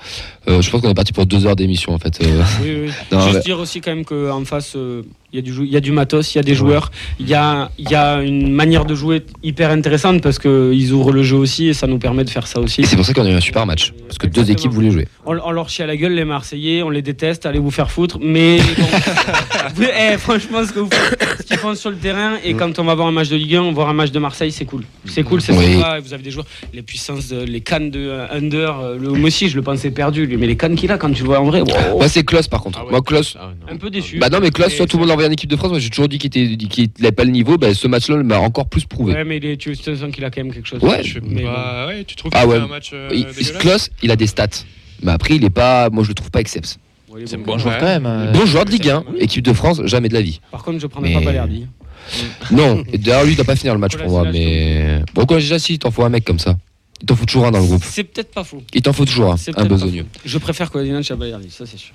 Euh, 0.49 0.61
je 0.61 0.71
pense 0.71 0.81
qu'on 0.81 0.91
est 0.91 0.95
parti 0.95 1.13
pour 1.13 1.27
deux 1.27 1.47
heures 1.47 1.57
d'émission, 1.57 1.93
en 1.95 1.99
fait. 1.99 2.19
Euh, 2.23 2.43
Oui, 2.63 2.77
oui. 2.87 2.91
Non, 3.13 3.21
Juste 3.21 3.35
mais- 3.37 3.41
dire 3.43 3.59
aussi 3.61 3.81
quand 3.81 3.95
même 3.95 4.05
qu'en 4.05 4.45
face, 4.45 4.75
euh, 4.77 5.03
il 5.33 5.37
y, 5.37 5.39
a 5.39 5.43
du 5.43 5.53
jou- 5.53 5.65
il 5.65 5.71
y 5.73 5.77
a 5.77 5.81
du 5.81 5.93
matos, 5.93 6.35
il 6.35 6.39
y 6.39 6.41
a 6.41 6.43
des 6.43 6.55
joueurs, 6.55 6.91
il 7.19 7.27
y 7.29 7.33
a, 7.35 7.71
y 7.79 7.95
a 7.95 8.21
une 8.23 8.53
manière 8.53 8.85
de 8.85 8.95
jouer 8.95 9.23
hyper 9.43 9.71
intéressante 9.71 10.21
parce 10.21 10.39
qu'ils 10.39 10.93
ouvrent 10.93 11.13
le 11.13 11.23
jeu 11.23 11.37
aussi 11.37 11.69
et 11.69 11.75
ça 11.75 11.87
nous 11.87 11.99
permet 11.99 12.25
de 12.25 12.29
faire 12.31 12.47
ça 12.47 12.61
aussi. 12.61 12.83
Et 12.83 12.87
c'est 12.87 12.97
pour 12.97 13.05
ça 13.07 13.15
qu'on 13.15 13.25
a 13.25 13.31
eu 13.31 13.35
un 13.35 13.41
super 13.41 13.65
match. 13.65 13.93
Parce 14.09 14.19
que 14.19 14.27
deux 14.27 14.51
équipes 14.51 14.73
voulaient 14.73 14.91
jouer. 14.91 15.09
On, 15.25 15.39
on 15.39 15.51
leur 15.53 15.69
chie 15.71 15.83
à 15.83 15.87
la 15.87 15.97
gueule 15.97 16.13
les 16.15 16.25
Marseillais, 16.25 16.83
on 16.83 16.91
les 16.91 17.03
déteste, 17.03 17.47
allez 17.47 17.59
vous 17.61 17.71
faire 17.71 17.91
foutre, 17.91 18.19
mais 18.21 18.59
bon, 18.59 18.85
vous- 19.77 19.85
eh, 19.85 20.19
franchement 20.19 20.65
ce 20.67 20.73
que 20.73 20.81
vous 20.81 20.91
faites, 20.93 21.37
ce 21.39 21.43
qu'ils 21.45 21.57
font 21.59 21.75
sur 21.75 21.91
le 21.91 21.97
terrain 21.97 22.35
et 22.45 22.55
quand 22.55 22.79
on 22.79 22.85
va 22.85 22.95
voir 22.95 23.09
un 23.09 23.13
match 23.13 23.29
de 23.29 23.37
Ligue 23.37 23.55
1, 23.57 23.73
voir 23.73 23.89
un 23.89 23.95
match 23.95 24.11
de 24.11 24.19
Marseille, 24.19 24.53
c'est 24.53 24.65
cool. 24.67 24.83
C'est 25.07 25.23
cool, 25.23 25.41
c'est 25.41 25.53
Oui. 25.57 25.75
sympa, 25.77 25.99
vous 26.01 26.13
avez 26.13 26.23
des 26.23 26.31
joueurs, 26.31 26.47
les 26.75 26.83
puissances, 26.83 27.32
de- 27.33 27.43
les 27.45 27.61
cannes 27.61 27.91
de 27.91 28.01
euh, 28.01 28.27
Under, 28.31 28.79
euh, 28.81 28.99
le 28.99 29.09
moi 29.11 29.29
aussi 29.29 29.49
je 29.49 29.57
le 29.57 29.63
pensais 29.63 29.91
perdu, 29.91 30.27
lui, 30.27 30.37
mais 30.37 30.47
les 30.47 30.57
cannes 30.57 30.75
qu'il 30.77 30.91
a 30.93 30.99
quand 30.99 31.11
tu 31.13 31.23
le 31.23 31.29
vois 31.29 31.41
en 31.41 31.45
vrai, 31.45 31.61
wow. 31.61 31.67
Moi, 31.99 32.09
c'est 32.09 32.25
Klaus, 32.25 32.49
par 32.49 32.61
contre. 32.63 32.79
Ah 32.81 32.85
ouais. 32.85 32.91
Moi, 32.91 33.03
Klaus. 33.03 33.37
Ah 33.41 33.51
un 33.71 33.77
peu 33.77 33.91
déçu. 33.91 34.19
Bah 34.19 34.29
non, 34.29 34.39
mais 34.41 34.51
Klaus, 34.51 34.73
soit 34.73 34.87
tout 34.87 34.97
le 34.97 35.01
monde 35.03 35.09
l'envoie 35.11 35.27
en 35.27 35.31
équipe 35.31 35.51
de 35.51 35.57
France. 35.57 35.71
Moi, 35.71 35.79
j'ai 35.79 35.91
toujours 35.91 36.09
dit 36.09 36.19
qu'il 36.19 36.29
était, 36.29 36.57
qu'il 36.67 36.89
n'avait 37.01 37.13
pas 37.13 37.25
le 37.25 37.31
niveau. 37.31 37.59
Bah, 37.59 37.73
ce 37.75 37.87
match-là 37.89 38.23
m'a 38.23 38.39
encore 38.39 38.69
plus 38.69 38.85
prouvé. 38.85 39.15
Ouais, 39.15 39.25
mais 39.25 39.39
il 39.39 39.45
est- 39.47 39.57
tu 39.57 39.75
sens 39.75 39.99
qu'il 40.13 40.25
a 40.25 40.31
quand 40.31 40.43
même 40.45 40.53
quelque 40.53 40.69
chose. 40.69 40.83
Ouais, 40.83 41.03
Je 41.03 41.19
mais 41.21 41.43
bon. 41.43 41.87
ouais, 41.89 42.05
tu 42.05 42.17
trouves 42.17 42.33
Ah 42.35 42.43
que 42.45 42.49
ouais. 42.49 42.57
c'est 42.57 42.63
un 42.63 42.67
match 42.67 42.91
euh, 42.93 43.09
Il- 43.13 43.27
Klaus, 43.59 43.91
il 44.03 44.11
a 44.11 44.17
des 44.17 44.27
stats. 44.27 44.47
Mais 45.03 45.13
après, 45.13 45.37
il 45.37 45.45
est 45.45 45.51
pas. 45.51 45.91
Moi, 45.91 46.03
je 46.05 46.09
le 46.09 46.15
trouve 46.15 46.31
pas 46.31 46.41
exceptionnel. 46.41 46.81
Ouais, 47.09 47.21
il 47.21 47.25
est 47.25 47.27
C'est 47.27 47.37
un 47.37 47.39
bon. 47.41 47.53
bon 47.53 47.59
joueur 47.59 47.77
quand 47.79 47.85
même. 47.87 48.07
euh, 48.07 48.33
Bon 48.33 48.47
joueur 48.47 48.65
de 48.65 48.71
Ligue 48.71 48.89
1, 48.89 49.05
équipe 49.19 49.45
de 49.45 49.53
France, 49.53 49.83
jamais 49.85 50.09
de 50.09 50.15
la 50.15 50.23
vie. 50.23 50.41
Par 50.51 50.63
contre, 50.63 50.79
je 50.81 50.87
prendrais 50.87 51.11
Mais- 51.11 51.19
pas 51.21 51.25
Balerdi. 51.27 51.67
Non, 52.51 52.83
et 52.93 52.99
d'ailleurs, 52.99 53.25
lui, 53.25 53.33
il 53.33 53.37
doit 53.37 53.45
pas 53.45 53.55
finir 53.57 53.75
le 53.75 53.81
match 53.81 53.97
pour 53.97 54.09
moi. 54.11 54.25
Mais. 54.33 55.01
Bon, 55.15 55.25
quoi, 55.25 55.37
déjà, 55.39 55.59
si, 55.59 55.75
il 55.75 55.79
t'en 55.79 55.91
faut 55.91 56.03
un 56.05 56.09
mec 56.09 56.25
comme 56.25 56.39
ça. 56.39 56.57
Il 57.03 57.07
t'en 57.07 57.17
faut 57.17 57.27
toujours 57.27 57.47
un 57.47 57.51
dans 57.51 57.59
le 57.59 57.67
groupe. 57.67 57.83
C'est 57.85 58.05
peut-être 58.05 58.31
pas 58.31 58.45
faux. 58.45 58.63
Il 58.73 58.81
t'en 58.81 58.93
faut 58.93 59.05
toujours 59.05 59.33
un, 59.33 59.37
un 59.57 59.65
besogneux. 59.65 60.07
Je 60.25 60.39
préfère 60.39 60.71
Colasinac 60.71 61.11
à 61.11 61.17
ça 61.51 61.67
c'est 61.67 61.77
sûr. 61.79 61.95